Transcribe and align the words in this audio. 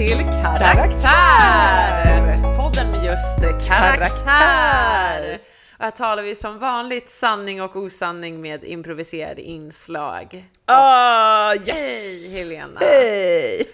till 0.00 0.24
Karaktär! 0.42 2.36
Podden 2.56 2.90
med 2.90 3.04
just 3.04 3.40
karaktär. 3.68 3.96
Karaktär. 3.96 5.38
Och 5.78 5.84
här 5.84 5.90
talar 5.90 6.22
vi 6.22 6.34
som 6.34 6.58
vanligt 6.58 7.10
sanning 7.10 7.62
och 7.62 7.76
osanning 7.76 8.40
med 8.40 8.64
improviserade 8.64 9.42
inslag. 9.42 10.44
Ah, 10.64 11.54
yes! 11.54 11.68
Hej 11.76 12.38
Helena! 12.38 12.80
Hej! 12.80 13.66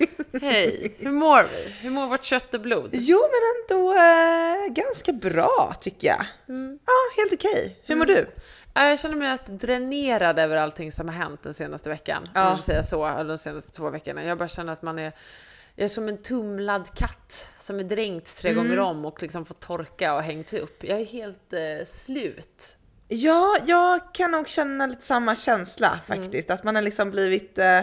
Hej! 0.43 0.97
Hur 0.99 1.11
mår 1.11 1.43
vi? 1.43 1.73
Hur 1.83 1.91
mår 1.91 2.07
vårt 2.07 2.25
kött 2.25 2.55
och 2.55 2.61
blod? 2.61 2.89
Jo, 2.93 3.19
men 3.19 3.77
ändå 3.77 3.93
eh, 3.93 4.67
ganska 4.85 5.13
bra 5.13 5.75
tycker 5.81 6.09
jag. 6.09 6.27
Mm. 6.49 6.79
Ja, 6.87 6.93
helt 7.23 7.33
okej. 7.33 7.77
Hur 7.85 7.97
mår 7.97 8.05
du? 8.07 8.29
Ja, 8.75 8.89
Jag 8.89 8.99
känner 9.01 9.17
mig 9.17 9.29
rätt 9.29 9.47
dränerad 9.47 10.39
över 10.39 10.57
allting 10.57 10.93
som 10.93 11.09
har 11.09 11.15
hänt 11.17 11.43
den 11.43 11.55
senaste 11.55 11.89
veckan. 11.89 12.23
Om 12.23 12.31
Ja. 12.35 12.45
jag 12.49 12.55
vill 12.55 12.63
säga 12.63 12.83
så, 12.83 13.07
eller 13.07 13.25
de 13.29 13.39
senaste 13.39 13.73
två 13.73 13.91
veckorna. 13.91 14.25
Jag 14.25 14.39
bara 14.39 14.49
känner 14.49 14.73
att 14.73 14.83
man 14.83 14.99
är 14.99 15.13
jag 15.77 15.85
är 15.85 15.89
som 15.89 16.09
en 16.09 16.23
tumlad 16.23 16.95
katt 16.95 17.51
som 17.59 17.79
är 17.79 17.85
dränkt 17.85 18.37
tre 18.39 18.53
gånger 18.53 18.79
om 18.79 19.05
och 19.05 19.23
liksom 19.23 19.45
får 19.45 19.55
torka 19.55 20.15
och 20.15 20.23
hängt 20.23 20.53
upp. 20.53 20.85
Jag 20.85 21.01
är 21.01 21.05
helt 21.05 21.53
eh, 21.53 21.85
slut. 21.87 22.79
Ja, 23.09 23.57
jag 23.67 24.15
kan 24.15 24.31
nog 24.31 24.49
känna 24.49 24.87
lite 24.87 25.03
samma 25.07 25.37
känsla 25.37 26.01
Mm. 26.09 26.23
faktiskt. 26.25 26.51
Att 26.51 26.65
man 26.65 26.75
har 26.75 26.83
liksom 26.83 27.11
blivit 27.11 27.59
eh, 27.59 27.81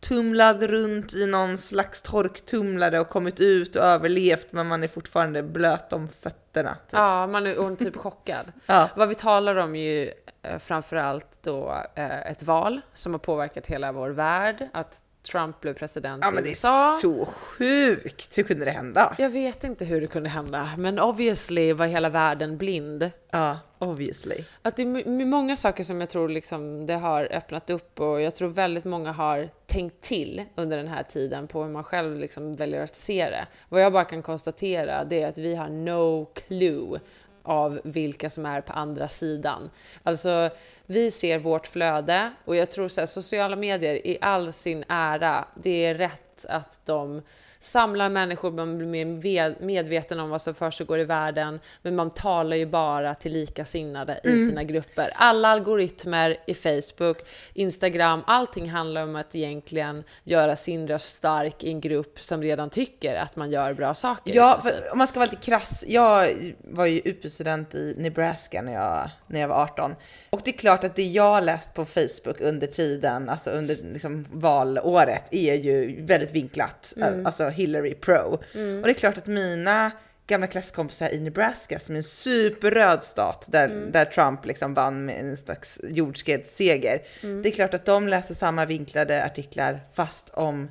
tumlad 0.00 0.62
runt 0.62 1.14
i 1.14 1.26
någon 1.26 1.58
slags 1.58 2.02
torktumlare 2.02 3.00
och 3.00 3.08
kommit 3.08 3.40
ut 3.40 3.76
och 3.76 3.82
överlevt 3.84 4.52
men 4.52 4.66
man 4.66 4.82
är 4.84 4.88
fortfarande 4.88 5.42
blöt 5.42 5.92
om 5.92 6.08
fötterna. 6.08 6.74
Typ. 6.74 6.92
Ja, 6.92 7.26
man 7.26 7.46
är 7.46 7.76
typ 7.76 7.96
chockad. 7.96 8.52
Ja. 8.66 8.88
Vad 8.96 9.08
vi 9.08 9.14
talar 9.14 9.56
om 9.56 9.74
är 9.74 9.92
ju 9.92 10.12
eh, 10.42 10.58
framförallt 10.58 11.42
då 11.42 11.82
eh, 11.94 12.26
ett 12.30 12.42
val 12.42 12.80
som 12.94 13.12
har 13.12 13.18
påverkat 13.18 13.66
hela 13.66 13.92
vår 13.92 14.10
värld. 14.10 14.68
Att 14.72 15.02
Trump 15.22 15.60
blev 15.60 15.74
president 15.74 16.24
Ja 16.24 16.30
i 16.30 16.34
men 16.34 16.44
det 16.44 16.50
USA. 16.50 16.68
är 16.68 17.00
så 17.00 17.24
sjukt, 17.24 18.38
hur 18.38 18.42
kunde 18.42 18.64
det 18.64 18.70
hända? 18.70 19.16
Jag 19.18 19.30
vet 19.30 19.64
inte 19.64 19.84
hur 19.84 20.00
det 20.00 20.06
kunde 20.06 20.28
hända, 20.28 20.68
men 20.78 20.98
obviously 20.98 21.72
var 21.72 21.86
hela 21.86 22.08
världen 22.08 22.58
blind. 22.58 23.10
Ja, 23.30 23.58
obviously. 23.78 24.44
Att 24.62 24.76
det 24.76 24.82
är 24.82 25.24
många 25.26 25.56
saker 25.56 25.84
som 25.84 26.00
jag 26.00 26.10
tror 26.10 26.28
liksom 26.28 26.86
det 26.86 26.94
har 26.94 27.28
öppnat 27.32 27.70
upp 27.70 28.00
och 28.00 28.20
jag 28.20 28.34
tror 28.34 28.48
väldigt 28.48 28.84
många 28.84 29.12
har 29.12 29.48
tänkt 29.66 30.00
till 30.00 30.44
under 30.54 30.76
den 30.76 30.88
här 30.88 31.02
tiden 31.02 31.46
på 31.46 31.62
hur 31.62 31.70
man 31.70 31.84
själv 31.84 32.18
liksom 32.18 32.52
väljer 32.52 32.82
att 32.82 32.94
se 32.94 33.30
det. 33.30 33.46
Vad 33.68 33.82
jag 33.82 33.92
bara 33.92 34.04
kan 34.04 34.22
konstatera 34.22 35.04
det 35.04 35.22
är 35.22 35.28
att 35.28 35.38
vi 35.38 35.54
har 35.54 35.68
no 35.68 36.24
clue 36.34 37.00
av 37.42 37.80
vilka 37.84 38.30
som 38.30 38.46
är 38.46 38.60
på 38.60 38.72
andra 38.72 39.08
sidan. 39.08 39.70
Alltså, 40.02 40.50
vi 40.86 41.10
ser 41.10 41.38
vårt 41.38 41.66
flöde 41.66 42.32
och 42.44 42.56
jag 42.56 42.70
tror 42.70 42.88
så 42.88 43.00
här, 43.00 43.06
sociala 43.06 43.56
medier 43.56 44.06
i 44.06 44.18
all 44.20 44.52
sin 44.52 44.84
ära, 44.88 45.44
det 45.62 45.84
är 45.84 45.94
rätt 45.94 46.44
att 46.48 46.86
de 46.86 47.22
samlar 47.62 48.08
människor, 48.08 48.50
man 48.50 48.78
blir 48.78 49.04
mer 49.04 49.56
medveten 49.60 50.20
om 50.20 50.30
vad 50.30 50.42
som 50.42 50.54
försiggår 50.54 50.98
i 50.98 51.04
världen, 51.04 51.60
men 51.82 51.96
man 51.96 52.10
talar 52.10 52.56
ju 52.56 52.66
bara 52.66 53.14
till 53.14 53.32
likasinnade 53.32 54.20
i 54.24 54.48
sina 54.48 54.62
grupper. 54.62 55.10
Alla 55.14 55.48
algoritmer 55.48 56.36
i 56.46 56.54
Facebook, 56.54 57.16
Instagram, 57.54 58.22
allting 58.26 58.70
handlar 58.70 59.02
om 59.02 59.16
att 59.16 59.34
egentligen 59.34 60.04
göra 60.24 60.56
sin 60.56 60.88
röst 60.88 61.16
stark 61.16 61.64
i 61.64 61.70
en 61.70 61.80
grupp 61.80 62.20
som 62.20 62.42
redan 62.42 62.70
tycker 62.70 63.14
att 63.14 63.36
man 63.36 63.50
gör 63.50 63.74
bra 63.74 63.94
saker. 63.94 64.34
Ja, 64.34 64.60
för 64.62 64.92
om 64.92 64.98
man 64.98 65.06
ska 65.06 65.20
vara 65.20 65.30
lite 65.30 65.46
krass. 65.46 65.84
Jag 65.88 66.28
var 66.58 66.86
ju 66.86 66.98
utbytesstudent 66.98 67.74
i 67.74 67.94
Nebraska 67.98 68.62
när 68.62 68.72
jag, 68.72 69.10
när 69.26 69.40
jag 69.40 69.48
var 69.48 69.62
18. 69.62 69.94
Och 70.30 70.40
det 70.44 70.50
är 70.50 70.58
klart 70.58 70.84
att 70.84 70.96
det 70.96 71.02
jag 71.02 71.44
läst 71.44 71.74
på 71.74 71.84
Facebook 71.84 72.40
under 72.40 72.66
tiden, 72.66 73.28
alltså 73.28 73.50
under 73.50 73.76
liksom 73.92 74.26
valåret, 74.32 75.34
är 75.34 75.54
ju 75.54 76.04
väldigt 76.04 76.32
vinklat. 76.32 76.94
Alltså 77.24 77.51
Hillary 77.52 77.94
pro. 77.94 78.32
Och 78.32 78.42
det 78.82 78.90
är 78.90 78.94
klart 78.94 79.18
att 79.18 79.26
mina 79.26 79.90
gamla 80.26 80.46
klasskompisar 80.46 81.08
i 81.08 81.20
Nebraska, 81.20 81.78
som 81.78 81.94
är 81.94 81.96
en 81.96 82.02
superröd 82.02 83.02
stat 83.02 83.48
där, 83.50 83.68
där 83.92 84.04
Trump 84.04 84.46
liksom 84.46 84.74
vann 84.74 85.04
med 85.04 85.20
en 85.20 85.36
slags 85.36 85.80
jordskredsseger. 85.84 87.02
Det 87.42 87.48
är 87.48 87.52
klart 87.52 87.74
att 87.74 87.86
de 87.86 88.08
läser 88.08 88.34
samma 88.34 88.66
vinklade 88.66 89.24
artiklar 89.24 89.80
fast 89.92 90.30
om 90.34 90.70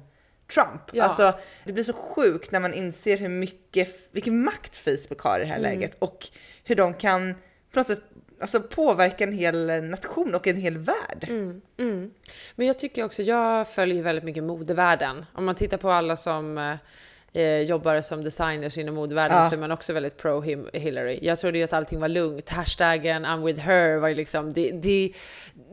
Trump. 0.54 0.82
Ja. 0.92 1.04
Alltså, 1.04 1.34
det 1.66 1.74
blir 1.74 1.84
så 1.84 1.94
sjukt 1.94 2.52
när 2.52 2.60
man 2.60 2.74
inser 2.74 3.18
hur 3.18 3.30
mycket, 3.30 3.90
vilken 4.12 4.44
makt 4.44 4.78
Facebook 4.78 5.22
har 5.22 5.40
i 5.40 5.42
det 5.42 5.50
här 5.50 5.60
läget 5.60 5.96
och 6.00 6.28
hur 6.64 6.76
de 6.76 6.94
kan 6.94 7.36
på 7.74 7.80
något 7.80 7.88
sätt 7.88 8.04
alltså, 8.42 8.60
påverka 8.62 9.24
en 9.24 9.34
hel 9.34 9.84
nation 9.84 10.36
och 10.36 10.48
en 10.48 10.58
hel 10.58 10.78
värld. 10.78 11.26
Mm, 11.28 11.62
mm. 11.78 12.12
Men 12.56 12.68
jag 12.68 12.80
tycker 12.80 13.06
också, 13.06 13.22
jag 13.22 13.68
följer 13.68 14.04
väldigt 14.04 14.24
mycket 14.24 14.44
modevärlden. 14.44 15.26
Om 15.34 15.46
man 15.46 15.56
tittar 15.56 15.78
på 15.78 15.92
alla 15.92 16.16
som 16.16 16.58
eh, 16.58 16.76
eh, 17.34 17.60
jobbar 17.62 18.02
som 18.02 18.24
designers 18.24 18.78
inom 18.78 18.96
modevärlden 18.96 19.38
Ja. 19.38 19.50
så 19.50 19.56
är 19.56 19.60
man 19.60 19.72
också 19.72 19.94
väldigt 19.94 20.18
pro 20.18 20.42
him 20.42 20.70
Hillary. 20.74 21.20
Jag 21.22 21.40
trodde 21.40 21.58
ju 21.58 21.64
att 21.64 21.74
allting 21.74 22.00
var 22.00 22.08
lugnt. 22.08 22.50
Hashtaggen 22.50 23.26
I'm 23.26 23.46
with 23.46 23.60
her 23.60 23.98
var 24.00 24.08
ju 24.08 24.16
liksom, 24.16 24.54
det, 24.54 24.72
det, 24.72 25.12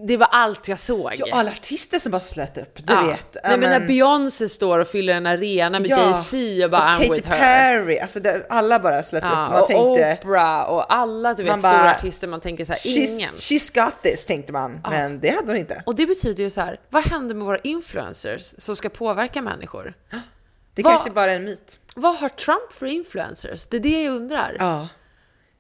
det 0.07 0.17
var 0.17 0.27
allt 0.31 0.69
jag 0.69 0.79
såg. 0.79 1.13
Ja, 1.17 1.27
alla 1.33 1.51
artister 1.51 1.99
som 1.99 2.13
bara 2.13 2.21
slöt 2.21 2.59
upp, 2.59 2.87
du 2.87 2.93
Ja. 2.93 3.03
vet. 3.07 3.27
Ja, 3.33 3.41
Nej, 3.49 3.59
men 3.59 3.71
när 3.71 3.87
Beyoncé 3.89 4.49
står 4.49 4.79
och 4.79 4.87
fyller 4.89 5.15
en 5.15 5.27
arena 5.27 5.79
med 5.81 5.91
Ja, 5.91 5.99
Jay-Z 5.99 6.65
och 6.65 6.71
bara 6.71 6.81
och 6.81 6.89
I'm 6.89 6.99
Katy 6.99 7.13
with 7.15 7.29
her. 7.29 7.39
Perry, 7.39 7.99
alltså 7.99 8.21
det, 8.21 8.47
alla 8.49 8.79
bara 8.79 9.03
slöt 9.03 9.23
upp. 9.25 9.31
Ja, 9.33 9.49
Man 9.51 9.61
och 9.61 9.67
tänkte, 9.67 10.19
Oprah 10.23 10.63
och 10.71 10.93
alla 10.95 11.35
du 11.35 11.43
vet, 11.43 11.53
Man 11.53 11.59
stora 11.61 11.73
bara, 11.79 11.91
artister, 11.95 12.29
man 12.29 12.41
tänker 12.41 12.65
så 12.65 12.73
här, 12.73 12.79
she's, 12.79 13.17
ingen. 13.19 13.35
she's 13.35 13.85
got 13.85 14.03
this, 14.03 14.25
tänkte 14.25 14.53
man. 14.53 14.81
Men 14.91 15.21
det 15.21 15.29
hade 15.31 15.47
hon 15.47 15.57
inte. 15.57 15.83
Och 15.87 15.95
det 15.95 16.07
betyder 16.07 16.43
ju 16.43 16.51
så 16.51 16.61
här, 16.61 16.81
vad 16.91 17.05
händer 17.05 17.35
med 17.35 17.47
våra 17.47 17.59
influencers 17.59 18.55
som 18.59 18.77
ska 18.77 18.89
påverka 18.89 19.43
människor? 19.43 19.95
Det 20.79 20.85
Vad- 20.85 20.93
kanske 20.93 21.11
bara 21.11 21.31
är 21.31 21.37
en 21.37 21.45
myt. 21.45 21.79
Vad 21.97 22.17
har 22.17 22.29
Trump 22.29 22.73
för 22.73 22.87
influencers? 22.87 23.67
Det 23.67 23.77
är 23.77 23.81
det 23.81 24.03
jag 24.03 24.15
undrar. 24.17 24.57
Ja. 24.59 24.89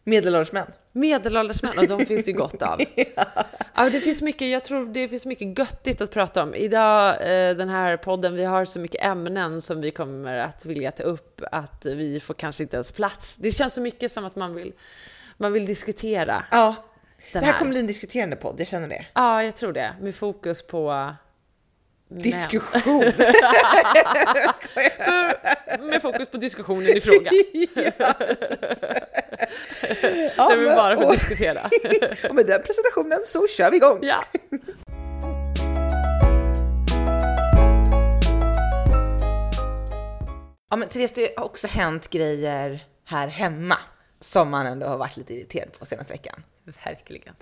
Medelålders 0.04 0.52
män. 0.52 0.66
Medelålders 0.92 1.62
män, 1.62 1.78
och 1.78 1.88
de 1.88 2.06
finns 2.06 2.28
ju 2.28 2.32
gott 2.32 2.62
av. 2.62 2.80
ja, 3.74 3.90
det 3.90 4.00
finns 4.00 4.22
mycket, 4.22 4.48
jag 4.48 4.64
tror 4.64 4.86
det 4.86 5.08
finns 5.08 5.26
mycket 5.26 5.58
göttigt 5.58 6.00
att 6.00 6.10
prata 6.10 6.42
om. 6.42 6.54
Idag, 6.54 7.08
eh, 7.08 7.56
den 7.56 7.68
här 7.68 7.96
podden, 7.96 8.34
vi 8.34 8.44
har 8.44 8.64
så 8.64 8.80
mycket 8.80 9.04
ämnen 9.04 9.60
som 9.62 9.80
vi 9.80 9.90
kommer 9.90 10.38
att 10.38 10.64
vilja 10.64 10.90
ta 10.90 11.02
upp 11.02 11.42
att 11.52 11.86
vi 11.86 12.20
får 12.20 12.34
kanske 12.34 12.62
inte 12.62 12.76
ens 12.76 12.92
plats. 12.92 13.36
Det 13.36 13.50
känns 13.50 13.74
så 13.74 13.80
mycket 13.80 14.12
som 14.12 14.24
att 14.24 14.36
man 14.36 14.54
vill, 14.54 14.72
man 15.36 15.52
vill 15.52 15.66
diskutera. 15.66 16.44
Ja. 16.50 16.74
Det 17.32 17.38
här 17.38 17.46
här. 17.46 17.58
kommer 17.58 17.70
bli 17.70 17.80
en 17.80 17.86
diskuterande 17.86 18.36
podd, 18.36 18.60
jag 18.60 18.66
känner 18.66 18.88
det. 18.88 19.06
Ja, 19.14 19.42
jag 19.44 19.56
tror 19.56 19.72
det. 19.72 19.94
Med 20.00 20.14
fokus 20.14 20.66
på... 20.66 21.14
Diskussion. 22.10 23.04
Med 25.80 26.02
fokus 26.02 26.28
på 26.28 26.36
diskussionen 26.36 26.96
i 26.96 27.00
fråga. 27.00 27.30
Ja, 30.36 30.48
Där 30.48 30.56
vi 30.56 30.66
men- 30.66 30.76
bara 30.76 30.96
får 30.96 31.04
och- 31.04 31.12
diskutera. 31.12 31.60
Och 32.28 32.34
med 32.34 32.46
den 32.46 32.62
presentationen 32.62 33.18
så 33.24 33.46
kör 33.48 33.70
vi 33.70 33.76
igång. 33.76 33.98
Ja. 34.02 34.24
Ja 40.70 40.76
men 40.76 40.88
Therese, 40.88 41.12
det 41.12 41.34
har 41.36 41.44
också 41.44 41.66
hänt 41.68 42.10
grejer 42.10 42.84
här 43.04 43.28
hemma 43.28 43.78
som 44.20 44.50
man 44.50 44.66
ändå 44.66 44.86
har 44.86 44.96
varit 44.98 45.16
lite 45.16 45.34
irriterad 45.34 45.78
på 45.78 45.86
senaste 45.86 46.12
veckan. 46.12 46.42
Verkligen. 46.84 47.34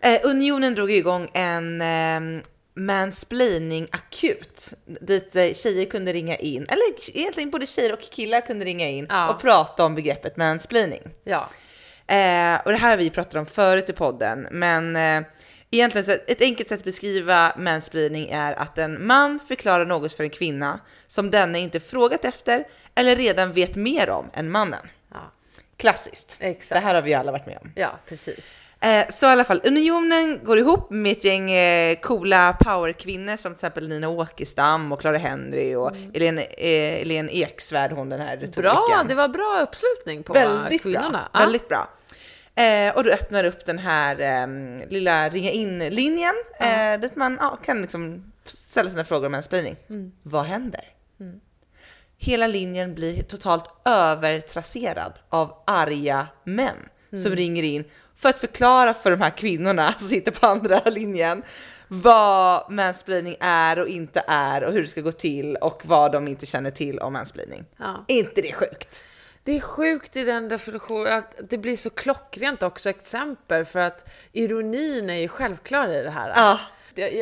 Eh, 0.00 0.20
Unionen 0.24 0.74
drog 0.74 0.90
igång 0.90 1.30
en 1.34 1.80
eh, 1.80 2.42
mansplaining 2.74 3.86
akut 3.92 4.74
dit 4.86 5.36
eh, 5.36 5.52
tjejer 5.54 5.84
kunde 5.86 6.12
ringa 6.12 6.36
in, 6.36 6.62
eller 6.68 7.16
egentligen 7.18 7.50
både 7.50 7.66
tjejer 7.66 7.92
och 7.92 8.00
killar 8.00 8.40
kunde 8.40 8.64
ringa 8.64 8.88
in 8.88 9.06
Ja. 9.10 9.30
och 9.34 9.40
prata 9.40 9.84
om 9.84 9.94
begreppet 9.94 10.36
mansplaining. 10.36 11.00
Ja. 11.24 11.48
Eh, 12.06 12.60
och 12.64 12.72
det 12.72 12.78
här 12.78 12.90
har 12.90 12.96
vi 12.96 13.10
pratat 13.10 13.34
om 13.34 13.46
förut 13.46 13.88
i 13.90 13.92
podden, 13.92 14.46
men 14.50 14.96
eh, 14.96 15.22
egentligen 15.70 16.18
ett 16.26 16.42
enkelt 16.42 16.68
sätt 16.68 16.78
att 16.78 16.84
beskriva 16.84 17.52
mansplaining 17.58 18.28
är 18.30 18.52
att 18.52 18.78
en 18.78 19.06
man 19.06 19.38
förklarar 19.38 19.86
något 19.86 20.12
för 20.12 20.24
en 20.24 20.30
kvinna 20.30 20.80
som 21.06 21.30
denne 21.30 21.58
inte 21.60 21.80
frågat 21.80 22.24
efter 22.24 22.64
eller 22.94 23.16
redan 23.16 23.52
vet 23.52 23.74
mer 23.76 24.10
om 24.10 24.30
än 24.34 24.50
mannen. 24.50 24.86
Ja. 25.12 25.32
Klassiskt. 25.76 26.36
Exakt. 26.40 26.80
Det 26.80 26.86
här 26.86 26.94
har 26.94 27.02
vi 27.02 27.14
alla 27.14 27.32
varit 27.32 27.46
med 27.46 27.58
om. 27.62 27.72
Ja, 27.76 27.90
precis. 28.08 28.62
Eh, 28.82 29.06
så 29.08 29.26
i 29.26 29.28
alla 29.28 29.44
fall, 29.44 29.60
Unionen 29.64 30.40
går 30.44 30.58
ihop 30.58 30.90
med 30.90 31.12
ett 31.12 31.24
gäng 31.24 31.50
eh, 31.50 31.96
coola 31.96 32.56
powerkvinnor 32.60 33.36
som 33.36 33.52
till 33.52 33.56
exempel 33.56 33.88
Nina 33.88 34.08
Åkestam 34.08 34.92
och 34.92 35.00
Clara 35.00 35.18
Henry 35.18 35.74
och 35.74 35.96
Helene, 36.14 36.42
eh, 36.42 36.98
Helene 36.98 37.32
Eksvärd, 37.32 37.92
hon 37.92 38.08
den 38.08 38.20
här 38.20 38.36
retorikern. 38.36 38.62
Bra, 38.62 39.04
det 39.08 39.14
var 39.14 39.28
bra 39.28 39.60
uppslutning 39.62 40.22
på 40.22 40.32
Väldigt 40.32 40.82
kvinnorna. 40.82 41.10
bra. 41.10 41.28
Ja. 41.32 41.40
Väldigt 41.40 41.68
bra. 41.68 41.90
Eh, 42.54 42.96
och 42.96 43.04
du 43.04 43.12
öppnar 43.12 43.44
upp 43.44 43.66
den 43.66 43.78
här 43.78 44.20
eh, 44.20 44.46
lilla 44.88 45.28
ringa 45.28 45.50
in-linjen 45.50 46.34
eh, 46.60 47.00
dit 47.00 47.16
man 47.16 47.38
ja, 47.40 47.58
kan 47.64 47.80
liksom 47.82 48.32
ställa 48.44 48.90
sina 48.90 49.04
frågor 49.04 49.26
om 49.26 49.32
mansplaining. 49.32 49.76
Mm. 49.90 50.12
Vad 50.22 50.44
händer? 50.44 50.84
Hela 52.18 52.46
linjen 52.46 52.94
blir 52.94 53.22
totalt 53.22 53.64
övertrasserad 53.84 55.12
av 55.28 55.54
arga 55.66 56.26
män 56.44 56.76
Mm. 57.12 57.22
som 57.22 57.36
ringer 57.36 57.62
in 57.62 57.84
för 58.22 58.28
att 58.28 58.38
förklara 58.38 58.94
för 58.94 59.10
de 59.10 59.20
här 59.20 59.30
kvinnorna 59.30 59.94
som 59.98 60.08
sitter 60.08 60.32
på 60.32 60.46
andra 60.46 60.80
linjen 60.90 61.42
vad 61.88 62.70
mansplaining 62.70 63.36
är 63.40 63.78
och 63.78 63.88
inte 63.88 64.24
är 64.26 64.64
och 64.64 64.72
hur 64.72 64.82
det 64.82 64.88
ska 64.88 65.00
gå 65.00 65.12
till 65.12 65.56
och 65.56 65.82
vad 65.84 66.12
de 66.12 66.28
inte 66.28 66.46
känner 66.46 66.70
till 66.70 66.98
om 66.98 67.12
mansplaining. 67.12 67.64
Ja. 67.76 68.04
Inte 68.08 68.40
det 68.40 68.52
sjukt? 68.52 69.04
Det 69.44 69.56
är 69.56 69.60
sjukt 69.60 70.16
i 70.16 70.24
den 70.24 70.48
definitionen 70.48 71.18
att 71.18 71.34
det 71.50 71.58
blir 71.58 71.76
så 71.76 71.90
klockrent 71.90 72.62
också 72.62 72.90
exempel 72.90 73.64
för 73.64 73.80
att 73.80 74.12
ironin 74.32 75.10
är 75.10 75.16
ju 75.16 75.28
självklar 75.28 75.88
i 75.88 76.02
det 76.02 76.10
här. 76.10 76.32
Ja. 76.36 76.58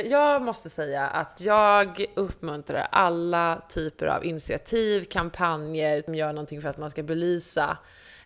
Jag 0.05 0.43
måste 0.43 0.70
säga 0.70 1.08
att 1.08 1.41
jag 1.41 2.06
uppmuntrar 2.17 2.87
alla 2.91 3.62
typer 3.69 4.06
av 4.06 4.25
initiativ, 4.25 5.05
kampanjer 5.05 6.02
som 6.02 6.14
gör 6.14 6.32
någonting 6.32 6.62
för 6.62 6.69
att 6.69 6.79
man 6.79 6.91
ska 6.91 7.02
belysa 7.02 7.76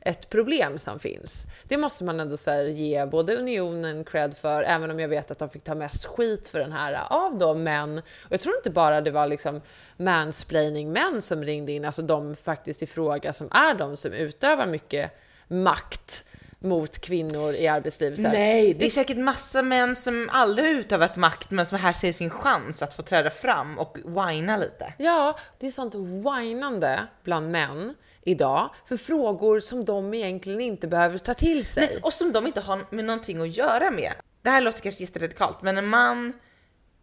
ett 0.04 0.30
problem 0.30 0.78
som 0.78 0.98
finns. 0.98 1.46
Det 1.68 1.76
måste 1.76 2.04
man 2.04 2.20
ändå 2.20 2.36
här 2.46 2.64
ge 2.64 3.06
både 3.06 3.36
Unionen 3.36 4.04
cred 4.04 4.36
för, 4.36 4.62
även 4.62 4.90
om 4.90 5.00
jag 5.00 5.08
vet 5.08 5.30
att 5.30 5.38
de 5.38 5.48
fick 5.48 5.64
ta 5.64 5.74
mest 5.74 6.04
skit 6.04 6.48
för 6.48 6.58
den 6.58 6.72
här 6.72 6.98
av 7.10 7.38
då 7.38 7.54
män. 7.54 7.98
Och 7.98 8.32
jag 8.32 8.40
tror 8.40 8.56
inte 8.56 8.70
bara 8.70 9.00
det 9.00 9.10
var 9.10 9.26
liksom 9.26 9.60
mansplaining 9.96 10.92
män 10.92 11.22
som 11.22 11.44
ringde 11.44 11.72
in, 11.72 11.84
alltså 11.84 12.02
de 12.02 12.36
faktiskt 12.36 12.82
i 12.82 12.86
fråga 12.86 13.32
som 13.32 13.48
är 13.52 13.74
de 13.74 13.96
som 13.96 14.12
utövar 14.12 14.66
mycket 14.66 15.10
makt 15.48 16.24
mot 16.58 16.98
kvinnor 16.98 17.54
i 17.54 17.68
arbetslivet. 17.68 18.18
Nej, 18.18 18.74
det 18.74 18.86
är 18.86 18.90
säkert 18.90 19.16
massa 19.16 19.62
män 19.62 19.96
som 19.96 20.28
aldrig 20.32 20.66
har 20.66 20.80
utövat 20.80 21.16
makt 21.16 21.50
men 21.50 21.66
som 21.66 21.78
här 21.78 21.92
ser 21.92 22.12
sin 22.12 22.30
chans 22.30 22.82
att 22.82 22.94
få 22.94 23.02
träda 23.02 23.30
fram 23.30 23.78
och 23.78 23.98
whina 24.04 24.56
lite. 24.56 24.94
Ja, 24.98 25.38
det 25.58 25.66
är 25.66 25.70
sånt 25.70 25.94
whinande 25.94 27.06
bland 27.22 27.50
män 27.50 27.94
idag 28.24 28.70
för 28.86 28.96
frågor 28.96 29.60
som 29.60 29.84
de 29.84 30.14
egentligen 30.14 30.60
inte 30.60 30.88
behöver 30.88 31.18
ta 31.18 31.34
till 31.34 31.64
sig. 31.64 31.86
Nej, 31.90 31.98
och 32.02 32.12
som 32.12 32.32
de 32.32 32.46
inte 32.46 32.60
har 32.60 32.86
med 32.90 33.04
någonting 33.04 33.40
att 33.40 33.56
göra 33.56 33.90
med. 33.90 34.12
Det 34.42 34.50
här 34.50 34.60
låter 34.60 34.82
kanske 34.82 35.04
jätteradikalt, 35.04 35.62
men 35.62 35.78
en 35.78 35.86
man 35.86 36.32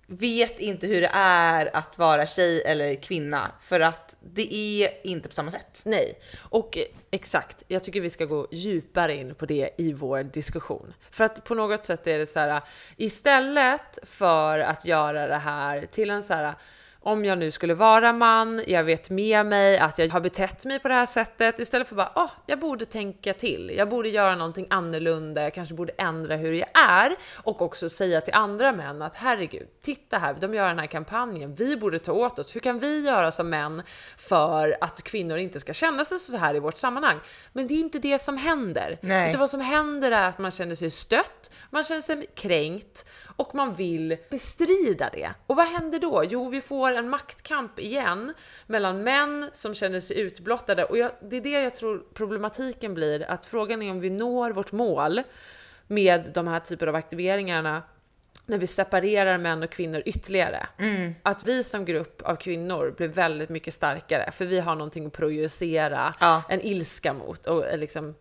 vet 0.07 0.59
inte 0.59 0.87
hur 0.87 1.01
det 1.01 1.11
är 1.13 1.75
att 1.75 1.97
vara 1.97 2.25
tjej 2.25 2.61
eller 2.61 2.95
kvinna 2.95 3.51
för 3.59 3.79
att 3.79 4.17
det 4.21 4.53
är 4.53 5.07
inte 5.07 5.29
på 5.29 5.35
samma 5.35 5.51
sätt. 5.51 5.81
Nej, 5.85 6.19
och 6.49 6.77
exakt. 7.11 7.63
Jag 7.67 7.83
tycker 7.83 8.01
vi 8.01 8.09
ska 8.09 8.25
gå 8.25 8.47
djupare 8.51 9.15
in 9.15 9.35
på 9.35 9.45
det 9.45 9.69
i 9.77 9.93
vår 9.93 10.23
diskussion. 10.23 10.93
För 11.11 11.23
att 11.23 11.43
på 11.43 11.55
något 11.55 11.85
sätt 11.85 12.07
är 12.07 12.19
det 12.19 12.25
så 12.25 12.39
här, 12.39 12.61
istället 12.97 13.99
för 14.03 14.59
att 14.59 14.85
göra 14.85 15.27
det 15.27 15.37
här 15.37 15.85
till 15.85 16.09
en 16.09 16.23
så 16.23 16.33
här 16.33 16.53
om 17.03 17.25
jag 17.25 17.37
nu 17.37 17.51
skulle 17.51 17.73
vara 17.73 18.13
man, 18.13 18.63
jag 18.67 18.83
vet 18.83 19.09
med 19.09 19.45
mig 19.45 19.77
att 19.77 19.99
jag 19.99 20.09
har 20.09 20.19
betett 20.19 20.65
mig 20.65 20.79
på 20.79 20.87
det 20.87 20.93
här 20.93 21.05
sättet 21.05 21.59
istället 21.59 21.87
för 21.87 21.95
bara, 21.95 22.11
åh, 22.15 22.25
oh, 22.25 22.29
jag 22.45 22.59
borde 22.59 22.85
tänka 22.85 23.33
till. 23.33 23.73
Jag 23.77 23.89
borde 23.89 24.09
göra 24.09 24.35
någonting 24.35 24.67
annorlunda. 24.69 25.41
Jag 25.41 25.53
kanske 25.53 25.75
borde 25.75 25.93
ändra 25.97 26.35
hur 26.35 26.53
jag 26.53 26.69
är 26.73 27.15
och 27.43 27.61
också 27.61 27.89
säga 27.89 28.21
till 28.21 28.33
andra 28.33 28.71
män 28.71 29.01
att 29.01 29.15
herregud, 29.15 29.67
titta 29.81 30.17
här, 30.17 30.35
de 30.41 30.53
gör 30.53 30.67
den 30.67 30.79
här 30.79 30.87
kampanjen. 30.87 31.53
Vi 31.53 31.77
borde 31.77 31.99
ta 31.99 32.11
åt 32.11 32.39
oss. 32.39 32.55
Hur 32.55 32.59
kan 32.59 32.79
vi 32.79 33.05
göra 33.05 33.31
som 33.31 33.49
män 33.49 33.83
för 34.17 34.77
att 34.81 35.03
kvinnor 35.03 35.37
inte 35.37 35.59
ska 35.59 35.73
känna 35.73 36.05
sig 36.05 36.19
så 36.19 36.37
här 36.37 36.55
i 36.55 36.59
vårt 36.59 36.77
sammanhang? 36.77 37.19
Men 37.53 37.67
det 37.67 37.73
är 37.73 37.79
inte 37.79 37.99
det 37.99 38.19
som 38.19 38.37
händer. 38.37 38.97
Nej. 39.01 39.29
Utan 39.29 39.39
vad 39.39 39.49
som 39.49 39.61
händer 39.61 40.11
är 40.11 40.29
att 40.29 40.39
man 40.39 40.51
känner 40.51 40.75
sig 40.75 40.89
stött, 40.89 41.51
man 41.69 41.83
känner 41.83 42.01
sig 42.01 42.25
kränkt 42.35 43.05
och 43.35 43.55
man 43.55 43.75
vill 43.75 44.17
bestrida 44.29 45.09
det. 45.13 45.29
Och 45.47 45.55
vad 45.55 45.67
händer 45.67 45.99
då? 45.99 46.23
Jo, 46.29 46.49
vi 46.49 46.61
får 46.61 46.90
en 46.95 47.09
maktkamp 47.09 47.79
igen 47.79 48.33
mellan 48.67 49.03
män 49.03 49.49
som 49.53 49.73
känner 49.73 49.99
sig 49.99 50.19
utblottade 50.19 50.83
och 50.83 50.97
jag, 50.97 51.11
det 51.21 51.37
är 51.37 51.41
det 51.41 51.61
jag 51.61 51.75
tror 51.75 52.03
problematiken 52.13 52.93
blir, 52.93 53.31
att 53.31 53.45
frågan 53.45 53.81
är 53.81 53.91
om 53.91 53.99
vi 53.99 54.09
når 54.09 54.51
vårt 54.51 54.71
mål 54.71 55.21
med 55.87 56.31
de 56.33 56.47
här 56.47 56.59
typer 56.59 56.87
av 56.87 56.95
aktiveringarna 56.95 57.83
när 58.45 58.57
vi 58.57 58.67
separerar 58.67 59.37
män 59.37 59.63
och 59.63 59.69
kvinnor 59.69 60.03
ytterligare. 60.05 60.67
Att 61.23 61.47
vi 61.47 61.63
som 61.63 61.85
grupp 61.85 62.21
av 62.21 62.35
kvinnor 62.35 62.93
blir 62.97 63.07
väldigt 63.07 63.49
mycket 63.49 63.73
starkare 63.73 64.31
för 64.31 64.45
vi 64.45 64.59
har 64.59 64.75
någonting 64.75 65.05
att 65.05 65.13
projicera 65.13 66.13
Ja. 66.19 66.43
en 66.49 66.61
ilska 66.61 67.13
mot 67.13 67.45
och 67.45 67.65
är 67.67 67.77
liksom 67.77 68.15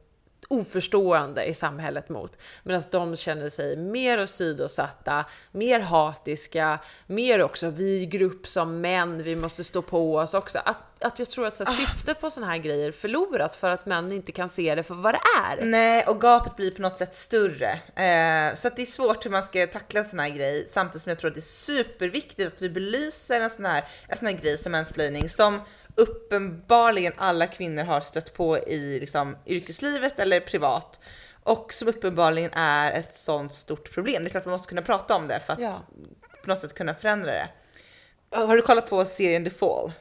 oförstående 0.51 1.45
i 1.45 1.55
samhället 1.55 2.09
mot. 2.09 2.39
Medan 2.63 2.83
de 2.91 3.17
känner 3.17 3.49
sig 3.49 3.77
mer 3.77 4.23
åsidosatta, 4.23 5.25
mer 5.53 5.81
hatiska, 5.81 6.79
mer 7.07 7.43
också 7.43 7.71
vi 7.71 8.07
grupp 8.07 8.47
som 8.47 8.81
män, 8.81 9.23
vi 9.23 9.37
måste 9.37 9.65
stå 9.65 9.83
på 9.83 10.17
oss 10.17 10.35
också. 10.35 10.59
Att, 10.65 11.05
att 11.05 11.19
jag 11.19 11.29
tror 11.29 11.47
att 11.47 11.57
så 11.57 11.65
här, 11.65 11.73
syftet 11.73 12.21
på 12.21 12.31
sådana 12.31 12.53
här 12.53 12.59
grejer 12.59 12.93
förloras 12.93 13.57
för 13.57 13.71
att 13.71 13.87
män 13.87 14.13
inte 14.13 14.33
kan 14.33 14.49
se 14.49 14.75
det 14.75 14.83
för 14.83 14.95
vad 14.95 15.15
det 15.15 15.21
är. 15.49 15.65
Nej, 15.65 16.05
och 16.07 16.21
gapet 16.21 16.57
blir 16.57 16.71
på 16.71 16.83
något 16.83 16.97
sätt 16.97 17.15
större. 17.15 17.71
Eh, 18.05 18.55
så 18.55 18.69
att 18.69 18.77
det 18.77 18.83
är 18.83 18.87
svårt 18.87 19.27
hur 19.27 19.31
man 19.31 19.43
ska 19.43 19.67
tackla 19.67 20.01
en 20.01 20.07
sån 20.07 20.19
här 20.19 20.29
grej 20.29 20.69
samtidigt 20.73 21.03
som 21.03 21.11
jag 21.11 21.19
tror 21.19 21.29
att 21.29 21.35
det 21.35 21.41
är 21.41 21.43
superviktigt 21.43 22.55
att 22.55 22.63
vi 22.63 22.71
belyser 22.71 23.41
en 23.41 23.51
sån 23.51 23.65
här, 23.65 23.85
en 24.09 24.19
sån 24.19 24.27
här 24.27 24.35
grej 24.35 24.59
som 24.59 24.73
mansplaining 24.73 25.29
som 25.29 25.61
uppenbarligen 25.97 27.13
alla 27.17 27.47
kvinnor 27.47 27.85
har 27.85 28.01
stött 28.01 28.35
på 28.35 28.59
i 28.59 29.01
liksom, 29.01 29.37
yrkeslivet 29.47 30.19
eller 30.19 30.41
privat 30.41 31.01
och 31.43 31.73
som 31.73 31.89
uppenbarligen 31.89 32.51
är 32.55 32.93
ett 32.93 33.15
sånt 33.15 33.55
stort 33.55 33.93
problem. 33.95 34.23
Det 34.25 34.29
är 34.29 34.31
klart 34.31 34.45
man 34.45 34.53
måste 34.53 34.69
kunna 34.69 34.83
prata 34.83 35.17
om 35.17 35.27
det 35.27 35.41
för 35.41 35.53
att 35.53 35.59
Ja. 35.61 35.75
på 36.45 36.49
något 36.51 36.61
sätt 36.61 36.75
kunna 36.75 36.95
förändra 36.95 37.33
det. 37.33 37.49
Har 38.37 38.57
du 38.57 38.63
kollat 38.63 38.91
på 38.91 39.05
serien 39.05 39.45
The 39.45 39.51
Fall? 39.51 39.93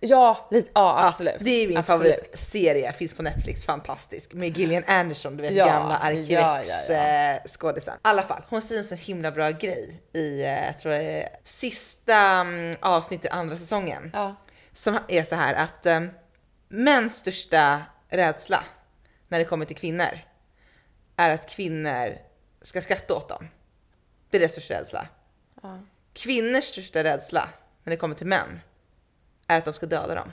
Ja, 0.00 0.48
lite, 0.50 0.70
ja 0.74 1.06
absolut. 1.06 1.34
Det 1.40 1.50
är 1.50 1.68
min 1.68 1.76
Absolut. 1.76 2.02
favoritserie, 2.02 2.92
finns 2.92 3.14
på 3.14 3.22
Netflix, 3.22 3.64
fantastisk. 3.66 4.32
Med 4.34 4.58
Gillian 4.58 4.84
Anderson, 4.86 5.36
du 5.36 5.42
vet 5.42 5.52
Ja, 5.54 5.66
gamla 5.66 5.94
ja, 6.02 6.06
Arkivex 6.08 6.68
ja, 6.90 6.94
ja. 6.94 7.70
eh. 7.70 7.76
I 7.86 7.90
alla 8.02 8.22
fall, 8.22 8.42
hon 8.48 8.62
säger 8.62 8.78
en 8.78 8.84
så 8.84 8.94
himla 8.94 9.30
bra 9.30 9.50
grej 9.50 10.00
i, 10.14 10.42
eh, 10.42 10.66
jag 10.66 10.78
tror 10.78 10.92
det 10.92 10.98
är 11.22 11.28
sista 11.42 12.14
mm, 12.16 12.76
avsnittet 12.80 13.32
andra 13.32 13.56
säsongen. 13.56 14.10
Ja. 14.14 14.36
Som 14.76 14.98
är 15.08 15.24
så 15.24 15.34
här 15.34 15.54
att 15.54 15.86
eh, 15.86 16.00
mäns 16.68 17.16
största 17.16 17.82
rädsla 18.08 18.64
när 19.28 19.38
det 19.38 19.44
kommer 19.44 19.64
till 19.64 19.76
kvinnor 19.76 20.18
är 21.16 21.34
att 21.34 21.50
kvinnor 21.50 22.18
ska 22.62 22.82
skratta 22.82 23.14
åt 23.14 23.28
dem. 23.28 23.48
Det 24.30 24.36
är 24.36 24.38
deras 24.38 24.52
största 24.52 24.74
rädsla. 24.74 25.08
Kvinnors 26.12 26.64
största 26.64 27.04
rädsla 27.04 27.48
när 27.84 27.90
det 27.90 27.96
kommer 27.96 28.14
till 28.14 28.26
män 28.26 28.60
är 29.46 29.58
att 29.58 29.64
de 29.64 29.74
ska 29.74 29.86
döda 29.86 30.14
dem. 30.14 30.32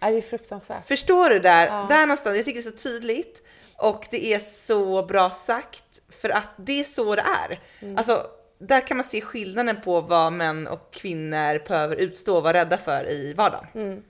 Ja, 0.00 0.10
det 0.10 0.16
är 0.16 0.22
fruktansvärt. 0.22 0.86
Förstår 0.86 1.30
du 1.30 1.38
där? 1.40 1.88
Där 1.88 2.06
någonstans. 2.06 2.36
Jag 2.36 2.44
tycker 2.44 2.62
det 2.62 2.68
är 2.68 2.70
så 2.70 2.88
tydligt 2.88 3.42
och 3.76 4.06
det 4.10 4.34
är 4.34 4.38
så 4.38 5.02
bra 5.06 5.30
sagt 5.30 6.00
för 6.08 6.28
att 6.28 6.50
det 6.56 6.80
är 6.80 6.84
så 6.84 7.16
det 7.16 7.24
är. 7.48 7.60
Alltså, 7.96 8.26
där 8.60 8.86
kan 8.86 8.96
man 8.96 9.04
se 9.04 9.20
skillnaden 9.20 9.80
på 9.80 10.00
vad 10.00 10.32
män 10.32 10.66
och 10.68 10.90
kvinnor 10.92 11.68
behöver 11.68 11.96
utstå 11.96 12.36
och 12.36 12.42
vara 12.42 12.52
rädda 12.52 12.76
för 12.76 13.10
i 13.10 13.34
vardagen. 13.34 14.04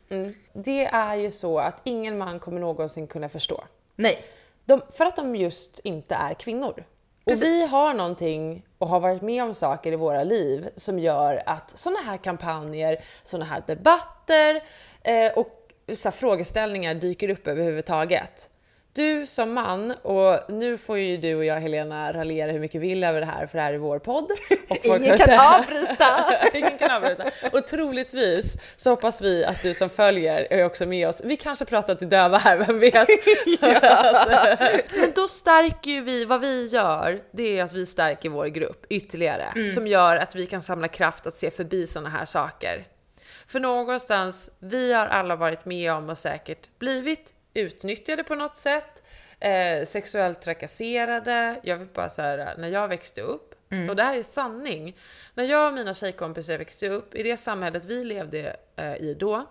Det 0.52 0.84
är 0.84 1.14
ju 1.14 1.30
så 1.30 1.58
att 1.58 1.80
ingen 1.84 2.18
man 2.18 2.40
kommer 2.40 2.60
någonsin 2.60 3.06
kunna 3.06 3.28
förstå. 3.28 3.64
Nej, 3.96 4.24
De, 4.64 4.82
för 4.92 5.04
att 5.04 5.16
de 5.16 5.36
just 5.36 5.80
inte 5.84 6.14
är 6.14 6.34
kvinnor. 6.34 6.84
Och 7.24 7.32
Precis. 7.32 7.44
vi 7.44 7.66
har 7.66 7.94
någonting 7.94 8.66
och 8.78 8.88
har 8.88 9.00
varit 9.00 9.22
med 9.22 9.44
om 9.44 9.54
saker 9.54 9.92
i 9.92 9.96
våra 9.96 10.22
liv 10.24 10.68
som 10.76 10.98
gör 10.98 11.42
att 11.46 11.78
såna 11.78 11.98
här 12.00 12.16
kampanjer, 12.16 13.02
såna 13.22 13.44
här 13.44 13.62
debatter 13.66 14.62
eh, 15.02 15.32
och 15.32 15.72
så 15.94 16.08
här 16.08 16.16
frågeställningar 16.16 16.94
dyker 16.94 17.28
upp 17.28 17.46
överhuvudtaget. 17.46 18.50
Du 18.92 19.26
som 19.26 19.52
man, 19.52 19.90
och 19.90 20.40
nu 20.48 20.78
får 20.78 20.98
ju 20.98 21.16
du 21.16 21.34
och 21.34 21.44
jag 21.44 21.60
Helena 21.60 22.12
raljera 22.12 22.52
hur 22.52 22.60
mycket 22.60 22.80
vi 22.80 22.88
vill 22.88 23.04
över 23.04 23.20
det 23.20 23.26
här 23.26 23.46
för 23.46 23.58
det 23.58 23.64
här 23.64 23.74
är 23.74 23.78
vår 23.78 23.98
podd. 23.98 24.30
Ingen 24.82 25.18
kan 25.18 25.38
avbryta. 25.40 26.06
Ingen 26.54 26.78
kan 26.78 26.90
avbryta. 26.90 27.24
Och 27.52 27.66
troligtvis 27.66 28.56
så 28.76 28.90
hoppas 28.90 29.22
vi 29.22 29.44
att 29.44 29.62
du 29.62 29.74
som 29.74 29.90
följer 29.90 30.46
är 30.50 30.64
också 30.64 30.86
med 30.86 31.08
oss. 31.08 31.20
Vi 31.24 31.36
kanske 31.36 31.64
pratar 31.64 31.94
till 31.94 32.08
döva 32.08 32.38
här, 32.38 32.56
vem 32.56 32.78
vet? 32.78 33.08
Men 35.00 35.12
då 35.14 35.28
stärker 35.28 35.90
ju 35.90 36.00
vi, 36.00 36.24
vad 36.24 36.40
vi 36.40 36.66
gör, 36.66 37.20
det 37.32 37.58
är 37.58 37.64
att 37.64 37.72
vi 37.72 37.86
stärker 37.86 38.28
vår 38.28 38.46
grupp 38.46 38.86
ytterligare. 38.88 39.70
Som 39.70 39.86
gör 39.86 40.16
att 40.16 40.34
vi 40.34 40.46
kan 40.46 40.62
samla 40.62 40.88
kraft 40.88 41.26
att 41.26 41.36
se 41.36 41.50
förbi 41.50 41.86
sådana 41.86 42.08
här 42.08 42.24
saker. 42.24 42.84
För 43.46 43.60
någonstans, 43.60 44.50
vi 44.58 44.92
har 44.92 45.06
alla 45.06 45.36
varit 45.36 45.64
med 45.64 45.92
om 45.92 46.10
och 46.10 46.18
säkert 46.18 46.78
blivit 46.78 47.34
utnyttjade 47.60 48.24
på 48.24 48.34
något 48.34 48.56
sätt, 48.56 49.02
eh, 49.40 49.84
sexuellt 49.86 50.42
trakasserade. 50.42 51.60
Jag 51.62 51.76
vill 51.76 51.88
bara 51.94 52.08
säga 52.08 52.54
när 52.58 52.68
jag 52.68 52.88
växte 52.88 53.20
upp, 53.20 53.54
och 53.90 53.96
det 53.96 54.02
här 54.02 54.18
är 54.18 54.22
sanning. 54.22 54.96
När 55.34 55.44
jag 55.44 55.68
och 55.68 55.74
mina 55.74 55.94
tjejkompisar 55.94 56.58
växte 56.58 56.88
upp 56.88 57.14
i 57.14 57.22
det 57.22 57.36
samhället 57.36 57.84
vi 57.84 58.04
levde 58.04 58.56
eh, 58.76 58.94
i 58.94 59.14
då, 59.14 59.46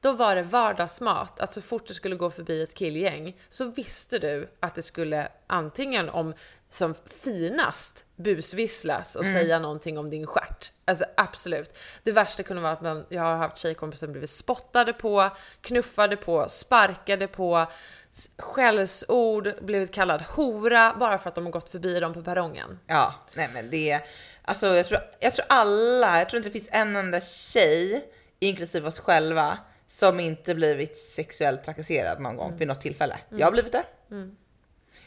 då 0.00 0.12
var 0.12 0.34
det 0.36 0.42
vardagsmat 0.42 1.40
att 1.40 1.54
så 1.54 1.62
fort 1.62 1.86
du 1.86 1.94
skulle 1.94 2.16
gå 2.16 2.30
förbi 2.30 2.62
ett 2.62 2.74
killgäng 2.74 3.36
så 3.48 3.64
visste 3.64 4.18
du 4.18 4.50
att 4.60 4.74
det 4.74 4.82
skulle 4.82 5.28
antingen 5.46 6.08
om 6.08 6.34
som 6.68 6.94
finast 7.22 8.04
busvisslas 8.16 9.16
och 9.16 9.24
säga 9.24 9.58
någonting 9.58 9.98
om 9.98 10.10
din 10.10 10.26
stjärt. 10.26 10.72
Alltså 10.84 11.04
absolut. 11.16 11.78
Det 12.02 12.12
värsta 12.12 12.42
kunde 12.42 12.62
vara 12.62 12.72
att 12.72 12.82
man, 12.82 13.06
jag 13.08 13.22
har 13.22 13.36
haft 13.36 13.56
tjejkompisar 13.56 14.06
som 14.06 14.12
blivit 14.12 14.30
spottade 14.30 14.92
på, 14.92 15.30
knuffade 15.60 16.16
på, 16.16 16.48
sparkade 16.48 17.28
på, 17.28 17.66
skällsord, 18.38 19.64
blivit 19.64 19.94
kallad 19.94 20.22
hora 20.22 20.96
bara 21.00 21.18
för 21.18 21.28
att 21.28 21.34
de 21.34 21.44
har 21.44 21.52
gått 21.52 21.68
förbi 21.68 22.00
dem 22.00 22.14
på 22.14 22.22
perrongen. 22.22 22.78
Ja, 22.86 23.14
nej 23.36 23.50
men 23.52 23.70
det, 23.70 24.02
Alltså 24.48 24.66
jag 24.66 24.86
tror, 24.86 25.00
jag 25.20 25.34
tror 25.34 25.46
alla, 25.48 26.18
jag 26.18 26.28
tror 26.28 26.36
inte 26.36 26.48
det 26.48 26.52
finns 26.52 26.68
en 26.72 26.96
enda 26.96 27.20
tjej, 27.20 28.04
inklusive 28.38 28.88
oss 28.88 28.98
själva, 28.98 29.58
som 29.86 30.20
inte 30.20 30.54
blivit 30.54 30.96
sexuellt 30.96 31.64
trakasserad 31.64 32.20
någon 32.20 32.36
gång 32.36 32.56
vid 32.56 32.68
något 32.68 32.80
tillfälle. 32.80 33.18
Jag 33.30 33.46
har 33.46 33.52
blivit 33.52 33.72
det. 33.72 33.84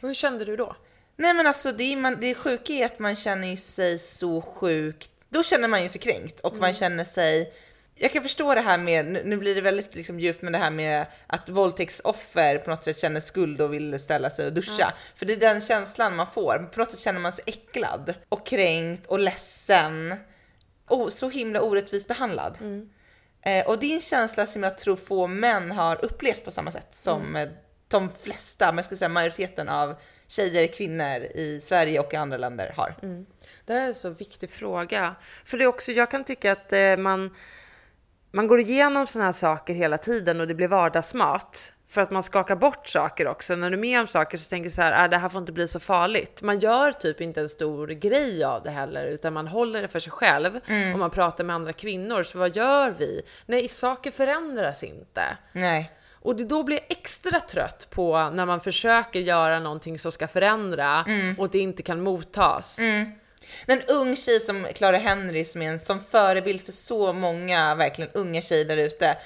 Och 0.02 0.08
hur 0.08 0.14
kände 0.14 0.46
du 0.46 0.56
då? 0.56 0.76
Nej 1.16 1.34
men 1.34 1.48
alltså 1.48 1.72
det, 1.72 1.94
är 1.94 1.98
man, 1.98 2.18
det 2.20 2.36
sjuka 2.36 2.74
är 2.74 2.86
att 2.86 3.00
man 3.00 3.16
känner 3.16 3.56
sig 3.56 4.00
så 4.00 4.42
sjukt, 4.42 5.12
då 5.30 5.44
känner 5.44 5.68
man 5.68 5.84
ju 5.84 5.90
sig 5.90 6.02
kränkt 6.02 6.40
och 6.40 6.56
man 6.56 6.74
känner 6.74 7.04
sig 7.04 7.54
jag 8.02 8.12
kan 8.12 8.24
förstå 8.24 8.56
det 8.56 8.62
här 8.62 8.78
med, 8.78 9.06
nu 9.26 9.38
blir 9.38 9.56
det 9.56 9.62
väldigt 9.62 9.96
liksom 9.96 10.20
djupt 10.20 10.42
med 10.42 10.54
det 10.54 10.58
här 10.58 10.72
med 10.72 11.06
att 11.28 11.50
våldtäktsoffer 11.50 12.58
på 12.58 12.70
något 12.70 12.84
sätt 12.84 13.00
känner 13.00 13.20
skuld 13.20 13.62
och 13.62 13.74
vill 13.74 14.00
ställa 14.00 14.30
sig 14.30 14.46
och 14.46 14.54
duscha. 14.54 14.94
För 15.16 15.26
det 15.26 15.34
är 15.34 15.38
den 15.38 15.62
känslan 15.62 16.16
man 16.16 16.28
får. 16.28 16.70
På 16.74 16.80
något 16.80 16.92
sätt 16.92 17.00
känner 17.00 17.20
man 17.20 17.32
sig 17.32 17.44
äcklad 17.48 18.14
och 18.30 18.46
kränkt 18.46 19.06
och 19.06 19.20
ledsen. 19.20 20.16
Och 20.88 21.14
så 21.14 21.30
himla 21.30 21.62
orättvist 21.62 22.08
behandlad. 22.08 22.58
Eh, 23.42 23.68
och 23.68 23.80
det 23.80 23.86
är 23.86 23.96
en 23.96 24.02
känsla 24.02 24.46
som 24.46 24.64
jag 24.64 24.78
tror 24.78 24.96
få 24.96 25.28
män 25.28 25.72
har 25.72 26.06
upplevt 26.06 26.46
på 26.46 26.52
samma 26.52 26.72
sätt 26.72 26.88
som 26.96 27.36
eh, 27.36 27.50
de 27.88 28.10
flesta, 28.10 28.66
men 28.66 28.76
jag 28.76 28.86
ska 28.86 28.96
säga 28.96 29.10
majoriteten 29.10 29.70
av 29.70 29.96
tjejer, 30.28 30.68
kvinnor 30.68 31.24
i 31.36 31.60
Sverige 31.64 32.00
och 32.00 32.14
i 32.14 32.16
andra 32.16 32.38
länder 32.38 32.74
har. 32.78 32.96
Det 33.66 33.74
här 33.74 33.82
är 33.82 33.86
en 33.86 33.94
så 33.94 34.10
viktig 34.10 34.50
fråga. 34.50 35.16
För 35.46 35.58
det 35.58 35.64
är 35.64 35.68
också, 35.68 35.92
jag 35.92 36.12
kan 36.12 36.24
tycka 36.24 36.52
att 36.52 36.74
eh, 36.74 36.98
man, 36.98 37.36
man 38.32 38.48
går 38.48 38.60
igenom 38.60 39.08
såna 39.08 39.26
här 39.26 39.32
saker 39.32 39.74
hela 39.74 39.98
tiden 39.98 40.42
och 40.42 40.48
det 40.48 40.56
blir 40.56 40.68
vardagsmat. 40.68 41.74
För 41.88 42.02
att 42.02 42.12
man 42.12 42.24
skakar 42.24 42.56
bort 42.56 42.88
saker 42.88 43.28
också. 43.28 43.56
När 43.56 43.70
du 43.70 43.78
är 43.78 43.82
med 43.82 44.00
om 44.00 44.08
saker 44.08 44.38
så 44.38 44.50
tänker 44.50 44.70
du 44.70 44.76
så 44.76 44.82
här, 44.82 45.04
ah, 45.06 45.08
det 45.08 45.18
här 45.18 45.30
får 45.30 45.40
inte 45.40 45.52
bli 45.52 45.68
så 45.68 45.80
farligt. 45.80 46.42
Man 46.42 46.60
gör 46.60 46.92
typ 46.92 47.22
inte 47.22 47.42
en 47.42 47.50
stor 47.50 47.88
grej 47.88 48.44
av 48.44 48.64
det 48.64 48.70
heller, 48.70 49.06
utan 49.06 49.34
man 49.34 49.48
håller 49.48 49.82
det 49.82 49.88
för 49.88 50.00
sig 50.00 50.12
själv. 50.12 50.60
Och 50.94 51.00
man 51.00 51.10
pratar 51.10 51.44
med 51.44 51.56
andra 51.56 51.74
kvinnor. 51.74 52.24
Så 52.24 52.40
vad 52.40 52.56
gör 52.56 52.92
vi? 52.92 53.22
Nej, 53.46 53.68
saker 53.68 54.12
förändras 54.12 54.84
inte. 54.84 55.24
Nej. 55.52 55.92
Och 56.22 56.36
det 56.36 56.44
då 56.46 56.64
blir 56.64 56.78
jag 56.78 56.86
extra 56.90 57.40
trött 57.40 57.88
på 57.90 58.30
när 58.30 58.46
man 58.46 58.60
försöker 58.62 59.20
göra 59.20 59.60
någonting 59.60 60.00
som 60.00 60.12
ska 60.12 60.28
förändra 60.28 61.06
och 61.38 61.50
det 61.50 61.60
inte 61.60 61.84
kan 61.84 62.02
mottas. 62.02 62.80
En 63.66 63.82
ung 63.88 64.16
tjej 64.16 64.40
som 64.40 64.68
Clara 64.76 64.98
Henry 64.98 65.44
som 65.44 65.62
är 65.62 65.70
en 65.70 65.80
som 65.80 66.00
förebild 66.04 66.62
för 66.62 66.72
så 66.72 67.14
många 67.14 67.76
verkligen 67.76 68.12
unga 68.14 68.42
tjejer 68.42 68.66
där 68.66 68.78
ute. 68.78 69.18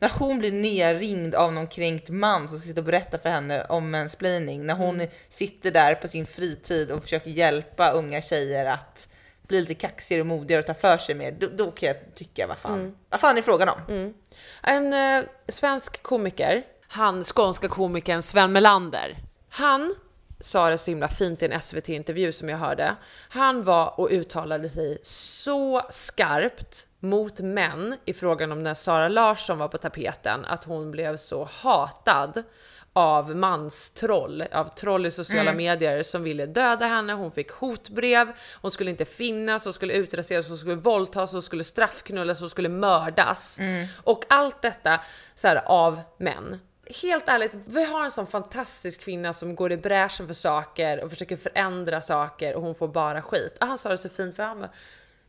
När 0.00 0.18
hon 0.18 0.38
blir 0.38 0.52
nerringd 0.52 1.34
av 1.34 1.52
någon 1.52 1.66
kränkt 1.66 2.10
man 2.10 2.48
som 2.48 2.58
ska 2.58 2.66
sitta 2.66 2.80
och 2.80 2.84
berätta 2.84 3.18
för 3.18 3.28
henne 3.28 3.64
om 3.68 3.90
mansplaining. 3.90 4.66
När 4.66 4.74
hon 4.74 5.06
sitter 5.28 5.70
där 5.70 5.94
på 5.94 6.08
sin 6.08 6.26
fritid 6.26 6.90
och 6.90 7.02
försöker 7.02 7.30
hjälpa 7.30 7.90
unga 7.90 8.20
tjejer 8.20 8.66
att 8.66 9.08
bli 9.48 9.60
lite 9.60 9.74
kaxigare 9.74 10.20
och 10.20 10.26
modigare 10.26 10.60
och 10.60 10.66
ta 10.66 10.74
för 10.74 10.98
sig 10.98 11.14
mer. 11.14 11.36
Då, 11.38 11.46
då 11.52 11.70
kan 11.70 11.86
jag 11.86 11.96
tycka, 12.14 12.46
vad 12.46 12.58
fan, 12.58 12.96
vad 13.10 13.20
fan 13.20 13.38
är 13.38 13.42
frågan 13.42 13.68
om? 13.68 14.14
En 14.62 14.92
eh, 14.92 15.24
svensk 15.48 16.02
komiker, 16.02 16.62
han 16.88 17.24
skånska 17.24 17.68
komikern 17.68 18.22
Sven 18.22 18.52
Melander, 18.52 19.18
han 19.48 19.94
sa 20.40 20.70
det 20.70 20.78
så 20.78 20.90
himla 20.90 21.08
fint 21.08 21.42
i 21.42 21.46
en 21.46 21.60
SVT-intervju 21.60 22.32
som 22.32 22.48
jag 22.48 22.58
hörde. 22.58 22.96
Han 23.28 23.64
var 23.64 24.00
och 24.00 24.08
uttalade 24.10 24.68
sig 24.68 24.98
så 25.02 25.82
skarpt 25.90 26.86
mot 27.00 27.40
män 27.40 27.96
i 28.04 28.12
frågan 28.12 28.52
om 28.52 28.62
när 28.62 28.74
Sara 28.74 29.08
Larsson 29.08 29.58
var 29.58 29.68
på 29.68 29.78
tapeten, 29.78 30.44
att 30.44 30.64
hon 30.64 30.90
blev 30.90 31.16
så 31.16 31.48
hatad 31.52 32.42
av 32.92 33.36
manstroll, 33.36 34.44
av 34.52 34.74
troll 34.74 35.06
i 35.06 35.10
sociala 35.10 35.52
medier 35.52 36.02
som 36.02 36.22
ville 36.22 36.46
döda 36.46 36.86
henne. 36.86 37.12
Hon 37.12 37.32
fick 37.32 37.50
hotbrev, 37.50 38.32
hon 38.62 38.70
skulle 38.70 38.90
inte 38.90 39.04
finnas, 39.04 39.64
hon 39.64 39.72
skulle 39.72 39.92
utraseras, 39.92 40.48
hon 40.48 40.58
skulle 40.58 40.74
våldtas, 40.74 41.32
hon 41.32 41.42
skulle 41.42 41.64
straffknullas, 41.64 42.40
hon 42.40 42.50
skulle 42.50 42.68
mördas. 42.68 43.60
Och 44.04 44.24
allt 44.28 44.62
detta 44.62 45.00
så 45.34 45.48
här, 45.48 45.62
av 45.66 46.00
män. 46.18 46.60
Helt 47.02 47.28
ärligt, 47.28 47.54
vi 47.66 47.84
har 47.84 48.04
en 48.04 48.10
sån 48.10 48.26
fantastisk 48.26 49.00
kvinna 49.00 49.32
som 49.32 49.54
går 49.54 49.72
i 49.72 49.76
bräschen 49.76 50.26
för 50.26 50.34
saker 50.34 51.04
och 51.04 51.10
försöker 51.10 51.36
förändra 51.36 52.00
saker 52.00 52.56
och 52.56 52.62
hon 52.62 52.74
får 52.74 52.88
bara 52.88 53.22
skit. 53.22 53.56
Och 53.60 53.66
han 53.66 53.78
sa 53.78 53.88
det 53.88 53.98
så 53.98 54.08
fint 54.08 54.36
för 54.36 54.42
han 54.42 54.60
bara, 54.60 54.70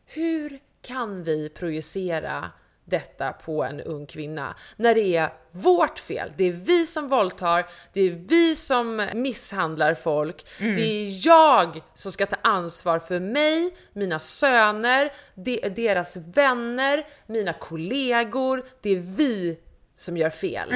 hur 0.06 0.60
kan 0.82 1.22
vi 1.22 1.48
projicera 1.48 2.50
detta 2.84 3.32
på 3.32 3.64
en 3.64 3.80
ung 3.80 4.06
kvinna 4.06 4.56
när 4.76 4.94
det 4.94 5.16
är 5.16 5.32
vårt 5.50 5.98
fel. 5.98 6.32
Det 6.36 6.44
är 6.44 6.52
vi 6.52 6.86
som 6.86 7.08
våldtar, 7.08 7.66
det 7.92 8.00
är 8.00 8.10
vi 8.10 8.56
som 8.56 9.06
misshandlar 9.14 9.94
folk. 9.94 10.46
Det 10.58 10.82
är 10.82 11.26
jag 11.26 11.82
som 11.94 12.12
ska 12.12 12.26
ta 12.26 12.36
ansvar 12.42 12.98
för 12.98 13.20
mig, 13.20 13.76
mina 13.92 14.18
söner, 14.18 15.12
de, 15.34 15.68
deras 15.68 16.16
vänner, 16.16 17.06
mina 17.26 17.52
kollegor. 17.52 18.64
Det 18.80 18.90
är 18.90 19.00
vi 19.00 19.58
som 20.00 20.16
gör 20.16 20.30
fel. 20.30 20.72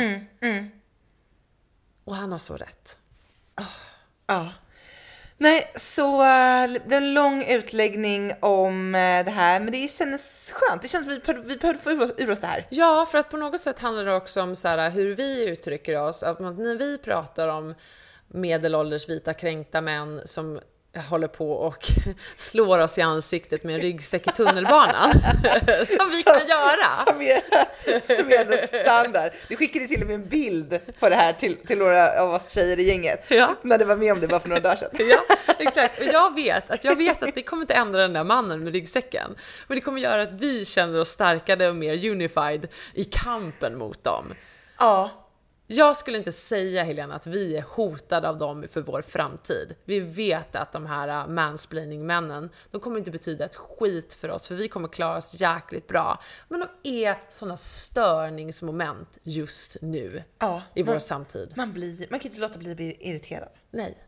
Och 2.04 2.14
han 2.16 2.32
har 2.32 2.38
så 2.38 2.56
rätt. 2.56 2.98
Ja. 4.26 4.52
Nej, 5.36 5.72
så 5.76 6.20
eh, 6.22 6.70
det 6.86 6.96
en 6.96 7.14
lång 7.14 7.44
utläggning 7.44 8.32
om 8.40 8.94
eh, 8.94 9.24
det 9.24 9.30
här, 9.30 9.60
men 9.60 9.72
det 9.72 9.90
kändes 9.90 10.52
skönt. 10.52 10.82
Det 10.82 10.88
känns 10.88 11.04
som 11.06 11.14
att 11.14 11.44
vi, 11.46 11.56
behövde 11.56 11.82
få 11.82 11.90
ur- 11.90 12.30
oss 12.30 12.40
det 12.40 12.46
här. 12.46 12.66
Ja, 12.70 13.06
för 13.10 13.18
att 13.18 13.30
på 13.30 13.36
något 13.36 13.60
sätt 13.60 13.78
handlar 13.78 14.04
det 14.04 14.14
också 14.14 14.42
om 14.42 14.56
så 14.56 14.68
här, 14.68 14.90
hur 14.90 15.14
vi 15.14 15.48
uttrycker 15.48 16.00
oss. 16.02 16.22
Att 16.22 16.40
när 16.40 16.78
vi 16.78 16.98
pratar 16.98 17.48
om 17.48 17.74
medelålders 18.28 19.08
vita 19.08 19.34
kränkta 19.34 19.80
män 19.80 20.20
som 20.24 20.60
håller 21.00 21.28
på 21.28 21.52
och 21.52 21.84
slår 22.36 22.78
oss 22.78 22.98
i 22.98 23.02
ansiktet 23.02 23.64
med 23.64 23.74
en 23.74 23.80
ryggsäck 23.80 24.26
i 24.26 24.30
tunnelbanan. 24.30 25.10
som 25.86 26.06
vi 26.16 26.22
kan 26.22 26.48
göra. 26.48 26.86
Som 27.06 27.20
är, 27.22 27.40
som 28.16 28.32
är 28.32 28.66
standard. 28.66 29.32
Du 29.48 29.56
skickade 29.56 29.86
till 29.86 30.00
och 30.00 30.06
med 30.06 30.14
en 30.14 30.28
bild 30.28 30.80
på 31.00 31.08
det 31.08 31.14
här 31.14 31.32
till, 31.32 31.56
till 31.56 31.78
några 31.78 32.22
av 32.22 32.34
oss 32.34 32.50
tjejer 32.50 32.78
i 32.78 32.82
gänget. 32.82 33.24
Ja. 33.28 33.54
När 33.62 33.78
det 33.78 33.84
var 33.84 33.96
med 33.96 34.12
om 34.12 34.20
det 34.20 34.28
bara 34.28 34.40
för 34.40 34.48
några 34.48 34.62
dagar 34.62 34.76
sedan. 34.76 34.90
Ja, 34.98 35.36
exakt. 35.58 36.00
Och 36.00 36.06
jag 36.06 36.34
vet 36.34 36.70
att 36.70 36.84
jag 36.84 36.96
vet 36.96 37.22
att 37.22 37.34
det 37.34 37.42
kommer 37.42 37.62
inte 37.62 37.74
ändra 37.74 38.00
den 38.00 38.12
där 38.12 38.24
mannen 38.24 38.64
med 38.64 38.72
ryggsäcken. 38.72 39.34
Men 39.66 39.74
det 39.74 39.80
kommer 39.80 40.00
göra 40.00 40.22
att 40.22 40.32
vi 40.32 40.64
känner 40.64 41.00
oss 41.00 41.08
starkare 41.08 41.68
och 41.68 41.76
mer 41.76 42.10
unified 42.10 42.68
i 42.94 43.04
kampen 43.04 43.78
mot 43.78 44.04
dem. 44.04 44.34
Ja. 44.78 45.23
Jag 45.66 45.96
skulle 45.96 46.18
inte 46.18 46.32
säga 46.32 46.84
Helena 46.84 47.14
att 47.14 47.26
vi 47.26 47.56
är 47.56 47.62
hotade 47.62 48.28
av 48.28 48.38
dem 48.38 48.64
för 48.70 48.80
vår 48.82 49.02
framtid. 49.02 49.74
Vi 49.84 50.00
vet 50.00 50.56
att 50.56 50.72
de 50.72 50.86
här 50.86 51.08
äh, 51.08 51.26
mansplaining-männen, 51.28 52.50
de 52.70 52.80
kommer 52.80 52.98
inte 52.98 53.10
betyda 53.10 53.44
ett 53.44 53.56
skit 53.56 54.14
för 54.14 54.30
oss 54.30 54.48
för 54.48 54.54
vi 54.54 54.68
kommer 54.68 54.88
klara 54.88 55.16
oss 55.16 55.40
jäkligt 55.40 55.86
bra. 55.88 56.20
Men 56.48 56.60
de 56.60 56.68
är 57.04 57.16
sådana 57.28 57.56
störningsmoment 57.56 59.18
just 59.22 59.76
nu 59.82 60.22
Ja. 60.38 60.62
i 60.74 60.82
vår 60.82 60.92
Man, 60.92 61.00
samtid. 61.00 61.52
man, 61.56 61.72
blir, 61.72 62.06
man 62.10 62.20
kan 62.20 62.28
inte 62.30 62.40
låta 62.40 62.58
bli 62.58 62.70
att 62.70 62.76
bli 62.76 62.96
irriterad. 63.00 63.48
Nej. 63.70 63.98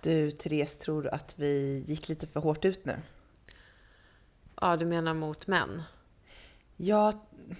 Du, 0.00 0.30
Therese, 0.30 0.78
tror 0.78 1.02
du 1.02 1.08
att 1.08 1.34
vi 1.38 1.84
gick 1.86 2.08
lite 2.08 2.26
för 2.26 2.40
hårt 2.40 2.64
ut 2.64 2.84
nu? 2.84 2.96
Ja, 4.60 4.76
du 4.76 4.84
menar 4.84 5.14
mot 5.14 5.46
män? 5.46 5.82
Ja, 6.76 7.12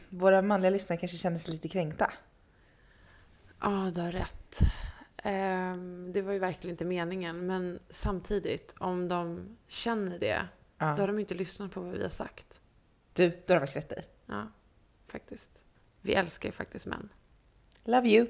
våra 0.08 0.42
manliga 0.42 0.70
lyssnare 0.70 0.98
kanske 1.00 1.16
känner 1.18 1.38
sig 1.38 1.52
lite 1.52 1.68
kränkta. 1.68 2.12
Ja, 3.60 3.90
du 3.94 4.00
har 4.00 4.12
rätt. 4.12 4.58
Ehm, 5.16 6.12
det 6.12 6.22
var 6.22 6.32
ju 6.32 6.38
verkligen 6.38 6.74
inte 6.74 6.84
meningen, 6.84 7.46
men 7.46 7.78
samtidigt, 7.88 8.74
om 8.78 9.08
de 9.08 9.56
känner 9.66 10.18
det, 10.18 10.48
Ja. 10.78 10.94
då 10.96 11.02
har 11.02 11.06
de 11.06 11.18
inte 11.18 11.34
lyssnat 11.34 11.70
på 11.72 11.80
vad 11.80 11.92
vi 11.92 12.02
har 12.02 12.08
sagt. 12.08 12.60
Du, 13.12 13.42
då 13.46 13.54
har 13.54 13.60
du 13.60 13.66
faktiskt 13.66 13.90
rätt 13.92 13.98
i. 13.98 14.08
Ja, 14.26 14.48
faktiskt. 15.06 15.64
Vi 16.00 16.14
älskar 16.14 16.48
ju 16.48 16.52
faktiskt 16.52 16.86
män. 16.86 17.08
Love 17.84 18.08
you! 18.08 18.26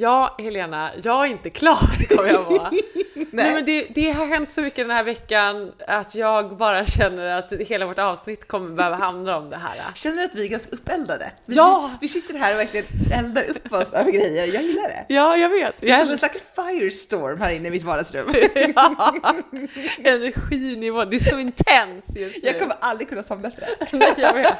Ja, 0.00 0.34
Helena, 0.38 0.90
jag 1.02 1.24
är 1.26 1.30
inte 1.30 1.50
klar 1.50 2.08
kommer 2.16 2.28
jag 2.28 2.42
vara. 2.42 2.70
Nej. 3.30 3.54
men 3.54 3.64
det, 3.64 3.86
det 3.94 4.10
har 4.10 4.26
hänt 4.26 4.48
så 4.50 4.60
mycket 4.62 4.76
den 4.88 4.96
här 4.96 5.04
veckan 5.04 5.72
att 5.86 6.14
jag 6.14 6.56
bara 6.56 6.84
känner 6.84 7.26
att 7.38 7.52
hela 7.52 7.86
vårt 7.86 7.98
avsnitt 7.98 8.48
kommer 8.48 8.70
behöva 8.76 8.96
handla 8.96 9.36
om 9.38 9.50
det 9.50 9.56
här. 9.56 9.94
Känner 9.94 10.16
du 10.16 10.24
att 10.24 10.34
vi 10.34 10.44
är 10.44 10.48
ganska 10.48 10.70
uppeldade? 10.72 11.30
Vi, 11.46 11.56
Ja. 11.56 11.90
vi, 11.92 11.96
vi 12.06 12.08
sitter 12.08 12.34
här 12.38 12.54
och 12.54 12.60
verkligen 12.60 12.86
eldar 13.18 13.42
upp 13.50 13.72
oss 13.72 13.92
över 13.92 14.10
grejer. 14.10 14.46
Jag 14.54 14.62
gillar 14.62 14.88
det. 14.88 15.04
Ja, 15.14 15.36
jag 15.36 15.48
vet. 15.48 15.74
Det 15.80 15.86
är 15.86 15.90
Jag 15.90 16.00
som 16.00 16.08
en 16.10 16.18
slags 16.18 16.42
firestorm 16.56 17.40
här 17.40 17.50
inne 17.50 17.68
i 17.68 17.70
mitt 17.70 17.82
vardagsrum. 17.84 18.34
ja, 18.74 19.14
energinivån. 20.04 21.10
Det 21.10 21.16
är 21.16 21.30
så 21.30 21.38
intens 21.38 22.16
just 22.16 22.42
nu. 22.42 22.48
Jag 22.50 22.58
kommer 22.58 22.76
aldrig 22.80 23.08
kunna 23.08 23.22
somna 23.22 23.48
efter 23.48 23.60
det. 23.60 23.86
Nej, 23.98 24.14
jag 24.16 24.34
vet. 24.34 24.54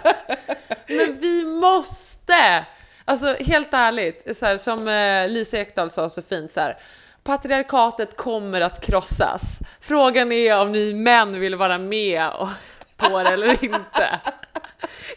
Men 0.86 1.16
vi 1.20 1.44
måste! 1.44 2.66
Alltså 3.08 3.34
helt 3.40 3.74
ärligt, 3.74 4.36
så 4.36 4.46
här, 4.46 4.56
som 4.56 4.88
eh, 4.88 5.28
Lisa 5.28 5.58
Ekdahl 5.58 5.90
sa 5.90 6.08
så 6.08 6.22
fint 6.22 6.52
så 6.52 6.60
här. 6.60 6.78
Patriarkatet 7.22 8.16
kommer 8.16 8.60
att 8.60 8.80
krossas. 8.80 9.60
Frågan 9.80 10.32
är 10.32 10.60
om 10.60 10.72
ni 10.72 10.94
män 10.94 11.40
vill 11.40 11.54
vara 11.54 11.78
med 11.78 12.28
och, 12.30 12.48
på 12.96 13.22
det 13.22 13.30
eller 13.30 13.64
inte. 13.64 14.20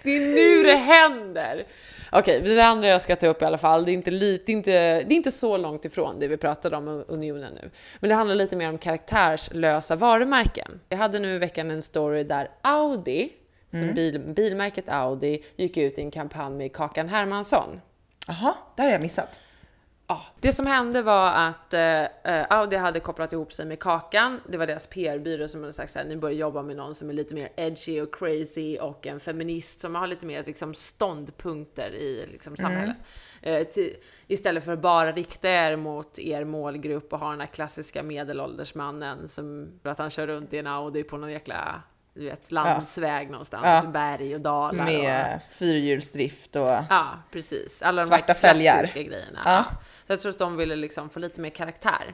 Det 0.03 0.17
är 0.17 0.19
nu 0.19 0.63
det 0.63 0.75
händer. 0.75 1.65
Okej, 2.11 2.41
det 2.41 2.61
andra 2.61 2.87
jag 2.87 3.01
ska 3.01 3.15
ta 3.15 3.27
upp 3.27 3.41
i 3.41 3.45
alla 3.45 3.57
fall, 3.57 3.85
det 3.85 3.91
är, 3.91 3.93
inte 3.93 4.11
lite, 4.11 4.43
det, 4.45 4.51
är 4.51 4.55
inte, 4.55 4.71
det 4.71 5.13
är 5.13 5.17
inte 5.17 5.31
så 5.31 5.57
långt 5.57 5.85
ifrån 5.85 6.19
det 6.19 6.27
vi 6.27 6.37
pratade 6.37 6.77
om 6.77 7.05
Unionen 7.07 7.53
nu. 7.53 7.69
Men 7.99 8.09
det 8.09 8.15
handlar 8.15 8.35
lite 8.35 8.55
mer 8.55 8.69
om 8.69 8.77
karaktärslösa 8.77 9.95
varumärken. 9.95 10.79
Jag 10.89 10.97
hade 10.97 11.19
nu 11.19 11.35
i 11.35 11.37
veckan 11.37 11.71
en 11.71 11.81
story 11.81 12.23
där 12.23 12.49
Audi, 12.61 13.29
som 13.71 13.93
bil, 13.93 14.19
bilmärket 14.19 14.89
Audi, 14.89 15.43
gick 15.55 15.77
ut 15.77 15.97
i 15.97 16.01
en 16.01 16.11
kampanj 16.11 16.55
med 16.55 16.73
Kakan 16.73 17.09
Hermansson. 17.09 17.81
Jaha, 18.27 18.53
det 18.75 18.81
har 18.81 18.89
jag 18.89 19.01
missat. 19.01 19.41
Ja, 20.11 20.21
det 20.39 20.51
som 20.51 20.67
hände 20.67 21.01
var 21.01 21.31
att 21.31 21.73
eh, 21.73 22.05
Audi 22.49 22.75
hade 22.75 22.99
kopplat 22.99 23.33
ihop 23.33 23.53
sig 23.53 23.65
med 23.65 23.79
Kakan. 23.79 24.41
Det 24.47 24.57
var 24.57 24.67
deras 24.67 24.87
PR-byrå 24.87 25.47
som 25.47 25.61
hade 25.61 25.73
sagt 25.73 25.97
att 25.97 26.07
ni 26.07 26.17
börjar 26.17 26.35
jobba 26.35 26.61
med 26.61 26.75
någon 26.75 26.95
som 26.95 27.09
är 27.09 27.13
lite 27.13 27.35
mer 27.35 27.49
edgy 27.55 28.01
och 28.01 28.15
crazy 28.15 28.77
och 28.77 29.07
en 29.07 29.19
feminist 29.19 29.79
som 29.79 29.95
har 29.95 30.07
lite 30.07 30.25
mer 30.25 30.43
liksom, 30.43 30.73
ståndpunkter 30.73 31.91
i 31.91 32.25
liksom, 32.31 32.57
samhället. 32.57 32.97
Eh, 33.41 33.67
till, 33.67 33.95
istället 34.27 34.65
för 34.65 34.71
att 34.71 34.81
bara 34.81 35.11
rikta 35.11 35.49
er 35.49 35.75
mot 35.75 36.19
er 36.19 36.43
målgrupp 36.43 37.13
och 37.13 37.19
ha 37.19 37.29
den 37.29 37.39
här 37.39 37.47
klassiska 37.47 38.03
medelåldersmannen 38.03 39.27
som 39.27 39.71
att 39.83 39.97
han 39.97 40.09
kör 40.09 40.27
runt 40.27 40.53
i 40.53 40.57
en 40.57 40.67
Audi 40.67 41.03
på 41.03 41.17
någon 41.17 41.31
jäkla 41.31 41.83
du 42.13 42.25
vet, 42.25 42.51
landsväg 42.51 43.29
någonstans, 43.29 43.65
Ja. 43.65 43.89
berg 43.91 44.35
och 44.35 44.41
dalar. 44.41 44.69
och, 44.69 44.75
Med 44.75 45.41
fyrhjulsdrift 45.49 46.55
och... 46.55 46.61
Ja, 46.89 47.07
precis. 47.31 47.81
Alla 47.81 48.01
de 48.01 48.07
Svarta 48.07 48.23
här 48.27 48.33
fälgar. 48.33 48.73
klassiska 48.73 49.03
grejerna. 49.03 49.39
Ja. 49.45 49.51
Ja. 49.51 49.65
Så 50.07 50.13
jag 50.13 50.19
tror 50.21 50.29
att 50.31 50.39
de 50.39 50.57
ville 50.57 50.75
liksom 50.75 51.09
få 51.09 51.19
lite 51.19 51.41
mer 51.41 51.49
karaktär. 51.49 52.13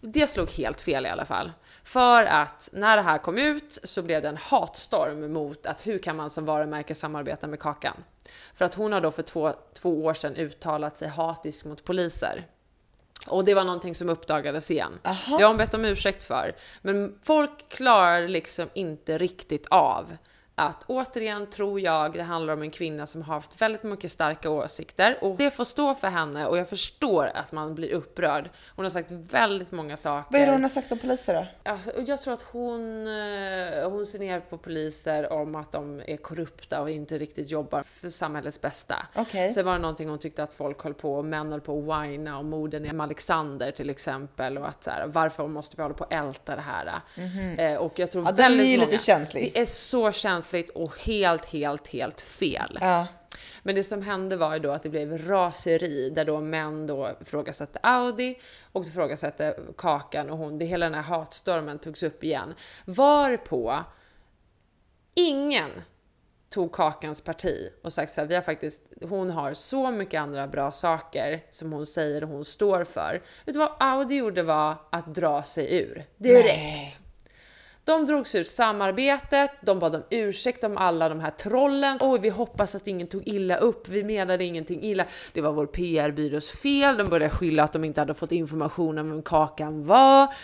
Det 0.00 0.26
slog 0.26 0.50
helt 0.50 0.80
fel 0.80 1.06
i 1.06 1.08
alla 1.08 1.24
fall. 1.24 1.52
För 1.84 2.24
att 2.24 2.68
när 2.72 2.96
det 2.96 3.02
här 3.02 3.18
kom 3.18 3.38
ut 3.38 3.78
så 3.84 4.02
blev 4.02 4.22
det 4.22 4.28
en 4.28 4.36
hatstorm 4.36 5.32
mot 5.32 5.66
att 5.66 5.86
hur 5.86 5.98
kan 5.98 6.16
man 6.16 6.30
som 6.30 6.44
varumärke 6.44 6.94
samarbeta 6.94 7.46
med 7.46 7.60
Kakan? 7.60 8.04
För 8.54 8.64
att 8.64 8.74
hon 8.74 8.92
har 8.92 9.00
då 9.00 9.10
för 9.10 9.22
två, 9.22 9.52
två 9.80 10.04
år 10.04 10.14
sedan 10.14 10.36
uttalat 10.36 10.96
sig 10.96 11.08
hatiskt 11.08 11.64
mot 11.64 11.84
poliser. 11.84 12.46
Och 13.26 13.44
det 13.44 13.54
var 13.54 13.64
någonting 13.64 13.94
som 13.94 14.08
uppdagades 14.08 14.70
igen. 14.70 14.98
Det 15.02 15.42
har 15.42 15.48
hon 15.48 15.56
bett 15.56 15.74
om 15.74 15.84
ursäkt 15.84 16.24
för. 16.24 16.56
Men 16.82 17.18
folk 17.22 17.68
klarar 17.68 18.28
liksom 18.28 18.68
inte 18.74 19.18
riktigt 19.18 19.66
av 19.66 20.16
att 20.58 20.84
återigen 20.86 21.46
tror 21.50 21.80
jag 21.80 22.12
det 22.12 22.22
handlar 22.22 22.52
om 22.54 22.62
en 22.62 22.70
kvinna 22.70 23.06
som 23.06 23.22
har 23.22 23.34
haft 23.34 23.62
väldigt 23.62 23.82
mycket 23.82 24.10
starka 24.10 24.50
åsikter 24.50 25.18
och 25.20 25.36
det 25.36 25.50
får 25.50 25.64
stå 25.64 25.94
för 25.94 26.08
henne 26.08 26.46
och 26.46 26.58
jag 26.58 26.68
förstår 26.68 27.30
att 27.34 27.52
man 27.52 27.74
blir 27.74 27.92
upprörd. 27.92 28.50
Hon 28.76 28.84
har 28.84 28.90
sagt 28.90 29.10
väldigt 29.10 29.72
många 29.72 29.96
saker. 29.96 30.24
Vad 30.32 30.40
är 30.40 30.46
det 30.46 30.52
hon 30.52 30.62
har 30.62 30.68
sagt 30.70 30.92
om 30.92 30.98
poliser 30.98 31.34
då? 31.34 31.70
Alltså, 31.70 31.90
och 31.90 32.02
jag 32.06 32.20
tror 32.22 32.34
att 32.34 32.42
hon, 32.42 33.06
eh, 33.06 33.90
hon 33.90 34.06
ser 34.06 34.18
ner 34.18 34.40
på 34.40 34.58
poliser 34.58 35.32
om 35.32 35.54
att 35.54 35.72
de 35.72 36.02
är 36.06 36.16
korrupta 36.16 36.80
och 36.80 36.90
inte 36.90 37.18
riktigt 37.18 37.50
jobbar 37.50 37.82
för 37.82 38.08
samhällets 38.08 38.60
bästa. 38.60 39.06
Okej. 39.14 39.52
Sen 39.52 39.66
var 39.66 39.72
det 39.72 39.78
någonting 39.78 40.08
hon 40.08 40.18
tyckte 40.18 40.42
att 40.42 40.54
folk 40.54 40.82
höll 40.84 40.94
på, 40.94 41.22
män 41.22 41.52
höll 41.52 41.60
på 41.60 41.78
att 41.92 42.04
whina 42.08 42.38
om 42.38 42.50
morden 42.50 42.84
i 42.86 43.00
Alexander 43.02 43.70
till 43.70 43.90
exempel 43.90 44.58
och 44.58 44.68
att 44.68 44.84
så 44.84 44.90
här, 44.90 45.06
varför 45.06 45.46
måste 45.46 45.76
vi 45.76 45.82
hålla 45.82 45.94
på 45.94 46.04
och 46.04 46.12
älta 46.12 46.56
det 46.56 46.62
här? 46.62 47.00
Eh, 47.58 47.74
och 47.78 47.98
jag 47.98 48.10
tror. 48.10 48.24
Ja, 48.24 48.30
den 48.32 48.44
är 48.44 48.48
väldigt 48.48 48.66
ju 48.66 48.76
lite 48.76 48.86
många- 48.90 48.98
känslig. 48.98 49.50
Det 49.54 49.60
är 49.60 49.64
så 49.64 50.12
känsligt 50.12 50.47
och 50.74 50.98
helt, 50.98 51.46
helt, 51.46 51.88
helt 51.88 52.20
fel. 52.20 52.78
Ja. 52.80 53.06
Men 53.62 53.74
det 53.74 53.82
som 53.82 54.02
hände 54.02 54.36
var 54.36 54.54
ju 54.54 54.60
då 54.60 54.70
att 54.70 54.82
det 54.82 54.88
blev 54.88 55.28
raseri 55.28 56.10
där 56.10 56.24
då 56.24 56.40
män 56.40 56.86
då 56.86 57.10
ifrågasatte 57.20 57.78
Audi 57.82 58.38
och 58.72 58.86
ifrågasatte 58.86 59.58
Kakan 59.76 60.30
och 60.30 60.38
hon, 60.38 60.58
det 60.58 60.64
hela 60.64 60.86
den 60.86 60.94
här 60.94 61.02
hatstormen 61.02 61.78
togs 61.78 62.02
upp 62.02 62.24
igen. 62.24 62.54
Varpå 62.84 63.84
ingen 65.14 65.70
tog 66.48 66.72
Kakans 66.72 67.20
parti 67.20 67.72
och 67.82 67.92
sagt 67.92 68.14
så 68.14 68.20
här, 68.20 68.28
vi 68.28 68.34
har 68.34 68.42
faktiskt, 68.42 68.82
hon 69.02 69.30
har 69.30 69.54
så 69.54 69.90
mycket 69.90 70.20
andra 70.20 70.46
bra 70.46 70.72
saker 70.72 71.44
som 71.50 71.72
hon 71.72 71.86
säger 71.86 72.24
och 72.24 72.30
hon 72.30 72.44
står 72.44 72.84
för. 72.84 73.22
Du 73.44 73.52
vad 73.52 73.72
Audi 73.80 74.14
gjorde 74.14 74.42
var 74.42 74.76
att 74.92 75.14
dra 75.14 75.42
sig 75.42 75.80
ur 75.80 76.04
direkt. 76.16 76.46
Nej. 76.56 77.07
De 77.88 78.06
drog 78.06 78.26
sig 78.26 78.40
ur 78.40 78.44
samarbetet, 78.44 79.50
de 79.60 79.78
bad 79.78 79.94
om 79.94 80.02
ursäkt 80.10 80.64
om 80.64 80.76
alla 80.76 81.08
de 81.08 81.20
här 81.20 81.30
trollen. 81.30 81.98
Oj, 82.00 82.18
vi 82.20 82.28
hoppas 82.28 82.74
att 82.74 82.86
ingen 82.86 83.06
tog 83.06 83.28
illa 83.28 83.56
upp, 83.56 83.88
vi 83.88 84.04
menade 84.04 84.44
ingenting 84.44 84.82
illa. 84.82 85.04
Det 85.32 85.40
var 85.40 85.52
vår 85.52 85.66
PR-byrås 85.66 86.50
fel, 86.50 86.96
de 86.96 87.08
började 87.08 87.34
skylla 87.34 87.62
att 87.62 87.72
de 87.72 87.84
inte 87.84 88.00
hade 88.00 88.14
fått 88.14 88.32
information 88.32 88.98
om 88.98 89.10
vem 89.10 89.22
Kakan 89.22 89.86
var. 89.86 90.34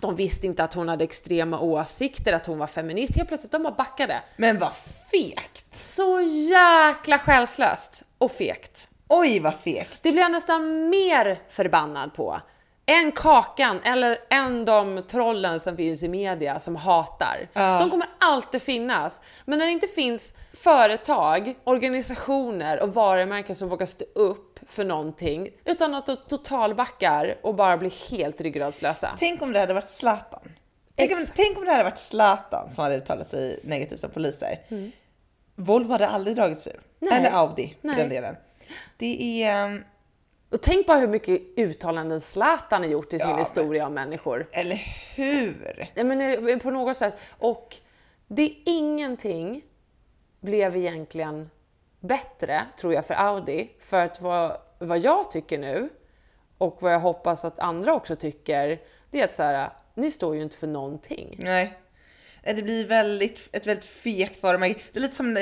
De 0.00 0.14
visste 0.14 0.46
inte 0.46 0.64
att 0.64 0.74
hon 0.74 0.88
hade 0.88 1.04
extrema 1.04 1.60
åsikter, 1.60 2.32
att 2.32 2.46
hon 2.46 2.58
var 2.58 2.66
feminist. 2.66 3.16
Helt 3.16 3.28
plötsligt, 3.28 3.52
de 3.52 3.62
bara 3.62 3.74
backade. 3.74 4.22
Men 4.36 4.58
vad 4.58 4.72
fegt! 5.10 5.76
Så 5.76 6.20
jäkla 6.50 7.18
själslöst 7.18 8.04
och 8.18 8.32
fegt. 8.32 8.90
Oj 9.08 9.40
vad 9.40 9.54
fegt! 9.54 10.02
Det 10.02 10.12
blir 10.12 10.22
jag 10.22 10.32
nästan 10.32 10.88
mer 10.88 11.38
förbannad 11.50 12.14
på. 12.14 12.40
Än 12.88 13.12
Kakan 13.12 13.80
eller 13.82 14.18
än 14.30 14.64
de 14.64 15.02
trollen 15.02 15.60
som 15.60 15.76
finns 15.76 16.02
i 16.02 16.08
media 16.08 16.58
som 16.58 16.76
hatar. 16.76 17.48
De 17.52 17.90
kommer 17.90 18.06
alltid 18.18 18.62
finnas. 18.62 19.20
Men 19.44 19.58
när 19.58 19.66
det 19.66 19.72
inte 19.72 19.86
finns 19.86 20.36
företag, 20.52 21.54
organisationer 21.64 22.80
och 22.80 22.94
varumärken 22.94 23.54
som 23.54 23.68
vågar 23.68 23.86
stå 23.86 24.04
upp 24.14 24.60
för 24.66 24.84
någonting 24.84 25.48
utan 25.64 25.94
att 25.94 26.06
de 26.06 26.16
totalbackar 26.16 27.36
och 27.42 27.54
bara 27.54 27.76
blir 27.76 28.10
helt 28.10 28.40
ryggradslösa. 28.40 29.10
Tänk 29.18 29.42
om 29.42 29.52
det 29.52 29.60
hade 29.60 29.74
varit 29.74 29.90
Zlatan. 29.90 30.52
Tänk 30.96 31.12
om, 31.12 31.26
tänk 31.34 31.58
om 31.58 31.64
det 31.64 31.70
hade 31.70 31.84
varit 31.84 31.98
Zlatan 31.98 32.74
som 32.74 32.84
hade 32.84 32.96
uttalat 32.96 33.30
sig 33.30 33.60
negativt 33.62 34.04
om 34.04 34.10
poliser. 34.10 34.58
Volvo 35.54 35.92
hade 35.92 36.08
aldrig 36.08 36.36
dragits 36.36 36.66
ur. 36.66 36.72
Mm. 36.72 36.82
Nej. 36.98 37.18
Eller 37.18 37.30
Audi 37.30 37.76
för 37.80 37.88
Nej. 37.88 37.96
den 37.96 38.08
delen. 38.08 38.36
Det 38.96 39.42
är... 39.44 39.84
Och 40.50 40.62
tänk 40.62 40.86
bara 40.86 40.98
hur 40.98 41.08
mycket 41.08 41.42
uttalanden 41.56 42.20
Zlatan 42.20 42.82
har 42.82 42.88
gjort 42.88 43.14
i 43.14 43.18
sin 43.18 43.30
Ja, 43.30 43.36
historia 43.36 43.86
om 43.86 43.94
människor. 43.94 44.48
Eller 44.52 44.76
hur? 45.14 45.90
Ja, 45.94 46.04
men 46.04 46.48
eh, 46.48 46.58
på 46.58 46.70
något 46.70 46.96
sätt. 46.96 47.14
Och 47.38 47.76
det 48.26 48.42
är 48.42 48.54
ingenting 48.64 49.62
blev 50.40 50.76
egentligen 50.76 51.50
bättre, 52.00 52.66
tror 52.80 52.94
jag, 52.94 53.06
för 53.06 53.14
Audi. 53.14 53.70
För 53.80 54.04
att 54.04 54.20
vad, 54.20 54.56
vad 54.78 54.98
jag 54.98 55.30
tycker 55.30 55.58
nu, 55.58 55.88
och 56.58 56.76
vad 56.80 56.92
jag 56.92 57.00
hoppas 57.00 57.44
att 57.44 57.58
andra 57.58 57.94
också 57.94 58.16
tycker, 58.16 58.80
det 59.10 59.20
är 59.20 59.24
att 59.24 59.32
så 59.32 59.42
här, 59.42 59.70
ni 59.94 60.10
står 60.10 60.36
ju 60.36 60.42
inte 60.42 60.56
för 60.56 60.66
någonting. 60.66 61.36
Nej. 61.38 61.78
Eh, 62.48 62.56
Det 62.56 62.62
blir 62.62 62.86
väldigt, 62.86 63.48
ett 63.52 63.66
väldigt 63.66 63.84
fegt 63.84 64.42
varumärke. 64.42 64.80
Det 64.92 64.98
är 64.98 65.00
lite 65.02 65.14
som 65.16 65.36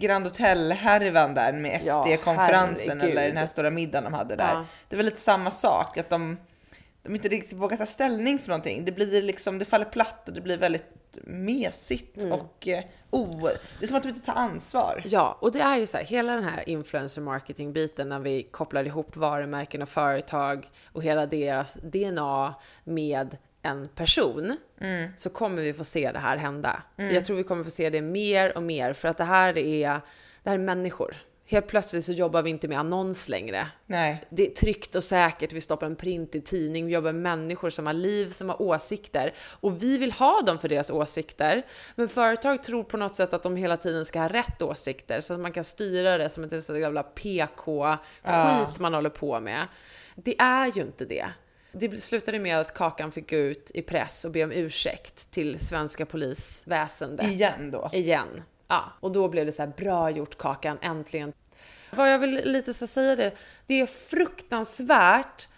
Grand 0.00 0.24
Hotel-härvan 0.26 1.34
där 1.34 1.52
med 1.52 1.80
Ja, 1.84 2.04
SD-konferensen 2.08 3.00
herregud. 3.00 3.18
eller 3.18 3.28
den 3.28 3.36
här 3.36 3.46
stora 3.46 3.70
middagen 3.70 4.04
de 4.04 4.14
hade 4.14 4.36
där. 4.36 4.52
Ja. 4.54 4.64
Det 4.88 4.94
är 4.94 4.96
väl 4.96 5.06
lite 5.06 5.20
samma 5.20 5.50
sak, 5.50 5.98
att 5.98 6.10
de, 6.10 6.36
de 7.02 7.14
inte 7.14 7.28
riktigt 7.28 7.52
vågar 7.58 7.76
ta 7.76 7.86
ställning 7.86 8.38
för 8.38 8.48
någonting. 8.48 8.84
Det 8.84 8.92
blir 8.92 9.22
liksom, 9.22 9.58
det 9.58 9.64
faller 9.64 9.84
platt 9.84 10.28
och 10.28 10.34
det 10.34 10.40
blir 10.40 10.58
väldigt 10.58 10.84
mesigt 11.24 12.22
Mm. 12.22 12.32
och 12.32 12.68
oh, 13.10 13.48
det 13.78 13.84
är 13.84 13.86
som 13.86 13.96
att 13.96 14.02
de 14.02 14.08
inte 14.08 14.20
tar 14.20 14.34
ansvar. 14.34 15.02
Ja, 15.06 15.38
och 15.40 15.52
det 15.52 15.60
är 15.60 15.76
ju 15.76 15.86
så 15.86 15.96
här, 15.96 16.04
hela 16.04 16.34
den 16.34 16.44
här 16.44 16.68
influencer 16.68 17.22
marketing 17.22 17.72
biten 17.72 18.08
när 18.08 18.18
vi 18.20 18.42
kopplar 18.42 18.84
ihop 18.86 19.16
varumärken 19.16 19.82
och 19.82 19.88
företag 19.88 20.70
och 20.92 21.02
hela 21.02 21.26
deras 21.26 21.74
DNA 21.74 22.54
med 22.84 23.36
en 23.62 23.88
person 23.88 24.56
så 25.16 25.30
kommer 25.30 25.62
vi 25.62 25.74
få 25.74 25.84
se 25.84 26.12
det 26.12 26.18
här 26.18 26.36
hända. 26.36 26.82
Jag 26.96 27.24
tror 27.24 27.36
vi 27.36 27.44
kommer 27.44 27.64
få 27.64 27.70
se 27.70 27.90
det 27.90 28.02
mer 28.02 28.56
och 28.56 28.62
mer 28.62 28.92
för 28.92 29.08
att 29.08 29.16
det 29.16 29.24
här 29.24 29.58
är, 29.58 30.00
det 30.42 30.50
här 30.50 30.54
är 30.54 30.58
människor. 30.58 31.16
Helt 31.46 31.66
plötsligt 31.66 32.04
så 32.04 32.12
jobbar 32.12 32.42
vi 32.42 32.50
inte 32.50 32.68
med 32.68 32.78
annons 32.78 33.28
längre. 33.28 33.66
Nej. 33.86 34.24
Det 34.30 34.46
är 34.46 34.50
tryggt 34.50 34.94
och 34.94 35.04
säkert, 35.04 35.52
vi 35.52 35.60
stoppar 35.60 35.86
en 35.86 35.96
printig 35.96 36.44
tidning, 36.44 36.86
vi 36.86 36.92
jobbar 36.92 37.12
med 37.12 37.22
människor 37.22 37.70
som 37.70 37.86
har 37.86 37.92
liv, 37.92 38.28
som 38.28 38.48
har 38.48 38.62
åsikter 38.62 39.32
och 39.60 39.82
vi 39.82 39.98
vill 39.98 40.12
ha 40.12 40.42
dem 40.42 40.58
för 40.58 40.68
deras 40.68 40.90
åsikter. 40.90 41.66
Men 41.94 42.08
företag 42.08 42.62
tror 42.62 42.84
på 42.84 42.96
något 42.96 43.14
sätt 43.14 43.32
att 43.32 43.42
de 43.42 43.56
hela 43.56 43.76
tiden 43.76 44.04
ska 44.04 44.20
ha 44.20 44.28
rätt 44.28 44.62
åsikter 44.62 45.20
så 45.20 45.34
att 45.34 45.40
man 45.40 45.52
kan 45.52 45.64
styra 45.64 46.18
det 46.18 46.28
som 46.28 46.44
ett 46.44 46.68
jävla 46.68 47.02
PK-skit 47.02 48.78
man 48.80 48.94
håller 48.94 49.10
på 49.10 49.40
med. 49.40 49.66
Det 50.14 50.40
är 50.40 50.66
ju 50.76 50.82
inte 50.82 51.04
det. 51.04 51.26
Det 51.72 52.02
slutade 52.02 52.38
med 52.38 52.58
att 52.58 52.74
Kakan 52.74 53.12
fick 53.12 53.30
gå 53.30 53.36
ut 53.36 53.70
i 53.74 53.82
press 53.82 54.24
och 54.24 54.32
be 54.32 54.44
om 54.44 54.52
ursäkt 54.52 55.30
till 55.30 55.58
svenska 55.58 56.06
polisväsendet. 56.06 57.26
Igen 57.26 57.70
då. 57.70 57.90
Igen. 57.92 58.42
Ja, 58.68 58.92
och 59.00 59.12
då 59.12 59.28
blev 59.28 59.46
det 59.46 59.52
så 59.52 59.62
här, 59.62 59.72
bra 59.76 60.10
gjort 60.10 60.38
Kakan, 60.38 60.78
äntligen. 60.82 61.32
Vad 61.90 62.12
jag 62.12 62.18
vill 62.18 62.40
lite 62.44 62.74
så 62.74 62.86
säga 62.86 63.16
det, 63.16 63.32
det 63.66 63.80
är 63.80 63.86
fruktansvärt 63.86 65.48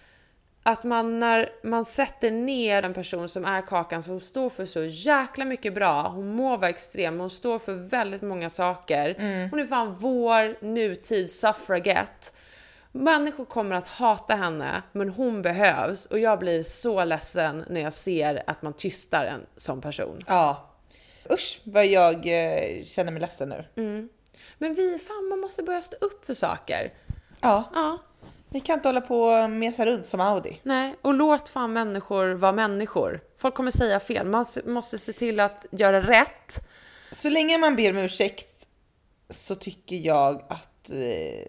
att 0.63 0.85
man 0.85 1.19
när 1.19 1.49
man 1.63 1.85
sätter 1.85 2.31
ner 2.31 2.83
en 2.83 2.95
person 2.95 3.29
som 3.29 3.45
är 3.45 3.61
Kakan 3.61 4.03
som 4.03 4.21
står 4.21 4.51
för 4.51 4.67
så 4.67 4.85
jäkla 4.85 5.45
mycket 5.45 5.75
bra, 5.75 6.09
hon 6.09 6.35
må 6.35 6.57
vara 6.57 6.71
extrem, 6.71 7.21
hon 7.21 7.31
står 7.31 7.59
för 7.59 7.75
väldigt 7.75 8.23
många 8.23 8.51
saker. 8.51 9.15
Hon 9.51 9.61
är 9.61 9.67
fan 9.67 9.95
vår 9.95 10.65
nutid 10.65 11.31
suffragette. 11.31 12.27
Människor 12.93 13.45
kommer 13.45 13.77
att 13.77 13.89
hata 13.89 14.35
henne, 14.35 14.83
men 14.93 15.09
hon 15.09 15.43
behövs 15.43 16.07
och 16.07 16.19
jag 16.19 16.39
blir 16.39 16.63
så 16.63 17.05
ledsen 17.05 17.65
när 17.71 17.81
jag 17.81 17.93
ser 17.93 18.43
att 18.47 18.63
man 18.63 18.73
tystar 18.73 19.25
en 19.25 19.47
sån 19.57 19.81
person. 19.81 20.25
Ja. 20.27 20.69
Usch 21.31 21.61
vad 21.65 21.87
jag 21.87 22.15
eh, 22.15 22.85
känner 22.85 23.13
mig 23.13 23.21
ledsen 23.21 23.49
nu. 23.49 23.65
Men 24.59 24.75
vi, 24.75 24.99
fan 24.99 25.29
man 25.29 25.41
måste 25.41 25.63
börja 25.63 25.81
stå 25.81 25.97
upp 26.01 26.25
för 26.25 26.35
saker. 26.35 26.93
Ja, 27.41 27.65
Ja, 27.75 27.99
vi 28.49 28.61
kan 28.61 28.75
inte 28.75 28.89
hålla 28.89 29.01
på 29.01 29.23
och 29.23 29.51
mesa 29.51 29.87
runt 29.87 30.07
som 30.07 30.21
Audi. 30.21 30.61
nej. 30.63 30.95
Och 31.03 31.15
låt 31.15 31.49
fan 31.49 31.73
människor 31.73 32.35
vara 32.35 32.53
människor. 32.53 33.21
Folk 33.39 33.55
kommer 33.55 33.71
säga 33.71 34.01
fel. 34.01 34.27
Man 34.27 34.47
måste 34.67 34.99
se 34.99 35.13
till 35.13 35.41
att 35.41 35.67
göra 35.71 36.01
rätt. 36.01 36.69
Så 37.11 37.29
länge 37.29 37.59
man 37.59 37.77
ber 37.77 37.91
om 37.91 37.99
ursäkt 37.99 38.69
så 39.31 39.55
tycker 39.55 39.97
jag 39.97 40.45
att 40.49 40.91
eh, 40.91 41.47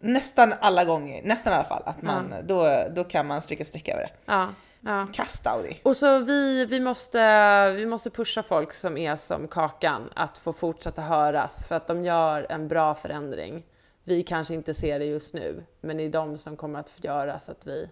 nästan 0.00 0.54
alla 0.60 0.84
gånger, 0.84 1.22
nästan 1.22 1.52
i 1.52 1.56
alla 1.56 1.64
fall, 1.64 1.82
att 1.86 2.02
man, 2.02 2.34
då, 2.44 2.84
då 2.94 3.04
kan 3.04 3.26
man 3.26 3.42
stryka 3.42 3.64
streck 3.64 3.88
över 3.88 4.02
det. 4.02 4.10
Ja, 4.26 4.48
ja. 4.80 5.06
Kast 5.12 5.46
Audi. 5.46 5.80
Och 5.82 5.96
så 5.96 6.18
vi, 6.18 6.66
vi, 6.66 6.80
måste, 6.80 7.72
vi 7.72 7.86
måste 7.86 8.10
pusha 8.10 8.42
folk 8.42 8.72
som 8.72 8.96
är 8.96 9.16
som 9.16 9.48
Kakan 9.48 10.10
att 10.14 10.38
få 10.38 10.52
fortsätta 10.52 11.02
höras 11.02 11.66
för 11.66 11.74
att 11.74 11.86
de 11.86 12.04
gör 12.04 12.46
en 12.48 12.68
bra 12.68 12.94
förändring. 12.94 13.64
Vi 14.04 14.22
kanske 14.22 14.54
inte 14.54 14.74
ser 14.74 14.98
det 14.98 15.04
just 15.04 15.34
nu, 15.34 15.64
men 15.80 15.96
det 15.96 16.02
är 16.02 16.08
de 16.08 16.38
som 16.38 16.56
kommer 16.56 16.78
att 16.78 16.92
göra 17.04 17.38
så 17.38 17.52
att 17.52 17.66
vi 17.66 17.88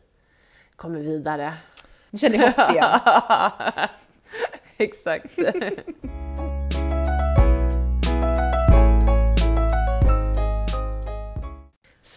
kommer 0.77 1.01
vidare. 1.01 1.55
Nu 2.11 2.19
känner 2.19 2.39
jag 2.39 2.53
hopp 2.53 2.71
igen. 2.71 3.01
Exakt. 4.79 5.39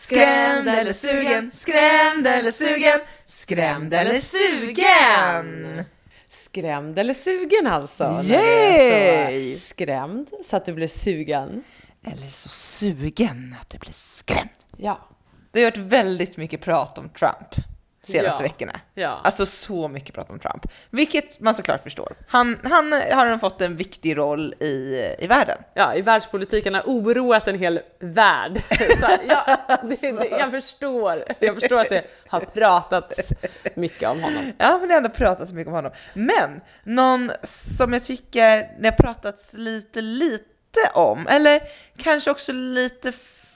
Skrämd 0.10 0.68
eller 0.68 0.94
sugen, 0.94 1.52
skrämd 1.54 2.28
eller 2.28 2.52
sugen, 2.52 3.00
skrämd 3.26 3.94
eller 3.94 4.20
sugen. 4.20 5.86
Skrämd 6.30 7.00
eller 7.00 7.14
sugen 7.14 7.68
alltså? 7.68 8.22
Yay! 8.24 9.54
Så 9.54 9.60
skrämd 9.60 10.30
så 10.44 10.56
att 10.56 10.66
du 10.66 10.74
blir 10.74 10.88
sugen. 10.88 11.64
Eller 12.06 12.30
så 12.30 12.50
sugen 12.50 13.56
att 13.62 13.70
du 13.70 13.78
blir 13.78 13.94
skrämd. 13.94 14.50
Ja. 14.78 15.00
Det 15.52 15.64
har 15.64 15.72
varit 15.72 15.78
väldigt 15.78 16.38
mycket 16.38 16.62
prat 16.62 16.98
om 16.98 17.10
Trump 17.10 17.50
senaste 18.10 18.44
Ja. 18.44 18.50
veckorna. 18.50 18.80
Ja. 18.94 19.22
Alltså 19.24 19.46
så 19.46 19.88
mycket 19.88 20.16
prat 20.16 20.30
om 20.30 20.40
Trump. 20.40 20.66
Vilket 20.90 21.40
man 21.40 21.56
såklart 21.56 21.84
förstår. 21.84 22.14
Han, 22.28 22.58
han 22.64 22.92
har 23.30 23.38
fått 23.38 23.62
en 23.62 23.76
viktig 23.76 24.18
roll 24.18 24.54
i, 24.60 25.06
i 25.20 25.28
världen. 25.28 25.58
ja, 25.74 25.96
i 25.96 26.02
världspolitiken 26.02 26.74
har 26.76 26.84
oroat 26.86 27.48
en 27.48 27.60
hel 27.60 27.80
värld. 28.00 28.62
Så, 29.00 29.08
ja, 29.28 29.58
det, 29.84 30.02
det, 30.20 30.28
jag 30.40 30.52
förstår. 30.52 31.24
Jag 31.40 31.56
förstår 31.56 31.80
att 31.80 31.90
det 31.90 32.06
har 32.28 32.40
pratats 32.40 33.32
mycket 33.76 34.10
om 34.10 34.24
honom. 34.24 34.54
Ja, 34.58 34.78
men 34.80 34.88
det 34.88 34.94
har 34.94 34.98
ändå 34.98 35.10
pratats 35.10 35.52
mycket 35.52 35.68
om 35.68 35.74
honom. 35.74 35.92
Men 36.14 36.62
någon 36.84 37.32
som 37.44 37.94
jag 37.94 38.04
tycker 38.04 38.70
det 38.82 38.88
har 38.88 38.92
pratats 38.98 39.54
lite, 39.54 40.02
lite 40.02 40.46
om, 40.96 41.28
eller 41.30 41.62
kanske 41.98 42.32
också 42.32 42.52
lite 42.54 43.12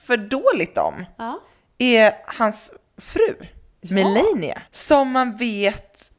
för 0.06 0.16
dåligt 0.16 0.78
om, 0.78 1.04
Ja. 1.18 1.40
är 1.78 2.12
hans 2.38 2.72
fru, 3.00 3.34
Melania, 3.90 4.62
som 4.70 5.10
man 5.10 5.36
vet 5.36 6.10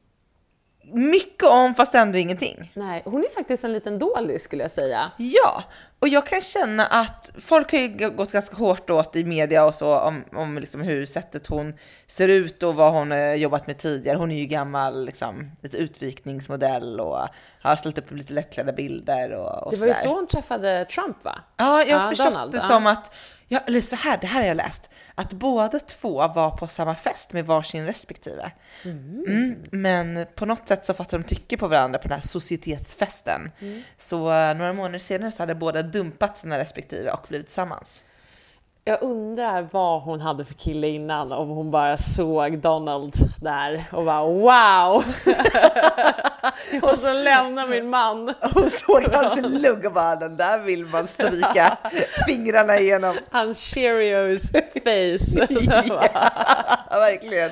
mycket 0.93 1.49
om 1.49 1.75
fast 1.75 1.95
ändå 1.95 2.17
ingenting. 2.17 2.71
Nej, 2.75 3.01
hon 3.06 3.21
är 3.23 3.30
faktiskt 3.34 3.63
en 3.63 3.73
liten 3.73 3.99
dålig 3.99 4.41
skulle 4.41 4.63
jag 4.63 4.71
säga. 4.71 5.12
Ja, 5.17 5.63
och 5.99 6.08
jag 6.08 6.25
kan 6.25 6.41
känna 6.41 6.86
att 6.86 7.32
folk 7.39 7.71
har 7.71 7.80
ju 7.80 8.10
gått 8.10 8.32
ganska 8.32 8.56
hårt 8.56 8.89
åt 8.89 9.15
i 9.15 9.23
media 9.23 9.65
och 9.65 9.75
så 9.75 9.99
om, 9.99 10.23
om 10.32 10.58
liksom 10.58 10.82
hur 10.82 11.06
sättet 11.06 11.47
hon 11.47 11.73
ser 12.08 12.28
ut 12.28 12.63
och 12.63 12.75
vad 12.75 12.91
hon 12.93 13.12
har 13.12 13.36
jobbat 13.36 13.67
med 13.67 13.78
tidigare. 13.78 14.17
Hon 14.17 14.32
är 14.32 14.38
ju 14.39 14.45
gammal, 14.45 15.06
liksom, 15.06 15.51
lite 15.62 15.78
utvikningsmodell 15.78 16.99
och 16.99 17.19
har 17.62 17.75
ställt 17.75 17.97
upp 17.97 18.12
lite 18.12 18.34
lättklädda 18.34 18.71
bilder 18.71 19.32
och, 19.32 19.63
och 19.63 19.71
Det 19.71 19.78
var 19.78 19.88
ju 19.88 19.93
så 19.93 20.15
hon 20.15 20.28
träffade 20.28 20.86
Trump 20.86 21.23
va? 21.23 21.41
Ja, 21.58 21.84
jag 21.84 21.97
har 21.97 22.04
Ja, 22.04 22.10
förstått 22.10 22.34
Donald, 22.34 22.51
det 22.51 22.58
ja. 22.58 22.63
som 22.63 22.88
att, 22.88 23.15
ja, 23.48 23.60
eller 23.68 23.82
så 23.82 23.96
här, 23.96 24.18
det 24.22 24.28
här 24.28 24.42
har 24.42 24.48
jag 24.48 24.58
läst, 24.58 24.90
att 25.16 25.34
båda 25.34 25.80
två 25.80 26.28
var 26.28 26.58
på 26.58 26.68
samma 26.68 26.96
fest 26.96 27.34
med 27.34 27.46
varsin 27.46 27.86
respektive. 27.86 28.52
Mm, 28.84 29.56
men 29.72 30.26
på 30.36 30.46
något 30.46 30.68
sätt 30.68 30.86
så 30.86 30.94
fattade 30.94 31.24
de 31.24 31.28
tycke 31.36 31.58
på 31.58 31.68
varandra 31.68 32.00
på 32.00 32.08
den 32.08 32.16
här 32.16 32.28
societetsfesten. 32.28 33.52
Mm. 33.60 33.84
Så 33.98 34.32
eh, 34.32 34.56
några 34.56 34.74
månader 34.74 35.00
senare 35.00 35.32
så 35.32 35.42
hade 35.42 35.56
båda 35.56 35.82
dumpat 35.82 36.38
sina 36.38 36.60
respektive 36.60 37.12
och 37.12 37.26
blivit 37.30 37.48
tillsammans. 37.48 38.06
Jag 38.88 39.02
undrar 39.02 39.67
vad 39.71 40.02
hon 40.02 40.21
hade 40.21 40.45
för 40.45 40.54
kille 40.54 40.88
innan, 40.88 41.32
om 41.32 41.50
hon 41.50 41.71
bara 41.71 41.98
såg 41.98 42.58
Donald 42.58 43.13
där 43.41 43.86
och 43.91 44.06
bara 44.06 44.24
wow! 44.26 45.04
och 46.82 47.00
så 47.00 47.13
lämnar 47.13 47.67
min 47.67 47.89
man. 47.89 48.34
Hon 48.54 48.69
såg 48.69 49.04
hans 49.13 49.62
lugg 49.62 49.86
och 49.86 49.93
bara 49.93 50.15
den 50.15 50.38
där 50.38 50.60
vill 50.60 50.86
man 50.86 51.08
stryka 51.08 51.78
fingrarna 52.28 52.80
igenom. 52.80 53.17
Hans 53.32 53.74
Cheerios 53.74 54.52
face. 54.52 55.48
Ja, 56.89 57.00
verkligen. 57.00 57.52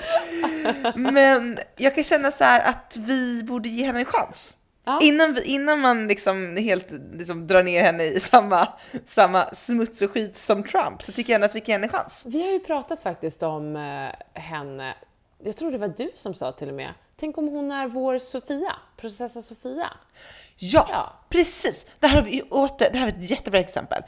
Men 0.96 1.58
jag 1.78 1.96
kan 1.96 2.04
känna 2.04 2.32
så 2.32 2.43
här 2.43 2.69
att 2.69 2.98
vi 3.00 3.43
borde 3.43 3.69
ge 3.69 3.86
henne 3.86 4.00
en 4.00 4.06
chans. 4.06 4.56
Ja. 4.86 5.00
Innan, 5.04 5.38
innan 5.46 5.80
man 5.80 6.08
liksom 6.08 6.58
helt 6.58 6.91
liksom 7.13 7.48
drar 7.48 7.63
ner 7.63 7.84
henne 7.84 8.04
i 8.04 8.19
samma, 8.19 8.67
samma 9.06 9.46
smuts 9.46 10.02
och 10.02 10.12
skit 10.12 10.38
som 10.38 10.63
Trump 10.63 11.02
så 11.02 11.12
tycker 11.12 11.34
jag 11.34 11.36
ändå 11.36 11.46
att 11.46 11.56
vi 11.56 11.60
kan 11.60 11.67
ge 11.67 11.74
henne 11.74 11.86
en 11.86 11.91
chans. 11.91 12.26
Vi 12.28 12.43
har 12.43 12.52
ju 12.52 12.60
pratat 12.60 13.02
faktiskt 13.02 13.43
om 13.43 13.76
eh, 13.76 14.39
henne, 14.41 14.93
jag 15.43 15.58
tror 15.58 15.72
det 15.72 15.78
var 15.78 15.93
du 15.98 16.12
som 16.15 16.34
sa 16.34 16.52
till 16.52 16.69
och 16.69 16.76
med, 16.76 16.93
tänk 17.15 17.38
om 17.38 17.48
hon 17.48 17.72
är 17.72 17.88
vår 17.88 18.19
Sofia, 18.19 18.76
prinsessa 18.98 19.41
Sofia. 19.41 19.89
Ja, 20.71 20.88
Ja. 20.91 21.13
precis. 21.30 21.88
Det 21.99 22.08
här 22.08 22.15
har 22.15 22.23
vi 22.23 22.41
åter, 22.41 22.88
det 22.93 22.99
här 22.99 23.08
är 23.08 23.12
ett 23.12 23.30
jättebra 23.32 23.60
exempel. 23.60 24.02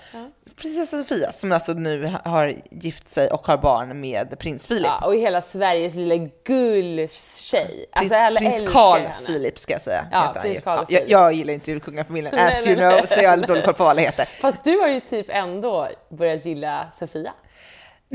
Prinsessa 0.61 0.97
Sofia 0.97 1.31
som 1.31 1.51
alltså 1.51 1.73
nu 1.73 2.13
har 2.25 2.53
gift 2.71 3.07
sig 3.07 3.27
och 3.27 3.47
har 3.47 3.57
barn 3.57 4.01
med 4.01 4.39
prins 4.39 4.67
Philip. 4.67 4.85
Ja, 4.85 5.05
och 5.05 5.15
hela 5.15 5.41
Sveriges 5.41 5.95
lilla 5.95 6.15
gulltjej. 6.45 7.85
Prins, 7.95 8.11
Alltså 8.11 8.37
prins 8.37 8.61
Carl. 8.71 9.01
Philip 9.25 9.59
ska 9.59 9.73
jag 9.73 9.81
säga. 9.81 10.05
Ja, 10.11 10.35
prins. 10.41 10.59
Carl 10.61 10.85
ja, 10.89 10.99
jag, 10.99 11.09
jag 11.09 11.33
gillar 11.33 11.53
inte 11.53 11.79
kungafamiljen 11.79 12.35
as 12.39 12.67
you 12.67 12.75
know, 12.75 13.05
så 13.05 13.21
jag 13.21 13.29
har 13.29 13.37
dålig 13.37 13.63
koll 13.65 13.73
på 13.73 13.83
vad 13.83 13.91
alla 13.91 14.01
heter. 14.01 14.29
Fast 14.41 14.63
du 14.63 14.77
har 14.77 14.87
ju 14.87 14.99
typ 14.99 15.25
ändå 15.29 15.89
börjat 16.09 16.45
gilla 16.45 16.87
Sofia. 16.91 17.33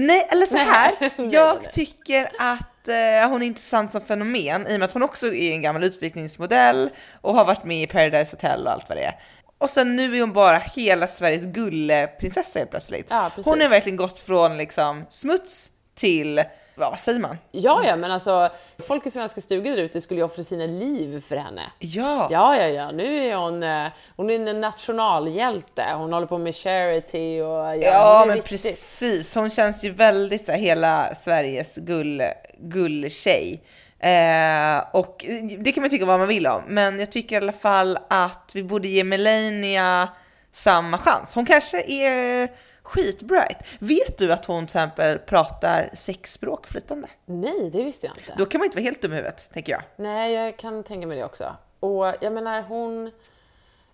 Nej, 0.07 0.27
eller 0.31 0.47
så 0.47 0.57
här. 0.57 0.93
Jag 1.31 1.71
tycker 1.71 2.25
att 2.39 2.89
eh, 2.89 3.31
hon 3.31 3.43
är 3.43 3.47
intressant 3.47 3.93
som 3.93 4.01
fenomen 4.01 4.67
i 4.67 4.75
och 4.75 4.79
med 4.79 4.83
att 4.83 4.93
hon 4.93 5.03
också 5.03 5.27
är 5.27 5.53
en 5.53 5.63
gammal 5.63 5.85
utvikningsmodell 5.85 6.91
och 7.21 7.35
har 7.35 7.45
varit 7.45 7.65
med 7.65 7.83
i 7.83 7.87
Paradise 7.87 8.37
Hotel 8.37 8.67
och 8.67 8.73
allt 8.73 8.89
vad 8.89 8.99
det 8.99 9.05
är. 9.05 9.21
Och 9.59 9.71
sen 9.71 9.97
nu 9.97 10.17
är 10.17 10.21
hon 10.21 10.33
bara 10.33 10.59
hela 10.59 11.07
Sveriges 11.07 11.47
gulleprinsessa 11.47 12.59
helt 12.59 12.71
plötsligt. 12.71 13.07
Ja, 13.11 13.31
hon 13.45 13.61
har 13.61 13.69
verkligen 13.69 13.97
gått 13.97 14.21
från 14.21 14.57
liksom 14.57 15.07
smuts 15.09 15.71
till, 15.95 16.45
ja, 16.81 16.91
vad 16.91 16.99
säger 16.99 17.19
man? 17.21 17.39
Ja, 17.51 17.83
ja, 17.85 17.97
men 17.97 18.11
alltså 18.13 18.51
folk 18.89 19.07
i 19.07 19.11
svenska 19.11 19.41
stugor 19.41 19.77
där 19.77 19.83
ute 19.83 20.01
skulle 20.01 20.21
ju 20.21 20.25
offra 20.25 20.43
sina 20.43 20.67
liv 20.67 21.21
för 21.29 21.37
henne. 21.37 21.63
Ja, 21.79 22.29
Ja, 22.31 22.57
ja, 22.57 22.67
ja, 22.69 22.91
nu 22.91 23.19
är 23.29 23.37
hon, 23.37 23.63
eh, 23.63 23.87
hon 24.17 24.31
är 24.31 24.35
en 24.51 24.61
nationalhjälte. 24.61 25.85
Hon 25.97 26.13
håller 26.13 26.27
på 26.27 26.39
med 26.39 26.55
charity 26.55 27.41
och 27.41 27.49
ja, 27.49 27.75
Ja, 27.77 28.25
men 28.27 28.37
riktigt- 28.37 28.51
precis. 28.51 29.35
Hon 29.35 29.51
känns 29.51 29.85
ju 29.85 29.93
väldigt 29.93 30.47
så 30.47 30.53
här, 30.53 30.59
hela 30.59 31.15
Sveriges 31.15 31.77
gull, 31.77 32.23
gulltjej. 32.59 33.63
Eh, 33.99 34.85
och 34.93 35.25
det 35.59 35.73
kan 35.73 35.81
man 35.83 35.91
tycka 35.91 36.07
vad 36.07 36.19
man 36.19 36.29
vill 36.29 36.47
om, 36.47 36.63
men 36.67 36.99
jag 36.99 37.13
tycker 37.13 37.35
i 37.37 37.39
alla 37.39 37.53
fall 37.53 37.99
att 38.11 38.51
vi 38.55 38.63
borde 38.63 38.89
ge 38.89 39.05
Melania 39.05 40.09
samma 40.53 40.99
chans. 40.99 41.35
Hon 41.35 41.47
kanske 41.47 41.83
är 41.83 42.49
skitbright. 42.83 43.59
Vet 43.79 44.19
du 44.19 44.33
att 44.33 44.45
hon 44.45 44.67
till 44.67 44.77
exempel 44.77 45.19
pratar 45.19 45.91
sex 45.95 46.33
språk 46.33 46.67
flytande? 46.67 47.09
Nej, 47.27 47.71
det 47.73 47.85
visste 47.85 48.07
jag 48.07 48.17
inte. 48.19 48.35
Då 48.39 48.47
kan 48.47 48.59
man 48.59 48.65
inte 48.65 48.77
vara 48.77 48.85
helt 48.85 49.03
dum 49.03 49.13
i 49.13 49.17
huvudet, 49.17 49.51
tänker 49.53 49.73
jag. 49.73 49.83
Nej, 49.97 50.33
jag 50.33 50.57
kan 50.59 50.85
tänka 50.85 51.07
mig 51.07 51.17
det 51.17 51.25
också. 51.25 51.57
Och 51.81 52.15
jag 52.21 52.33
menar, 52.33 52.63
hon, 52.63 53.11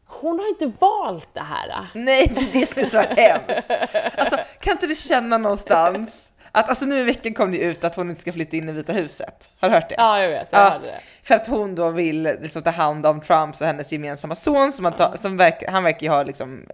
hon 0.07 0.39
har 0.39 0.49
inte 0.49 0.67
valt 0.81 1.29
det 1.33 1.41
här. 1.41 1.87
Nej, 1.95 2.33
det 2.35 2.41
är 2.41 2.61
det 2.61 2.67
som 2.67 2.83
är 2.83 2.87
så 2.87 2.99
hemskt. 2.99 3.71
Alltså, 4.19 4.37
kan 4.61 4.73
inte 4.73 4.87
du 4.87 4.95
känna 4.95 5.39
någonstans 5.39 6.23
att, 6.53 6.69
alltså 6.69 6.85
nu 6.85 7.01
i 7.01 7.03
veckan 7.03 7.35
kom 7.35 7.53
det 7.53 7.59
ut 7.59 7.85
att 7.85 7.95
hon 7.95 8.11
inte 8.11 8.23
ska 8.23 8.33
flytta 8.33 8.57
in 8.57 8.69
i 8.69 8.73
Vita 8.73 8.93
huset. 8.93 9.51
Har 9.61 9.69
du 9.69 9.75
hört 9.75 9.89
det? 9.89 9.95
Ja, 9.99 10.21
jag 10.23 10.29
vet. 10.29 10.49
Jag 10.51 10.61
Ja, 10.61 10.71
hörde 10.71 10.87
det. 10.87 10.99
för 11.23 11.35
att 11.35 11.47
hon 11.47 11.75
då 11.75 11.91
vill 11.91 12.23
liksom 12.23 12.63
ta 12.63 12.71
hand 12.71 13.07
om 13.07 13.21
Trumps 13.21 13.61
och 13.61 13.67
hennes 13.67 13.93
gemensamma 13.93 14.35
son 14.35 14.73
som, 14.73 14.85
han, 14.85 14.97
tar, 14.97 15.17
som 15.17 15.37
verk, 15.37 15.65
han 15.69 15.85
verkar 15.85 16.01
ju 16.07 16.09
ha 16.13 16.23
liksom 16.23 16.67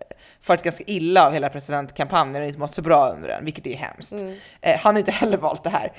farit 0.43 0.63
ganska 0.63 0.85
illa 0.87 1.27
av 1.27 1.33
hela 1.33 1.49
presidentkampanjen 1.49 2.43
och 2.43 2.49
inte 2.49 2.59
mått 2.61 2.75
så 2.75 2.83
bra 2.83 3.09
under 3.09 3.29
den, 3.29 3.45
vilket 3.45 3.67
är 3.67 3.77
hemskt. 3.77 4.25
Eh, 4.61 4.79
han 4.79 4.95
har 4.95 4.99
inte 4.99 5.11
heller 5.11 5.37
valt 5.37 5.65
det 5.65 5.71
här. 5.71 5.93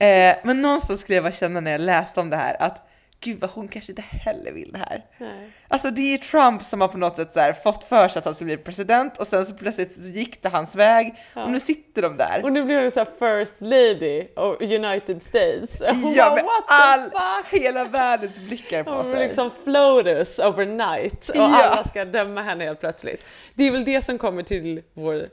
Eh, 0.00 0.36
men 0.44 0.62
någonstans 0.62 1.00
skulle 1.00 1.16
jag 1.16 1.24
bara 1.24 1.32
känna 1.32 1.60
när 1.60 1.70
jag 1.70 1.80
läste 1.80 2.20
om 2.20 2.30
det 2.30 2.36
här 2.36 2.62
att 2.62 2.85
gud 3.20 3.40
vad 3.40 3.50
hon 3.50 3.68
kanske 3.68 3.92
inte 3.92 4.02
heller 4.02 4.52
vill 4.52 4.72
det 4.72 4.78
här. 4.78 5.04
Nej. 5.18 5.50
Alltså 5.68 5.90
det 5.90 6.14
är 6.14 6.18
Trump 6.18 6.62
som 6.64 6.80
har 6.80 6.88
på 6.88 6.98
något 6.98 7.16
sätt 7.16 7.32
så 7.32 7.52
fått 7.64 7.84
för 7.84 8.08
sig 8.08 8.18
att 8.18 8.24
han 8.24 8.34
ska 8.34 8.44
bli 8.44 8.56
president 8.56 9.18
och 9.18 9.26
sen 9.26 9.46
så 9.46 9.54
plötsligt 9.54 9.92
så 9.92 10.00
gick 10.00 10.42
det 10.42 10.48
hans 10.48 10.76
väg 10.76 11.14
och 11.34 11.50
nu 11.50 11.60
sitter 11.60 12.02
de 12.02 12.16
där. 12.16 12.40
Och 12.44 12.52
nu 12.52 12.64
blir 12.64 12.82
hon 12.82 12.90
så 12.90 13.04
first 13.04 13.60
lady 13.60 14.26
of 14.36 14.60
United 14.60 15.22
States. 15.22 15.82
Hon 16.02 16.12
Ja, 16.16 16.24
bara, 16.24 16.34
med 16.34 16.44
what 16.44 16.68
the 16.68 16.74
all, 16.74 17.02
fuck? 17.42 17.60
hela 17.62 17.84
världens 17.84 18.40
blickar 18.40 18.82
på 18.82 18.90
Hon 18.90 19.04
sig. 19.04 19.12
vill 19.12 19.22
liksom 19.22 19.50
float 19.64 20.06
us 20.06 20.38
overnight 20.38 21.28
och 21.28 21.36
Ja. 21.36 21.62
alla 21.64 21.84
ska 21.84 22.04
döma 22.04 22.42
henne 22.42 22.64
helt 22.64 22.80
plötsligt. 22.80 23.24
Det 23.54 23.66
är 23.66 23.70
väl 23.70 23.84
det 23.84 24.00
som 24.04 24.18
kommer 24.18 24.42
till 24.42 24.82
vår 24.94 25.26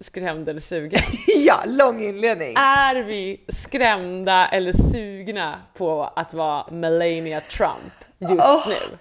skrämd 0.00 0.48
eller 0.48 0.60
sugen? 0.60 1.00
ja, 1.46 1.62
lång 1.66 2.00
inledning. 2.02 2.54
Är 2.56 3.02
vi 3.02 3.40
skrämda 3.48 4.48
eller 4.48 4.72
sugna 4.92 5.60
på 5.74 6.12
att 6.16 6.34
vara 6.34 6.66
Melania 6.70 7.40
Trump 7.40 7.94
just 8.18 8.32
Åh. 8.32 8.68
nu? 8.68 8.98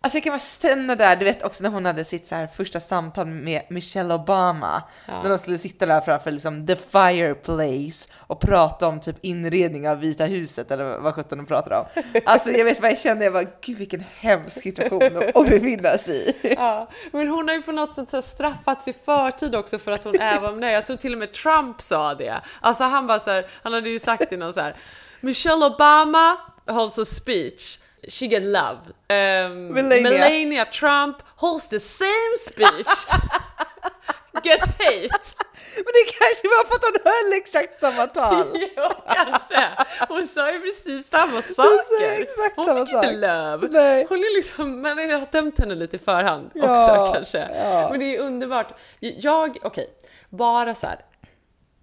Alltså 0.00 0.16
jag 0.16 0.24
kan 0.24 0.32
bara 0.32 0.38
stanna 0.38 0.94
där, 0.94 1.16
du 1.16 1.24
vet 1.24 1.42
också 1.42 1.62
när 1.62 1.70
hon 1.70 1.86
hade 1.86 2.04
sitt 2.04 2.26
så 2.26 2.34
här 2.34 2.46
första 2.46 2.80
samtal 2.80 3.26
med 3.26 3.62
Michelle 3.70 4.14
Obama. 4.14 4.82
När 5.06 5.28
de 5.28 5.38
skulle 5.38 5.58
sitta 5.58 5.86
där 5.86 6.00
framför 6.00 6.30
liksom 6.30 6.66
the 6.66 6.76
fireplace 6.76 8.08
och 8.16 8.40
prata 8.40 8.88
om 8.88 9.00
typ 9.00 9.16
inredning 9.22 9.88
av 9.88 9.98
Vita 9.98 10.24
huset 10.24 10.70
eller 10.70 10.98
vad 10.98 11.14
sjutton 11.14 11.38
de 11.38 11.46
pratade 11.46 11.76
om. 11.76 11.84
Alltså 12.24 12.50
jag 12.50 12.64
vet 12.64 12.80
vad 12.80 12.90
jag 12.90 12.98
kände, 12.98 13.24
jag 13.24 13.32
bara 13.32 13.44
gud 13.62 13.76
vilken 13.78 14.04
hemsk 14.20 14.62
situation 14.62 15.02
att- 15.34 15.46
befinna 15.50 15.98
sig 15.98 16.30
i. 16.42 16.54
Ja, 16.54 16.90
men 17.12 17.28
hon 17.28 17.48
har 17.48 17.54
ju 17.54 17.62
på 17.62 17.72
något 17.72 17.94
sätt 17.94 18.10
så 18.10 18.22
straffats 18.22 18.88
i 18.88 18.92
förtid 18.92 19.54
också 19.54 19.78
för 19.78 19.92
att 19.92 20.04
hon 20.04 20.14
vad 20.40 20.50
hon 20.50 20.64
är. 20.64 20.72
Jag 20.72 20.86
tror 20.86 20.96
till 20.96 21.12
och 21.12 21.18
med 21.18 21.32
Trump 21.32 21.82
sa 21.82 22.14
det. 22.14 22.40
Alltså 22.60 22.84
han 22.84 23.06
bara 23.06 23.20
så 23.20 23.30
här, 23.30 23.46
han 23.62 23.72
hade 23.72 23.90
ju 23.90 23.98
sagt 23.98 24.32
i 24.32 24.36
någon 24.36 24.52
så 24.52 24.60
här, 24.60 24.76
Michelle 25.20 25.66
Obama 25.66 26.36
holds 26.66 26.98
a 26.98 27.04
speech. 27.04 27.78
She 28.08 28.26
get 28.26 28.42
love. 28.42 28.78
Um, 29.10 29.66
Melania. 29.74 30.02
Melania 30.10 30.64
Trump 30.64 31.16
holds 31.36 31.68
the 31.68 31.80
same 31.80 32.36
speech. 32.38 33.06
get 34.44 34.60
hate. 34.60 35.34
Men 35.76 35.84
det 35.84 36.12
kanske 36.18 36.48
var 36.48 36.64
för 36.68 36.74
att 36.74 36.84
hon 36.84 37.12
höll 37.12 37.32
exakt 37.38 37.80
samma 37.80 38.06
tal. 38.06 38.46
Jo, 38.76 38.88
kanske. 39.14 39.68
Hon 40.08 40.22
sa 40.22 40.52
ju 40.52 40.60
precis 40.60 41.08
samma 41.10 41.42
saker. 41.42 42.22
exakt 42.22 42.56
hon 42.56 42.64
samma 42.66 42.86
fick 42.86 42.94
inte 42.94 43.06
sak. 43.08 43.14
love. 43.60 43.68
Nej. 43.70 44.06
Hon 44.08 44.18
är 44.18 44.36
liksom, 44.36 44.82
man 44.82 44.98
har 44.98 45.32
dömt 45.32 45.58
henne 45.58 45.74
lite 45.74 45.96
i 45.96 45.98
förhand 45.98 46.50
Ja, 46.54 46.72
också 47.02 47.12
kanske. 47.14 47.38
ja. 47.54 47.88
Men 47.90 48.00
det 48.00 48.16
är 48.16 48.20
underbart. 48.20 48.72
Jag, 49.00 49.58
okej, 49.62 49.86
bara 50.30 50.74
så 50.74 50.86
här. 50.86 51.00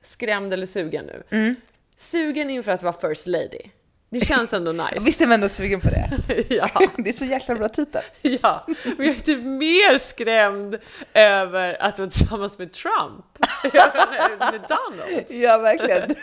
skrämd 0.01 0.54
eller 0.54 0.65
sugen 0.65 1.06
nu. 1.06 1.23
Mm. 1.32 1.56
Sugen 1.95 2.49
inför 2.49 2.71
att 2.71 2.84
vara 2.84 2.93
first 3.10 3.28
lady. 3.28 3.62
Det 4.19 4.25
känns 4.25 4.54
ändå 4.54 4.71
nice. 4.71 5.06
Visst 5.06 5.21
är 5.21 5.25
man 5.25 5.34
ändå 5.34 5.49
sugen 5.49 5.82
på 5.82 5.89
det? 5.89 6.10
ja. 6.56 6.69
Det 6.97 7.10
är 7.10 7.13
så 7.13 7.25
jäkla 7.25 7.56
bra 7.56 7.69
titel. 7.69 8.01
Ja, 8.21 8.65
men 8.97 9.08
jag 9.08 9.15
är 9.15 9.19
typ 9.19 9.43
mer 9.43 9.97
skrämd 9.97 10.78
över 11.13 11.82
att 11.82 11.99
vara 11.99 12.10
tillsammans 12.10 12.60
med 12.60 12.73
Trump. 12.73 13.25
med 14.39 14.62
Donald. 14.67 15.25
Ja, 15.28 15.58
verkligen. 15.58 16.15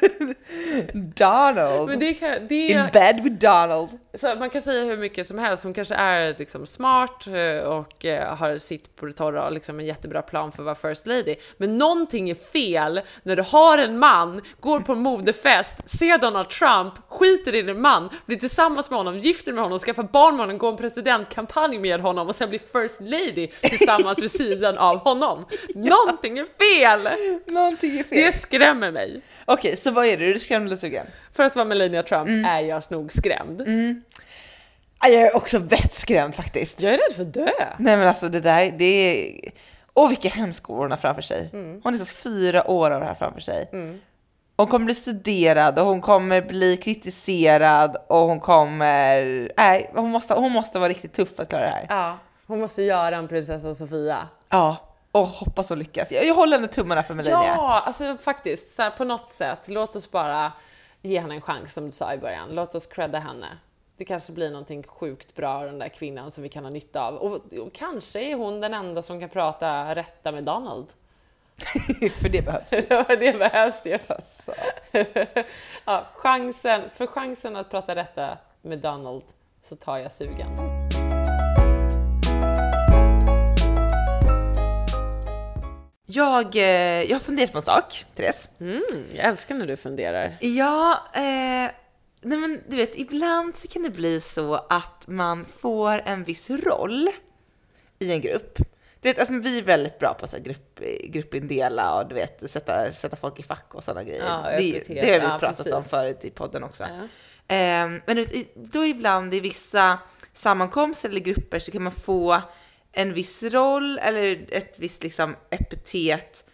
Donald. 1.14 1.88
Men 1.88 1.98
det, 1.98 2.14
kan, 2.14 2.30
det, 2.48 2.68
In 2.68 2.88
bed 2.92 3.20
with 3.22 3.36
Donald. 3.36 3.90
Så 4.14 4.34
man 4.38 4.50
kan 4.50 4.60
säga 4.60 4.84
hur 4.84 4.96
mycket 4.96 5.26
som 5.26 5.38
helst, 5.38 5.64
hon 5.64 5.74
kanske 5.74 5.94
är 5.94 6.34
liksom 6.38 6.66
smart 6.66 7.26
eh, 7.26 7.64
och 7.64 8.04
eh, 8.04 8.36
har 8.36 8.58
sitt 8.58 8.96
på 8.96 9.06
det 9.06 9.12
torra 9.12 9.46
och 9.46 9.52
liksom 9.52 9.78
en 9.80 9.86
jättebra 9.86 10.22
plan 10.22 10.52
för 10.52 10.62
att 10.62 10.64
vara 10.82 10.94
first 10.94 11.06
lady. 11.06 11.36
Men 11.56 11.78
någonting 11.78 12.30
är 12.30 12.34
fel 12.34 13.00
när 13.22 13.36
du 13.36 13.42
har 13.42 13.78
en 13.78 13.98
man, 13.98 14.42
går 14.60 14.80
på 14.80 14.92
en 14.92 14.98
modefest, 14.98 15.88
ser 15.88 16.18
Donald 16.18 16.50
Trump, 16.50 16.94
skiter 17.08 17.54
i 17.54 17.62
din 17.62 17.80
man, 17.80 18.08
blir 18.26 18.36
tillsammans 18.36 18.90
med 18.90 18.96
honom, 18.96 19.18
gifter 19.18 19.52
med 19.52 19.64
honom, 19.64 19.78
skaffar 19.78 20.02
barn 20.02 20.36
med 20.36 20.42
honom, 20.42 20.58
går 20.58 20.70
en 20.70 20.76
presidentkampanj 20.76 21.78
med 21.78 22.00
honom 22.00 22.28
och 22.28 22.34
sen 22.34 22.48
blir 22.48 22.60
first 22.72 23.00
lady 23.00 23.46
tillsammans 23.46 24.22
vid 24.22 24.30
sidan 24.30 24.78
av 24.78 24.98
honom. 24.98 25.44
Någonting 25.74 26.38
är 26.38 26.44
fel! 26.44 27.08
Någonting 27.46 27.98
är 27.98 28.04
fel. 28.04 28.18
Det 28.18 28.32
skrämmer 28.32 28.90
mig. 28.90 29.20
Okej, 29.44 29.76
så 29.76 29.90
vad 29.90 30.06
är 30.06 30.16
det? 30.16 30.32
Du 30.32 30.38
skrämd 30.38 30.66
eller 30.66 30.76
sugen? 30.76 31.06
För 31.32 31.42
att 31.44 31.56
vara 31.56 31.64
Melania 31.64 32.02
Trump 32.02 32.46
är 32.46 32.60
jag 32.60 32.82
nog 32.90 33.12
skrämd. 33.12 33.60
Ah, 34.98 35.08
Jag 35.08 35.22
är 35.22 35.36
också 35.36 35.58
vettskrämd 35.58 36.34
faktiskt. 36.34 36.82
Jag 36.82 36.94
är 36.94 36.98
rädd 36.98 37.16
för 37.16 37.22
att 37.22 37.34
dö. 37.34 37.48
Nej 37.78 37.96
men 37.96 38.08
alltså 38.08 38.28
det 38.28 38.40
där, 38.40 38.70
det 38.78 38.84
är... 38.84 39.38
Åh 39.94 40.08
vilka 40.08 40.28
hemska 40.28 40.72
år 40.72 40.78
hon 40.78 40.90
har 40.90 40.98
framför 40.98 41.22
sig. 41.22 41.48
Hon 41.82 41.94
är 41.94 41.98
så 41.98 42.04
fyra 42.04 42.70
år 42.70 42.90
av 42.90 43.00
det 43.00 43.06
här 43.06 43.14
framför 43.14 43.40
sig. 43.40 43.68
Hon 44.56 44.66
kommer 44.66 44.84
bli 44.84 44.94
studerad 44.94 45.78
och 45.78 45.86
hon 45.86 46.00
kommer 46.00 46.40
bli 46.42 46.76
kritiserad 46.76 47.96
och 48.08 48.18
hon 48.18 48.40
kommer... 48.40 49.48
Nej, 49.56 49.90
hon 49.94 50.10
måste, 50.10 50.34
hon 50.34 50.52
måste 50.52 50.78
vara 50.78 50.88
riktigt 50.88 51.12
tuff 51.12 51.36
för 51.36 51.42
att 51.42 51.48
klara 51.48 51.62
det 51.62 51.68
här. 51.70 51.86
Ja, 51.88 52.18
hon 52.46 52.60
måste 52.60 52.82
göra 52.82 53.16
en 53.16 53.28
prinsessa 53.28 53.74
Sofia. 53.74 54.28
Ja, 54.48 54.76
och 55.12 55.26
hoppas 55.26 55.68
hon 55.68 55.78
lyckas. 55.78 56.12
Jag, 56.12 56.24
jag 56.26 56.34
håller 56.34 56.56
henne 56.56 56.68
tummarna 56.68 57.02
för 57.02 57.14
Melania. 57.14 57.54
Ja, 57.56 57.82
alltså 57.86 58.16
faktiskt, 58.20 58.76
så 58.76 58.82
här, 58.82 58.90
på 58.90 59.04
något 59.04 59.30
sätt, 59.30 59.60
låt 59.66 59.96
oss 59.96 60.10
bara 60.10 60.52
ge 61.02 61.20
henne 61.20 61.34
en 61.34 61.40
chans 61.40 61.74
som 61.74 61.84
du 61.84 61.90
sa 61.90 62.14
i 62.14 62.18
början. 62.18 62.48
Låt 62.52 62.74
oss 62.74 62.86
credda 62.86 63.18
henne. 63.18 63.58
Det 63.96 64.04
kanske 64.04 64.32
blir 64.32 64.50
någonting 64.50 64.82
sjukt 64.82 65.34
bra, 65.34 65.64
den 65.64 65.78
där 65.78 65.88
kvinnan 65.88 66.30
som 66.30 66.42
vi 66.42 66.48
kan 66.48 66.64
ha 66.64 66.70
nytta 66.70 67.02
av. 67.02 67.14
Och, 67.14 67.52
och 67.52 67.72
kanske 67.72 68.20
är 68.20 68.34
hon 68.34 68.60
den 68.60 68.74
enda 68.74 69.02
som 69.02 69.20
kan 69.20 69.28
prata 69.28 69.94
rätta 69.94 70.32
med 70.32 70.44
Donald. 70.44 70.92
för 72.20 72.28
det 72.28 72.42
behövs 72.42 72.72
ju. 72.72 72.86
Ja, 72.90 73.04
det 73.08 73.38
behövs 73.38 73.86
ju. 73.86 73.98
Alltså. 74.06 74.52
ja, 75.84 76.06
chansen, 76.14 76.90
för 76.90 77.06
chansen 77.06 77.56
att 77.56 77.70
prata 77.70 77.94
rätta 77.94 78.38
med 78.62 78.78
Donald 78.78 79.22
så 79.62 79.76
tar 79.76 79.98
jag 79.98 80.12
sugen. 80.12 80.71
Jag, 86.14 86.56
eh, 86.56 87.02
jag 87.02 87.14
har 87.14 87.20
funderat 87.20 87.52
på 87.52 87.58
en 87.58 87.62
sak, 87.62 88.04
Therese. 88.14 88.48
Mm, 88.60 88.82
jag 89.12 89.24
älskar 89.24 89.54
när 89.54 89.66
du 89.66 89.76
funderar. 89.76 90.36
Ja, 90.40 91.04
eh, 91.14 91.70
nej 92.20 92.38
men 92.38 92.62
du 92.68 92.76
vet, 92.76 92.98
ibland 92.98 93.56
så 93.56 93.68
kan 93.68 93.82
det 93.82 93.90
bli 93.90 94.20
så 94.20 94.54
att 94.54 95.04
man 95.06 95.44
får 95.44 96.02
en 96.04 96.24
viss 96.24 96.50
roll 96.50 97.10
i 97.98 98.12
en 98.12 98.20
grupp. 98.20 98.58
Du 99.00 99.08
vet, 99.08 99.18
alltså, 99.18 99.34
vi 99.34 99.58
är 99.58 99.62
väldigt 99.62 99.98
bra 99.98 100.14
på 100.14 100.26
här 100.32 100.38
grupp, 100.38 100.80
gruppindela 101.04 101.94
och 101.94 102.08
du 102.08 102.14
vet, 102.14 102.50
sätta, 102.50 102.92
sätta 102.92 103.16
folk 103.16 103.38
i 103.38 103.42
fack 103.42 103.74
och 103.74 103.84
sådana 103.84 104.04
grejer. 104.04 104.24
Ja, 104.24 104.50
det, 104.58 104.84
det 104.88 105.12
har 105.12 105.20
vi 105.20 105.26
ja, 105.26 105.38
pratat 105.38 105.66
om 105.66 105.72
precis. 105.72 105.90
förut 105.90 106.24
i 106.24 106.30
podden 106.30 106.64
också. 106.64 106.82
Ja. 106.82 107.54
Eh, 107.56 107.88
men 108.06 108.16
du 108.16 108.24
vet, 108.24 108.54
då 108.54 108.84
ibland 108.84 109.34
i 109.34 109.40
vissa 109.40 109.98
sammankomster 110.32 111.08
eller 111.08 111.20
grupper 111.20 111.58
så 111.58 111.72
kan 111.72 111.82
man 111.82 111.92
få 111.92 112.42
en 112.92 113.12
viss 113.14 113.42
roll 113.42 113.98
eller 113.98 114.46
ett 114.50 114.74
visst 114.78 115.02
liksom 115.02 115.36
epitet 115.50 116.44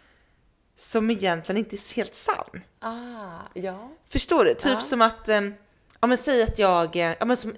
som 0.77 1.09
egentligen 1.11 1.57
inte 1.59 1.75
är 1.75 1.95
helt 1.95 2.15
sann. 2.15 2.61
Ah, 2.79 3.45
ja. 3.53 3.91
Förstår 4.07 4.45
du? 4.45 4.53
Typ 4.53 4.71
Ja. 4.71 4.79
som 4.79 5.01
att, 5.01 5.29
eh, 5.29 5.41
ja 6.01 6.07
men 6.07 6.17
säg 6.17 6.43
att 6.43 6.59
jag, 6.59 6.95
eh, 6.95 7.13
ja 7.19 7.25
men 7.25 7.37
som, 7.37 7.55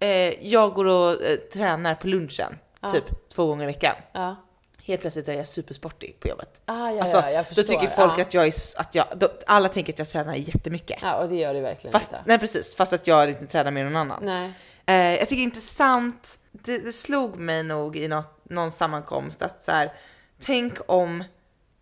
eh, 0.00 0.46
jag 0.46 0.74
går 0.74 0.84
och 0.84 1.10
eh, 1.22 1.36
tränar 1.52 1.94
på 1.94 2.06
lunchen, 2.06 2.58
typ 2.92 3.28
två 3.28 3.46
gånger 3.46 3.64
i 3.64 3.66
veckan. 3.66 3.96
Ja. 4.12 4.36
Helt 4.82 5.00
plötsligt 5.00 5.28
är 5.28 5.32
jag 5.32 5.48
supersportig 5.48 6.16
på 6.20 6.28
jobbet. 6.28 6.60
Ah, 6.64 6.90
ja, 6.90 7.00
alltså, 7.00 7.16
ja, 7.16 7.30
jag 7.30 7.44
då 7.44 7.48
förstår. 7.54 7.62
tycker 7.62 7.86
folk 7.94 8.18
att 8.18 8.34
jag 8.34 8.46
är, 8.46 8.52
att 8.78 8.94
jag, 8.94 9.06
då, 9.16 9.28
alla 9.46 9.68
tänker 9.68 9.92
att 9.92 9.98
jag 9.98 10.08
tränar 10.08 10.34
jättemycket. 10.34 10.98
Ja, 11.02 11.14
och 11.16 11.28
det 11.28 11.34
gör 11.36 11.54
det 11.54 11.60
verkligen 11.60 11.92
Fast, 11.92 12.12
inte. 12.12 12.22
nej 12.26 12.38
precis, 12.38 12.76
fast 12.76 12.92
att 12.92 13.06
jag 13.06 13.28
inte 13.28 13.46
tränar 13.46 13.70
mer 13.70 13.84
än 13.86 13.92
någon 13.92 14.10
annan. 14.10 14.24
Nej. 14.24 14.52
Eh, 14.86 14.94
jag 14.94 15.28
tycker 15.28 15.36
det 15.36 15.42
är 15.42 15.44
intressant, 15.44 16.38
det, 16.52 16.78
det 16.78 16.92
slog 16.92 17.36
mig 17.36 17.62
nog 17.62 17.96
i 17.96 18.08
något, 18.08 18.50
någon 18.50 18.70
sammankomst 18.70 19.42
att 19.42 19.62
så 19.62 19.70
här, 19.70 19.92
tänk 20.38 20.78
om, 20.86 21.24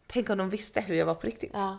tänk 0.06 0.30
om 0.30 0.38
de 0.38 0.50
visste 0.50 0.80
hur 0.80 0.94
jag 0.94 1.06
var 1.06 1.14
på 1.14 1.26
riktigt. 1.26 1.50
Ja. 1.54 1.78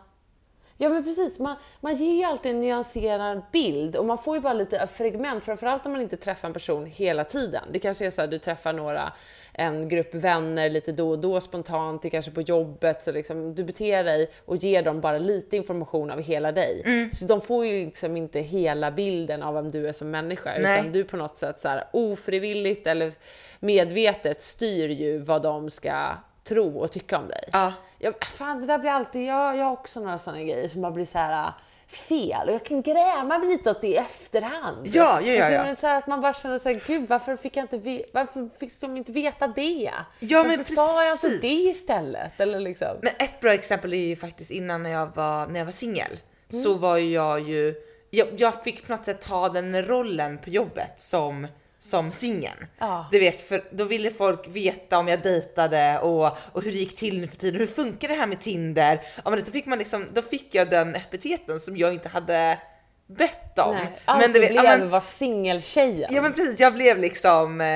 Ja 0.83 0.89
men 0.89 1.03
precis, 1.03 1.39
man, 1.39 1.55
man 1.79 1.95
ger 1.95 2.13
ju 2.13 2.23
alltid 2.23 2.51
en 2.51 2.59
nyanserad 2.59 3.41
bild 3.51 3.95
och 3.95 4.05
man 4.05 4.17
får 4.17 4.35
ju 4.35 4.41
bara 4.41 4.53
lite 4.53 4.87
fragment, 4.87 5.43
framförallt 5.43 5.85
om 5.85 5.91
man 5.91 6.01
inte 6.01 6.17
träffar 6.17 6.47
en 6.47 6.53
person 6.53 6.85
hela 6.85 7.23
tiden. 7.23 7.63
Det 7.71 7.79
kanske 7.79 8.05
är 8.05 8.09
så 8.09 8.21
att 8.21 8.31
du 8.31 8.37
träffar 8.37 8.73
några, 8.73 9.13
en 9.53 9.89
grupp 9.89 10.13
vänner 10.13 10.69
lite 10.69 10.91
då 10.91 11.09
och 11.09 11.19
då 11.19 11.41
spontant, 11.41 12.01
det 12.01 12.09
kanske 12.09 12.31
på 12.31 12.41
jobbet, 12.41 13.03
så 13.03 13.11
liksom 13.11 13.55
du 13.55 13.63
beter 13.63 14.03
dig 14.03 14.31
och 14.45 14.55
ger 14.55 14.83
dem 14.83 15.01
bara 15.01 15.17
lite 15.17 15.57
information 15.57 16.11
av 16.11 16.21
hela 16.21 16.51
dig. 16.51 16.81
Mm. 16.85 17.11
Så 17.11 17.25
de 17.25 17.41
får 17.41 17.65
ju 17.65 17.85
liksom 17.85 18.17
inte 18.17 18.39
hela 18.39 18.91
bilden 18.91 19.43
av 19.43 19.53
vem 19.53 19.71
du 19.71 19.87
är 19.87 19.93
som 19.93 20.11
människa, 20.11 20.51
Nej. 20.59 20.79
utan 20.79 20.91
du 20.91 21.03
på 21.03 21.17
något 21.17 21.37
sätt 21.37 21.59
så 21.59 21.67
här 21.67 21.83
ofrivilligt 21.93 22.87
eller 22.87 23.13
medvetet 23.59 24.41
styr 24.41 24.89
ju 24.89 25.19
vad 25.19 25.41
de 25.41 25.69
ska 25.69 26.15
tro 26.43 26.77
och 26.77 26.91
tycka 26.91 27.17
om 27.17 27.27
dig. 27.27 27.49
Ja. 27.51 27.73
Ja, 28.03 28.11
fan, 28.37 28.61
det 28.61 28.67
där 28.67 28.77
blir 28.77 28.91
alltid, 28.91 29.25
jag, 29.25 29.57
jag 29.57 29.65
har 29.65 29.71
också 29.71 29.99
några 29.99 30.17
sådana 30.17 30.43
grejer 30.43 30.67
som 30.67 30.81
bara 30.81 30.91
blir 30.91 31.05
så 31.05 31.17
här 31.17 31.47
äh, 31.47 31.53
fel 31.87 32.47
och 32.47 32.53
jag 32.53 32.65
kan 32.65 32.81
gräma 32.81 33.39
mig 33.39 33.49
lite 33.49 33.71
åt 33.71 33.81
det 33.81 33.87
i 33.87 33.95
efterhand. 33.95 34.87
Ja, 34.87 35.21
ja, 35.21 35.33
ja, 35.33 35.33
Jag 35.33 35.53
ja. 35.53 35.63
är 35.65 35.75
så 35.75 35.87
att 35.87 36.07
man 36.07 36.21
bara 36.21 36.33
känner 36.33 36.57
så 36.57 36.69
här, 36.69 36.81
gud 36.87 37.09
varför 37.09 37.35
fick 37.35 37.57
jag 37.57 37.63
inte, 37.63 38.03
varför 38.13 38.49
fick 38.59 38.81
de 38.81 38.97
inte 38.97 39.11
veta 39.11 39.47
det? 39.47 39.91
Ja, 40.19 40.43
men 40.43 40.57
varför 40.57 40.73
sa 40.73 41.03
jag 41.03 41.13
inte 41.13 41.47
det 41.47 41.53
istället? 41.53 42.39
Eller 42.39 42.59
liksom. 42.59 42.97
Men 43.01 43.11
ett 43.19 43.39
bra 43.39 43.53
exempel 43.53 43.93
är 43.93 43.97
ju 44.07 44.15
faktiskt 44.15 44.51
innan 44.51 44.83
när 44.83 44.89
jag 44.89 45.15
var, 45.15 45.47
när 45.47 45.59
jag 45.59 45.65
var 45.65 45.71
singel. 45.71 46.19
Så 46.49 46.73
var 46.73 46.97
jag 46.97 47.39
ju, 47.39 47.75
jag, 48.09 48.27
jag 48.37 48.63
fick 48.63 48.85
på 48.87 48.91
något 48.91 49.05
sätt 49.05 49.21
ta 49.21 49.49
den 49.49 49.85
rollen 49.85 50.37
på 50.37 50.49
jobbet 50.49 50.93
som 50.99 51.47
som 51.83 52.11
singeln. 52.11 52.67
Ja. 52.79 53.07
Du 53.11 53.19
vet, 53.19 53.41
för 53.41 53.63
då 53.71 53.85
ville 53.85 54.11
folk 54.11 54.47
veta 54.47 54.97
om 54.97 55.07
jag 55.07 55.21
dejtade 55.21 55.99
och, 55.99 56.37
och 56.51 56.63
hur 56.63 56.71
det 56.71 56.77
gick 56.77 56.95
till 56.95 57.19
nu 57.19 57.27
för 57.27 57.37
tiden. 57.37 57.59
Hur 57.59 57.67
funkar 57.67 58.07
det 58.07 58.13
här 58.13 58.27
med 58.27 58.41
Tinder? 58.41 59.01
Ja, 59.23 59.29
men 59.29 59.43
då 59.45 59.51
fick 59.51 59.65
man 59.65 59.79
liksom, 59.79 60.07
då 60.13 60.21
fick 60.21 60.55
jag 60.55 60.69
den 60.69 60.95
epiteten 60.95 61.59
som 61.59 61.77
jag 61.77 61.93
inte 61.93 62.09
hade 62.09 62.59
bett 63.07 63.59
om. 63.59 63.75
Nej, 63.75 63.99
allt 64.05 64.21
men 64.21 64.33
du 64.33 64.39
vet, 64.39 64.49
blev 64.49 64.65
ja, 64.65 64.77
men, 64.77 64.89
var 64.89 64.99
singeltjejen. 64.99 66.09
ja 66.13 66.21
men 66.21 66.33
precis, 66.33 66.59
jag 66.59 66.73
blev 66.73 66.97
liksom, 66.97 67.61
eh, 67.61 67.67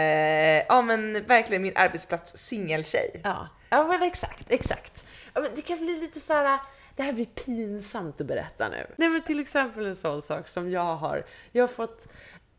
ja 0.67 0.81
men 0.81 1.23
verkligen 1.23 1.61
min 1.61 1.73
arbetsplats 1.75 2.37
singeltjej. 2.37 3.21
Ja, 3.23 3.47
ja 3.69 3.87
men 3.87 4.03
exakt, 4.03 4.51
exakt. 4.51 5.05
Ja, 5.33 5.41
men 5.41 5.49
Det 5.55 5.61
kan 5.61 5.77
bli 5.77 5.99
lite 5.99 6.19
så 6.19 6.33
här. 6.33 6.59
Det 6.95 7.03
här 7.03 7.13
blir 7.13 7.25
pinsamt 7.25 8.21
att 8.21 8.27
berätta 8.27 8.69
nu. 8.69 8.87
Nej 8.95 9.09
men 9.09 9.21
till 9.21 9.39
exempel 9.39 9.85
en 9.85 9.95
sån 9.95 10.21
sak 10.21 10.47
som 10.47 10.71
jag 10.71 10.95
har. 10.95 11.25
Jag 11.51 11.63
har 11.63 11.67
fått 11.67 12.07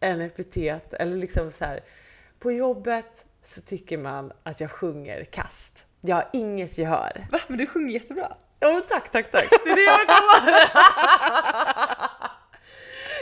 en 0.01 0.21
epitet, 0.21 0.95
eller 0.95 1.17
liksom 1.17 1.53
så 1.53 1.65
här. 1.65 1.81
På 2.39 2.53
jobbet 2.53 3.27
så 3.43 3.61
tycker 3.61 3.99
man 3.99 4.33
att 4.43 4.61
jag 4.61 4.71
sjunger 4.71 5.25
kast. 5.25 5.89
Jag 6.01 6.17
har 6.17 6.29
inget 6.33 6.79
gehör. 6.79 7.27
Va? 7.33 7.41
Men 7.49 7.59
du 7.59 7.67
sjunger 7.67 7.93
jättebra. 7.93 8.37
Jo, 8.61 8.81
tack, 8.89 9.11
tack, 9.11 9.31
tack. 9.31 9.51
Det 9.65 9.71
är 9.71 9.77
det 9.77 9.83
jag 9.83 10.07
kommer 10.09 10.69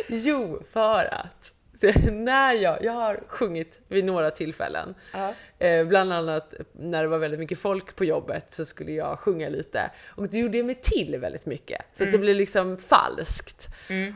Jo, 0.27 0.63
för 0.73 1.15
att 1.15 1.53
när 2.13 2.53
jag, 2.53 2.85
jag 2.85 2.93
har 2.93 3.21
sjungit 3.29 3.81
vid 3.89 4.05
några 4.05 4.31
tillfällen, 4.31 4.95
Ja. 5.13 5.33
eh, 5.67 5.87
bland 5.87 6.13
annat 6.13 6.55
när 6.73 7.03
det 7.03 7.09
var 7.09 7.19
väldigt 7.19 7.41
mycket 7.41 7.59
folk 7.59 7.97
på 7.97 8.05
jobbet 8.05 8.53
så 8.53 8.65
skulle 8.65 8.93
jag 8.93 9.19
sjunga 9.19 9.49
lite 9.49 9.91
och 10.09 10.29
det 10.29 10.39
gjorde 10.39 10.57
jag 10.57 10.67
mig 10.67 10.75
till 10.83 11.19
väldigt 11.19 11.47
mycket 11.47 11.83
så 11.93 12.05
att 12.05 12.13
det 12.13 12.19
blev 12.19 12.37
liksom 12.37 12.79
falskt. 12.79 13.69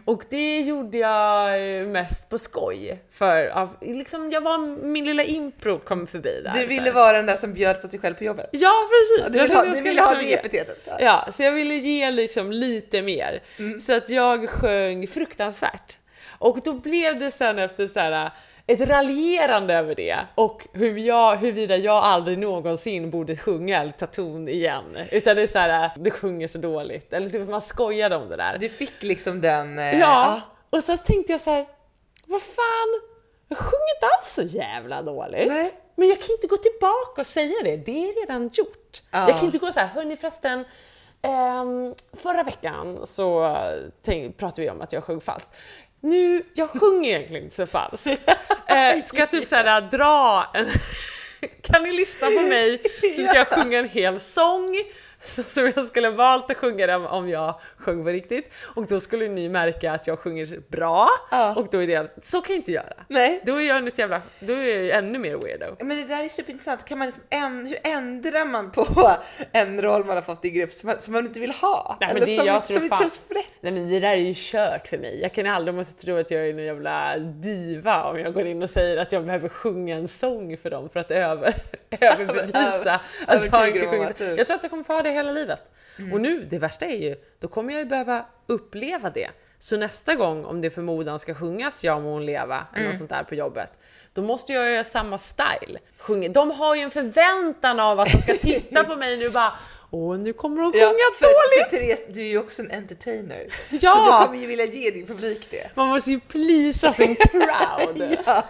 Och 0.04 0.22
det 0.30 0.60
gjorde 0.60 0.98
jag 0.98 1.78
eh, 1.80 1.86
mest 1.86 2.30
på 2.30 2.38
skoj 2.38 3.02
för 3.10 3.46
av, 3.46 3.76
liksom, 3.80 4.30
jag 4.30 4.40
var, 4.40 4.58
min 4.86 5.04
lilla 5.04 5.22
impro 5.24 5.76
kom 5.76 6.06
förbi 6.06 6.40
där. 6.44 6.52
Du 6.60 6.66
ville 6.66 6.92
vara 6.92 7.16
den 7.16 7.26
där 7.26 7.36
som 7.36 7.52
bjöd 7.52 7.82
på 7.82 7.88
sig 7.88 8.00
själv 8.00 8.14
på 8.14 8.24
jobbet. 8.24 8.48
Ja 8.52 8.72
precis! 8.90 9.32
Du 9.34 9.38
Jag 9.38 9.44
ville 9.44 9.56
ha, 9.56 9.66
jag 9.66 9.74
du 9.76 9.82
ville 9.82 10.02
ha 10.02 10.14
det 10.14 10.34
epitetet. 10.34 10.78
Ja. 10.84 10.96
Ja, 11.00 11.28
så 11.32 11.42
jag 11.42 11.52
ville 11.52 11.74
ge 11.74 12.10
liksom 12.10 12.52
lite 12.52 13.02
mer. 13.02 13.42
Så 13.80 13.96
att 13.96 14.10
jag 14.10 14.48
sjöng 14.48 15.06
fruktansvärt. 15.06 15.98
Och 16.38 16.58
då 16.64 16.72
blev 16.72 17.18
det 17.18 17.30
sen 17.30 17.58
efter 17.58 17.86
så 17.86 18.00
här 18.00 18.30
ett 18.66 18.80
raljerande 18.80 19.74
över 19.74 19.94
det 19.94 20.18
och 20.34 20.66
hur 20.72 20.98
jag, 20.98 21.36
huruvida 21.36 21.76
jag 21.76 22.04
aldrig 22.04 22.38
någonsin 22.38 23.10
borde 23.10 23.36
sjunga 23.36 23.80
eller 23.80 23.92
ta 23.92 24.06
ton 24.06 24.48
igen. 24.48 24.96
Utan 25.12 25.36
det 25.36 25.42
är 25.42 25.46
så 25.46 25.58
här, 25.58 25.90
du 25.96 26.10
sjunger 26.10 26.48
så 26.48 26.58
dåligt. 26.58 27.12
Eller 27.12 27.28
du, 27.30 27.44
man 27.44 27.60
skojade 27.60 28.16
om 28.16 28.28
det 28.28 28.36
där. 28.36 28.58
Du 28.60 28.68
fick 28.68 29.02
liksom 29.02 29.40
den... 29.40 29.78
eh, 29.78 29.98
Ja, 29.98 30.40
och 30.70 30.82
så 30.84 30.96
tänkte 30.96 31.32
jag 31.32 31.40
så 31.40 31.50
här, 31.50 31.66
vad 32.26 32.42
fan, 32.42 33.00
jag 33.48 33.58
sjunger 33.58 33.94
inte 33.96 34.06
alls 34.18 34.28
så 34.34 34.42
jävla 34.42 35.02
dåligt. 35.02 35.48
Nej. 35.48 35.72
Men 35.96 36.08
jag 36.08 36.18
kan 36.20 36.30
inte 36.30 36.46
gå 36.46 36.56
tillbaka 36.56 37.20
och 37.20 37.26
säga 37.26 37.54
det, 37.64 37.76
det 37.76 38.04
är 38.10 38.20
redan 38.20 38.50
gjort. 38.52 39.02
Ja. 39.10 39.28
Jag 39.28 39.36
kan 39.36 39.44
inte 39.44 39.58
gå 39.58 39.72
så 39.72 39.80
här, 39.80 39.86
hörni 39.86 40.16
förresten, 40.16 40.64
ehm, 41.22 41.94
förra 42.16 42.42
veckan 42.42 43.06
så 43.06 43.56
tänk, 44.02 44.36
pratade 44.36 44.62
vi 44.62 44.70
om 44.70 44.80
att 44.80 44.92
jag 44.92 45.04
sjöng 45.04 45.20
falskt. 45.20 45.52
Nu, 46.02 46.42
jag 46.54 46.70
sjunger 46.70 47.10
egentligen 47.10 47.44
inte 47.44 47.56
så 47.56 47.66
falskt. 47.66 48.22
Eh, 48.70 49.04
ska 49.04 49.18
jag 49.18 49.30
typ 49.30 49.46
så 49.46 49.54
här 49.54 49.80
dra 49.80 50.50
en... 50.54 50.66
Kan 51.62 51.82
ni 51.82 51.92
lyssna 51.92 52.26
på 52.26 52.40
mig 52.40 52.78
så 53.16 53.22
ska 53.22 53.34
jag 53.34 53.48
sjunga 53.48 53.78
en 53.78 53.88
hel 53.88 54.20
sång 54.20 54.76
så, 55.24 55.42
som 55.42 55.72
jag 55.76 55.84
skulle 55.84 56.10
valt 56.10 56.50
att 56.50 56.56
sjunga 56.56 56.86
den 56.86 57.06
om 57.06 57.28
jag 57.28 57.60
sjöng 57.76 58.04
på 58.04 58.10
riktigt. 58.10 58.52
Och 58.74 58.86
då 58.86 59.00
skulle 59.00 59.28
ni 59.28 59.48
märka 59.48 59.92
att 59.92 60.06
jag 60.06 60.18
sjunger 60.18 60.70
bra 60.70 61.08
Ja. 61.30 61.54
och 61.56 61.68
då 61.70 61.82
är 61.82 61.86
det... 61.86 62.14
Så 62.22 62.40
kan 62.40 62.54
jag 62.54 62.60
inte 62.60 62.72
göra. 62.72 62.92
Nej. 63.08 63.42
Då 63.46 63.60
är 63.60 63.68
jag 63.68 63.86
ett 63.86 63.98
jävla... 63.98 64.22
Då 64.40 64.52
är 64.52 64.56
jag 64.74 64.84
ju 64.84 64.90
ännu 64.90 65.18
mer 65.18 65.36
weirdo. 65.36 65.76
Men 65.78 65.88
det 65.96 66.04
där 66.04 66.24
är 66.24 66.28
superintressant. 66.28 66.84
Kan 66.84 66.98
man 66.98 67.06
liksom 67.06 67.24
änd- 67.30 67.66
hur 67.68 67.78
ändrar 67.82 68.44
man 68.44 68.70
på 68.70 69.10
en 69.52 69.82
roll 69.82 70.04
man 70.04 70.16
har 70.16 70.22
fått 70.22 70.44
i 70.44 70.50
grupp 70.50 70.72
som 70.72 70.86
man, 70.86 71.00
som 71.00 71.12
man 71.14 71.26
inte 71.26 71.40
vill 71.40 71.50
ha? 71.50 71.96
Nej, 72.00 72.08
men 72.08 72.16
Eller 72.16 72.26
det, 72.26 72.36
som, 72.36 72.46
jag 72.46 72.62
som 72.66 72.74
tror 72.74 72.84
inte 72.84 72.96
känns 72.96 73.20
rätt? 73.28 73.52
nej, 73.60 73.72
men 73.72 73.88
det 73.88 74.00
där 74.00 74.08
är 74.10 74.14
ju 74.16 74.34
kört 74.36 74.86
för 74.88 74.98
mig. 74.98 75.20
Jag 75.22 75.32
kan 75.34 75.46
aldrig 75.46 75.74
måste 75.74 76.02
tro 76.04 76.16
att 76.16 76.30
jag 76.30 76.40
är 76.46 76.50
en 76.50 76.58
jävla 76.64 77.18
diva 77.18 78.04
om 78.04 78.18
jag 78.18 78.34
går 78.34 78.46
in 78.46 78.62
och 78.62 78.70
säger 78.70 78.96
att 78.96 79.12
jag 79.12 79.24
behöver 79.24 79.48
sjunga 79.48 79.96
en 79.96 80.08
sång 80.08 80.56
för 80.56 80.70
dem 80.70 80.88
för 80.88 81.00
att 81.00 81.10
över, 81.10 81.54
överbevisa 82.00 83.00
att 83.26 83.44
jag 83.52 83.68
inte 83.68 83.86
sjunger. 83.86 84.36
Jag 84.38 84.46
tror 84.46 84.56
att 84.56 84.62
jag 84.62 84.70
kommer 84.70 84.82
få 84.84 84.92
ha 84.92 85.02
det 85.10 85.16
hela 85.16 85.32
livet. 85.32 85.70
Mm. 85.98 86.12
Och 86.12 86.20
nu, 86.20 86.46
det 86.50 86.58
värsta 86.58 86.86
är 86.86 86.96
ju, 86.96 87.16
då 87.40 87.48
kommer 87.48 87.72
jag 87.72 87.80
ju 87.80 87.86
behöva 87.86 88.26
uppleva 88.46 89.10
det. 89.10 89.28
Så 89.58 89.76
nästa 89.76 90.14
gång, 90.14 90.44
om 90.44 90.60
det 90.60 90.70
förmodan 90.70 91.18
ska 91.18 91.34
sjungas 91.34 91.84
Ja 91.84 92.00
må 92.00 92.12
hon 92.12 92.26
leva 92.26 92.66
eller 92.72 92.78
Mm. 92.78 92.86
något 92.90 92.98
sånt 92.98 93.10
där 93.10 93.22
på 93.24 93.34
jobbet, 93.34 93.78
då 94.12 94.22
måste 94.22 94.52
jag 94.52 94.70
göra 94.72 94.84
samma 94.84 95.18
style. 95.18 95.78
Sjunga. 95.98 96.28
De 96.28 96.50
har 96.50 96.74
ju 96.74 96.82
en 96.82 96.90
förväntan 96.90 97.80
av 97.80 98.00
att 98.00 98.12
de 98.12 98.18
ska 98.18 98.32
titta 98.40 98.84
på 98.84 98.96
mig 98.96 99.16
nu 99.16 99.26
och 99.26 99.32
bara 99.32 99.52
Åh, 99.92 100.18
nu 100.18 100.32
kommer 100.32 100.62
hon 100.62 100.72
sjunga 100.72 100.84
för, 101.18 101.24
dåligt! 101.24 101.70
För 101.70 101.78
Therese, 101.78 102.06
du 102.08 102.20
är 102.20 102.26
ju 102.26 102.38
också 102.38 102.62
en 102.62 102.70
entertainer. 102.70 103.46
Ja! 103.70 103.90
Så 103.90 104.20
du 104.20 104.26
kommer 104.26 104.40
ju 104.40 104.46
vilja 104.46 104.64
ge 104.64 104.90
din 104.90 105.06
publik 105.06 105.50
det. 105.50 105.70
Man 105.74 105.88
måste 105.88 106.10
ju 106.10 106.20
pleasa 106.20 106.92
sin 106.92 107.16
crowd. 107.32 108.18
Ja. 108.26 108.44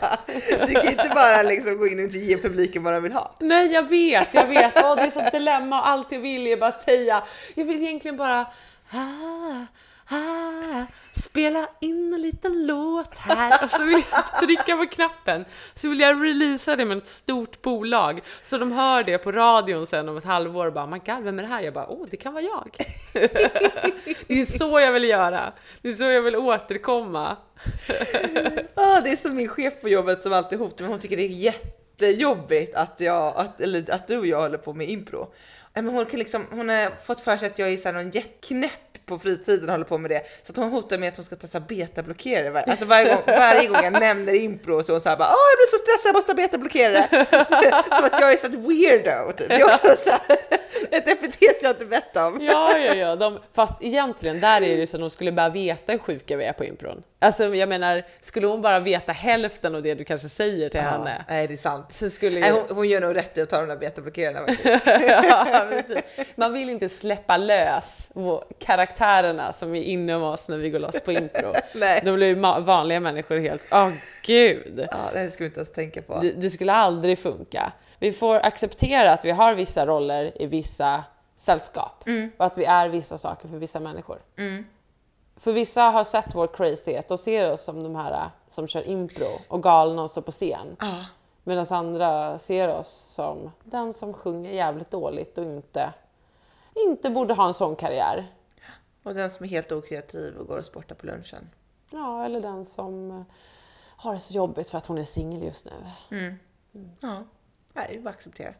Du 0.67 0.73
kan 0.73 0.85
ju 0.85 0.91
inte 0.91 1.13
bara 1.15 1.43
liksom 1.43 1.79
gå 1.79 1.87
in 1.87 1.99
och 1.99 2.05
inte 2.05 2.19
ge 2.19 2.37
publiken 2.37 2.83
vad 2.83 2.93
de 2.93 3.03
vill 3.03 3.13
ha. 3.13 3.35
Nej, 3.41 3.73
jag 3.73 3.89
vet, 3.89 4.35
jag 4.35 4.47
vet. 4.47 4.73
Åh, 4.85 4.97
det 4.97 5.03
är 5.03 5.11
sånt 5.11 5.33
dilemma 5.33 5.81
och 5.81 5.89
allt 5.89 6.13
jag 6.13 6.21
vill 6.21 6.47
är 6.47 6.57
bara 6.57 6.73
säga. 6.73 7.23
Jag 7.55 7.65
vill 7.65 7.83
egentligen 7.83 8.17
bara 8.17 8.41
ah, 8.93 9.67
ah, 10.11 10.87
spela 11.13 11.69
in 11.81 12.15
en 12.15 12.23
liten 12.23 12.67
låt 12.67 13.15
här 13.15 13.65
och 13.65 13.71
så 13.71 13.85
vill 13.85 14.03
jag 14.11 14.41
trycka 14.43 14.77
på 14.77 14.87
knappen. 14.87 15.45
Så 15.75 15.89
vill 15.89 16.01
jag 16.01 16.25
releasa 16.25 16.77
det 16.77 16.85
med 16.85 16.99
ett 16.99 17.07
stort 17.07 17.63
bolag 17.63 18.21
så 18.43 18.59
de 18.59 18.73
hör 18.73 19.05
det 19.05 19.19
på 19.19 19.33
radion 19.33 19.87
sen 19.87 20.09
om 20.09 20.17
ett 20.17 20.25
halvår 20.25 20.67
och 20.67 20.73
bara 20.73 20.87
my 20.87 20.99
god, 20.99 21.25
vem 21.25 21.39
är 21.39 21.43
det 21.43 21.49
här? 21.49 21.61
Jag 21.61 21.75
bara 21.75 21.89
åh, 21.89 22.07
det 22.11 22.17
kan 22.17 22.33
vara 22.33 22.45
jag. 22.45 22.71
det 24.27 24.41
är 24.41 24.45
så 24.45 24.81
jag 24.81 24.93
vill 24.93 25.05
göra. 25.05 25.53
Det 25.83 25.89
är 25.89 25.93
så 25.93 26.05
jag 26.05 26.23
vill 26.23 26.37
återkomma. 26.37 27.37
Ah, 28.75 29.01
det 29.01 29.11
är 29.11 29.17
som 29.17 29.37
min 29.37 29.49
chef 29.49 29.81
på 29.81 29.89
jobbet 29.89 30.23
som 30.23 30.33
alltid 30.33 30.59
hotar 30.59 30.85
mig. 30.85 30.91
Hon 30.91 31.01
tycker 31.01 31.17
det 31.17 31.23
är 31.23 31.29
jättejobbigt 31.29 32.75
att, 32.75 33.01
jag, 33.01 33.37
att, 33.37 33.61
eller 33.61 33.91
att 33.91 34.09
du 34.09 34.19
och 34.19 34.27
jag 34.27 34.41
håller 34.41 34.59
på 34.59 34.73
med 34.73 34.89
impro. 34.89 35.33
Men 35.75 35.89
hon, 35.89 36.07
kan 36.07 36.19
liksom, 36.19 36.47
hon 36.51 36.69
har 36.69 36.91
fått 37.05 37.21
för 37.21 37.37
sig 37.37 37.47
att 37.47 37.59
jag 37.59 37.73
är 37.73 37.77
så 37.77 37.89
här 37.89 37.93
någon 37.93 38.11
jätteknäpp 38.11 38.90
på 39.11 39.19
fritiden 39.19 39.69
håller 39.69 39.85
på 39.85 39.99
med 39.99 40.11
det. 40.11 40.23
Så 40.43 40.53
att 40.53 40.57
hon 40.57 40.71
hotar 40.71 40.99
med 40.99 41.09
att 41.09 41.17
hon 41.17 41.25
ska 41.25 41.37
ta 41.37 41.47
så 41.47 41.59
här 41.59 41.67
betablockerare. 41.67 42.51
Var, 42.51 42.61
alltså 42.61 42.85
varje 42.85 43.15
gång, 43.15 43.23
varje 43.27 43.69
gång 43.69 43.85
jag 43.85 43.93
nämner 43.93 44.35
impro 44.35 44.83
så 44.83 44.93
är 44.93 44.95
hon 44.95 45.01
så 45.01 45.09
här 45.09 45.17
bara 45.17 45.29
Åh, 45.29 45.47
jag 45.53 45.59
blir 45.59 45.71
så 45.71 45.83
stressad, 45.85 46.09
jag 46.09 46.15
måste 46.15 46.33
ha 46.33 46.37
betablockerare. 46.37 47.09
Som 47.97 48.05
att 48.05 48.21
jag 48.21 48.33
är 48.33 48.37
så 48.37 48.49
weirdo. 48.49 49.33
Typ. 49.33 49.49
Det 49.49 49.55
är 49.55 49.65
också 49.65 49.89
så 49.97 50.11
här, 50.11 50.21
ett 50.91 51.09
epitet 51.09 51.63
jag 51.63 51.71
inte 51.71 51.87
bett 51.87 52.17
om. 52.17 52.39
Ja, 52.43 52.79
ja, 52.79 52.95
ja. 52.95 53.17
De, 53.17 53.39
fast 53.53 53.83
egentligen, 53.83 54.41
där 54.41 54.63
är 54.63 54.77
det 54.77 54.95
att 54.95 55.01
de 55.01 55.11
skulle 55.11 55.33
bara 55.33 55.49
veta 55.49 55.93
hur 55.93 55.99
sjuka 55.99 56.37
vi 56.37 56.45
är 56.45 56.53
på 56.53 56.65
impron. 56.65 57.03
Alltså, 57.19 57.55
jag 57.55 57.69
menar, 57.69 58.03
skulle 58.21 58.47
hon 58.47 58.63
bara 58.63 58.81
veta 58.81 59.13
hälften 59.13 59.75
av 59.75 59.83
det 59.83 59.95
du 59.95 60.05
kanske 60.05 60.29
säger 60.29 60.69
till 60.69 60.81
henne, 60.81 61.25
Nej, 61.29 61.47
det 61.47 61.55
är 61.55 61.57
sant. 61.57 61.93
så 61.93 62.11
skulle 62.11 62.41
Nej, 62.41 62.51
hon, 62.51 62.77
hon 62.77 62.89
gör 62.89 63.01
nog 63.01 63.17
rätt 63.17 63.39
i 63.39 63.43
att 63.43 63.49
ta 63.49 63.61
de 63.61 63.69
där 63.69 63.77
betablockerarna 63.77 64.47
faktiskt. 64.47 64.87
Ja. 65.13 66.03
Man 66.35 66.53
vill 66.53 66.71
inte 66.71 66.89
släppa 66.89 67.37
lös 67.37 68.11
karaktärerna 68.59 69.53
som 69.53 69.75
är 69.75 69.83
inom 69.83 70.23
oss 70.23 70.49
när 70.49 70.57
vi 70.57 70.71
går 70.71 70.79
loss 70.79 71.01
på 71.01 71.13
impro. 71.13 71.55
Nej. 71.75 72.03
Då 72.05 72.15
blir 72.15 72.61
vanliga 72.61 73.01
människor 73.01 73.39
helt, 73.39 73.67
åh 73.71 73.91
gud. 74.23 74.89
Ja, 74.91 75.11
det 75.13 75.31
ska 75.31 75.45
vi 75.45 75.47
inte 75.47 75.61
ens 75.61 75.73
tänka 75.73 76.03
på. 76.03 76.21
Det, 76.21 76.33
det 76.33 76.51
skulle 76.51 76.73
aldrig 76.73 77.19
funka. 77.19 77.73
Vi 78.01 78.13
får 78.13 78.37
acceptera 78.37 79.13
att 79.13 79.25
vi 79.25 79.31
har 79.31 79.55
vissa 79.55 79.87
roller 79.87 80.43
i 80.43 80.47
vissa 80.47 81.05
sällskap 81.35 82.05
och 82.37 82.47
att 82.47 82.59
vi 82.59 82.65
är 82.65 82.89
vissa 82.89 83.19
saker 83.19 83.49
för 83.49 83.57
vissa 83.57 83.81
människor. 83.81 84.23
För 85.37 85.53
vissa 85.53 85.83
har 85.83 86.05
sett 86.05 86.35
vår 86.35 86.47
crazyhet 86.47 87.11
och 87.11 87.21
ser 87.21 87.53
oss 87.53 87.65
som 87.65 87.83
de 87.83 87.97
här 87.97 88.13
äh, 88.13 88.27
som 88.49 88.67
kör 88.67 88.89
impro 88.89 89.41
och 89.49 89.63
galna 89.63 90.03
och 90.03 90.11
står 90.11 90.23
på 90.23 90.31
scen. 90.31 90.77
Ja. 90.81 91.05
Medan 91.45 91.67
andra 91.71 92.39
ser 92.39 92.69
oss 92.69 92.89
som 92.89 93.51
den 93.65 93.93
som 93.93 94.13
sjunger 94.13 94.51
jävligt 94.51 94.91
dåligt 94.91 95.39
och 95.39 95.45
inte, 95.45 95.93
inte 96.75 97.11
borde 97.11 97.35
ha 97.35 97.47
en 97.47 97.55
sån 97.55 97.77
karriär. 97.77 98.27
Och 99.03 99.15
den 99.15 99.31
som 99.31 99.45
är 99.45 99.51
helt 99.51 99.73
okreativ 99.73 100.37
och 100.37 100.47
går 100.47 100.59
och 100.59 100.65
sportar 100.65 100.95
på 100.95 101.07
lunchen. 101.07 101.51
Ja, 101.91 102.25
eller 102.25 102.41
den 102.41 102.65
som 102.65 103.11
äh, 103.11 103.23
har 103.97 104.13
det 104.13 104.19
så 104.19 104.35
jobbigt 104.35 104.71
för 104.71 104.79
att 104.79 104.87
hon 104.87 104.99
är 104.99 105.05
singel 105.05 105.43
just 105.43 105.67
nu. 105.67 105.73
Ja, 107.01 107.25
Nej, 107.75 107.87
det 107.91 107.97
är 107.97 108.01
bara 108.01 108.11
att 108.11 108.17
acceptera. 108.17 108.55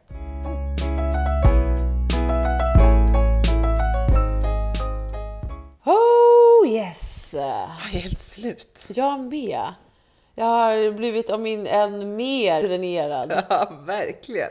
Oh 5.85 6.67
yes! 6.67 7.33
Jag 7.33 7.43
är 7.43 7.99
helt 7.99 8.19
slut. 8.19 8.87
Jag 8.93 9.19
med. 9.19 9.73
Jag 10.35 10.45
har 10.45 10.91
blivit 10.91 11.29
om 11.29 11.43
min 11.43 11.67
än 11.67 12.15
mer 12.15 12.61
dränerad. 12.63 13.43
Ja, 13.49 13.71
verkligen. 13.85 14.49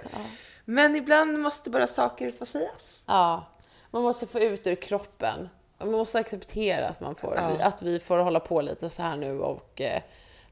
Men 0.65 0.97
ibland 0.97 1.39
måste 1.39 1.71
bara 1.71 1.87
saker 1.87 2.31
få 2.31 2.45
sägas. 2.45 3.05
Ja, 3.07 3.47
man 3.91 4.03
måste 4.03 4.27
få 4.27 4.39
ut 4.41 4.67
ur 4.67 4.75
kroppen. 4.75 5.49
Man 5.79 5.91
måste 5.93 6.19
acceptera 6.19 6.89
att, 6.89 7.01
man 7.01 7.15
får, 7.15 7.35
Ja. 7.37 7.65
att 7.67 7.83
vi 7.83 8.01
får 8.01 8.19
hålla 8.19 8.41
på 8.41 8.61
lite 8.61 8.89
så 8.89 9.03
här 9.03 9.17
nu 9.17 9.41
och 9.41 9.81
eh, 9.81 10.03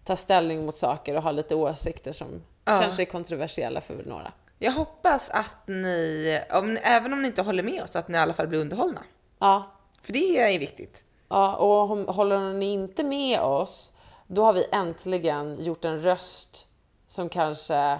ta 0.04 0.16
ställning 0.16 0.66
mot 0.66 0.76
saker 0.76 1.16
och 1.16 1.22
ha 1.22 1.30
lite 1.30 1.54
åsikter 1.54 2.12
som 2.12 2.42
Ja. 2.72 2.80
kanske 2.80 3.02
är 3.02 3.06
kontroversiella 3.06 3.80
för 3.80 4.02
några. 4.06 4.32
Jag 4.58 4.72
hoppas 4.72 5.30
att 5.30 5.56
ni, 5.66 6.40
om, 6.52 6.78
även 6.82 7.12
om 7.12 7.22
ni 7.22 7.28
inte 7.28 7.42
håller 7.42 7.62
med 7.62 7.82
oss, 7.82 7.96
att 7.96 8.08
ni 8.08 8.14
i 8.18 8.20
alla 8.20 8.32
fall 8.32 8.48
blir 8.48 8.58
underhållna. 8.60 9.00
Ja, 9.38 9.62
För 10.02 10.12
det 10.12 10.38
är 10.54 10.58
viktigt. 10.58 11.02
ja 11.28 11.56
och 11.56 12.14
håller 12.14 12.52
ni 12.52 12.72
inte 12.72 13.04
med 13.04 13.40
oss, 13.40 13.92
då 14.26 14.44
har 14.44 14.52
vi 14.52 14.66
äntligen 14.72 15.64
gjort 15.64 15.84
en 15.84 16.02
röst 16.02 16.66
som 17.06 17.28
kanske 17.28 17.98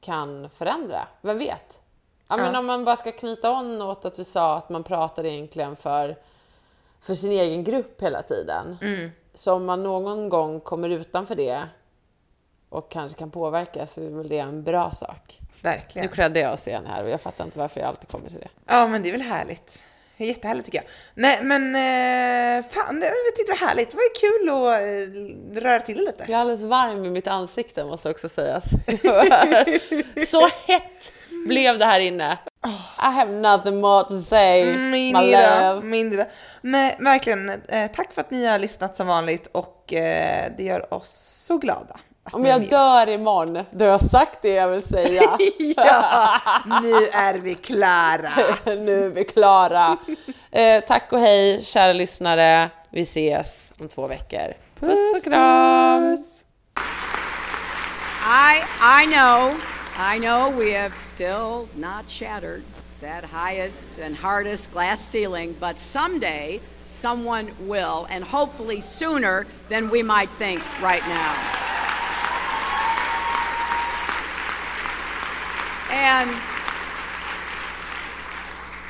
kan 0.00 0.50
förändra. 0.50 1.08
Vem 1.20 1.38
vet? 1.38 1.80
Ja, 2.28 2.36
men 2.36 2.56
om 2.56 2.66
man 2.66 2.84
bara 2.84 2.96
ska 2.96 3.12
knyta 3.12 3.50
on 3.50 3.82
åt 3.82 4.04
att 4.04 4.18
vi 4.18 4.24
sa 4.24 4.56
att 4.56 4.68
man 4.68 4.84
pratar 4.84 5.26
egentligen 5.26 5.76
för, 5.76 6.16
för 7.00 7.14
sin 7.14 7.32
egen 7.32 7.64
grupp 7.64 8.02
hela 8.02 8.22
tiden. 8.22 8.78
Så 9.34 9.52
om 9.52 9.64
man 9.64 9.82
någon 9.82 10.28
gång 10.28 10.60
kommer 10.60 10.88
utanför 10.88 11.34
det 11.34 11.62
och 12.72 12.90
kanske 12.90 13.18
kan 13.18 13.30
påverka 13.30 13.86
så 13.86 14.00
är 14.02 14.08
väl 14.10 14.28
det 14.28 14.38
en 14.38 14.62
bra 14.62 14.90
sak. 14.90 15.38
Nu 15.40 15.46
Verkligen. 15.70 16.08
creddar 16.08 16.40
jag 16.40 16.52
oss 16.52 16.68
igen 16.68 16.86
här 16.86 17.04
och 17.04 17.10
jag 17.10 17.20
fattar 17.20 17.44
inte 17.44 17.58
varför 17.58 17.80
jag 17.80 17.88
alltid 17.88 18.08
kommer 18.08 18.28
till 18.28 18.38
det. 18.40 18.48
Ja, 18.66 18.88
men 18.88 19.02
det 19.02 19.08
är 19.08 19.12
väl 19.12 19.20
härligt. 19.22 19.84
Det 20.16 20.24
är 20.24 20.28
jättehärligt 20.28 20.64
tycker 20.66 20.78
jag. 20.78 20.86
Nej, 21.14 21.38
men 21.42 21.62
eh, 21.76 22.64
fan, 22.70 23.00
det, 23.00 23.06
jag 23.06 23.36
tyckte 23.36 23.52
det 23.52 23.60
var 23.60 23.66
härligt. 23.68 23.90
Det 23.90 23.96
var 23.96 24.02
ju 24.02 24.30
kul 24.30 24.48
att 24.48 24.80
eh, 24.80 25.62
röra 25.62 25.80
till 25.80 25.96
det 25.96 26.02
lite. 26.02 26.24
Jag 26.28 26.30
är 26.30 26.40
alldeles 26.40 26.62
varm 26.62 27.04
i 27.04 27.10
mitt 27.10 27.26
ansikte 27.26 27.84
måste 27.84 28.10
också 28.10 28.28
sägas. 28.28 28.64
Så 30.26 30.48
hett 30.66 31.12
blev 31.48 31.78
det 31.78 31.84
här 31.84 32.00
inne. 32.00 32.38
I 32.98 33.04
have 33.04 33.32
nothing 33.32 33.80
more 33.80 34.04
to 34.04 34.18
say, 34.20 34.64
Min 34.76 35.12
my 35.12 35.20
lilla, 35.26 35.72
love. 35.74 35.86
min 35.86 36.10
lilla. 36.10 36.26
Men 36.60 36.92
verkligen, 37.04 37.48
eh, 37.50 37.90
tack 37.94 38.12
för 38.12 38.20
att 38.20 38.30
ni 38.30 38.46
har 38.46 38.58
lyssnat 38.58 38.96
som 38.96 39.06
vanligt 39.06 39.46
och 39.46 39.84
det 39.88 40.54
gör 40.58 40.94
oss 40.94 41.10
så 41.46 41.58
glada. 41.58 41.96
Om 42.30 42.44
jag 42.44 42.68
dör 42.70 43.10
imorgon, 43.10 43.64
då 43.70 43.84
har 43.84 43.90
jag 43.90 44.00
sagt 44.00 44.42
det 44.42 44.48
jag 44.48 44.68
vill 44.68 44.82
säga. 44.82 45.22
ja, 45.76 46.40
nu 46.82 47.06
är 47.06 47.34
vi 47.34 47.54
klara. 47.54 48.30
nu 48.64 49.04
är 49.04 49.08
vi 49.08 49.24
klara. 49.24 49.96
Eh, 50.50 50.84
tack 50.86 51.12
och 51.12 51.18
hej, 51.18 51.62
kära 51.64 51.92
lyssnare. 51.92 52.70
Vi 52.90 53.02
ses 53.02 53.74
om 53.80 53.88
två 53.88 54.06
veckor. 54.06 54.54
Puss 54.80 55.16
och 55.16 55.24
kram! 55.24 56.18
I 58.24 58.62
I 58.80 59.06
know, 59.06 59.54
I 59.98 60.18
know 60.18 60.58
we 60.58 60.78
have 60.78 60.94
still 60.98 61.68
not 61.74 62.08
shattered 62.08 62.62
that 63.00 63.24
highest 63.24 63.90
and 63.98 64.16
hardest 64.16 64.72
glass 64.72 65.00
ceiling, 65.10 65.56
but 65.60 65.78
someday 65.78 66.60
someone 66.86 67.50
will, 67.60 68.06
and 68.10 68.24
hopefully 68.24 68.80
sooner 68.80 69.46
than 69.68 69.90
we 69.90 70.02
might 70.02 70.30
think 70.38 70.62
right 70.82 71.06
now. 71.08 71.34
And 75.92 76.34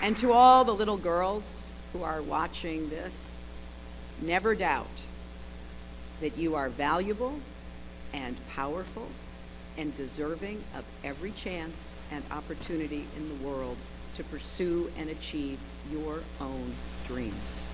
and 0.02 0.16
to 0.18 0.32
all 0.32 0.64
the 0.64 0.72
little 0.72 0.96
girls 0.96 1.70
who 1.92 2.02
are 2.02 2.22
watching 2.22 2.88
this, 2.90 3.38
never 4.20 4.54
doubt 4.54 4.86
that 6.20 6.38
you 6.38 6.54
are 6.54 6.68
valuable 6.68 7.40
and 8.12 8.36
powerful 8.48 9.08
and 9.76 9.94
deserving 9.96 10.62
of 10.76 10.84
every 11.02 11.32
chance 11.32 11.94
and 12.10 12.22
opportunity 12.30 13.06
in 13.16 13.28
the 13.28 13.44
world 13.46 13.76
to 14.16 14.24
pursue 14.24 14.90
and 14.98 15.10
achieve 15.10 15.58
your 15.90 16.20
own 16.40 16.72
dreams. 17.06 17.66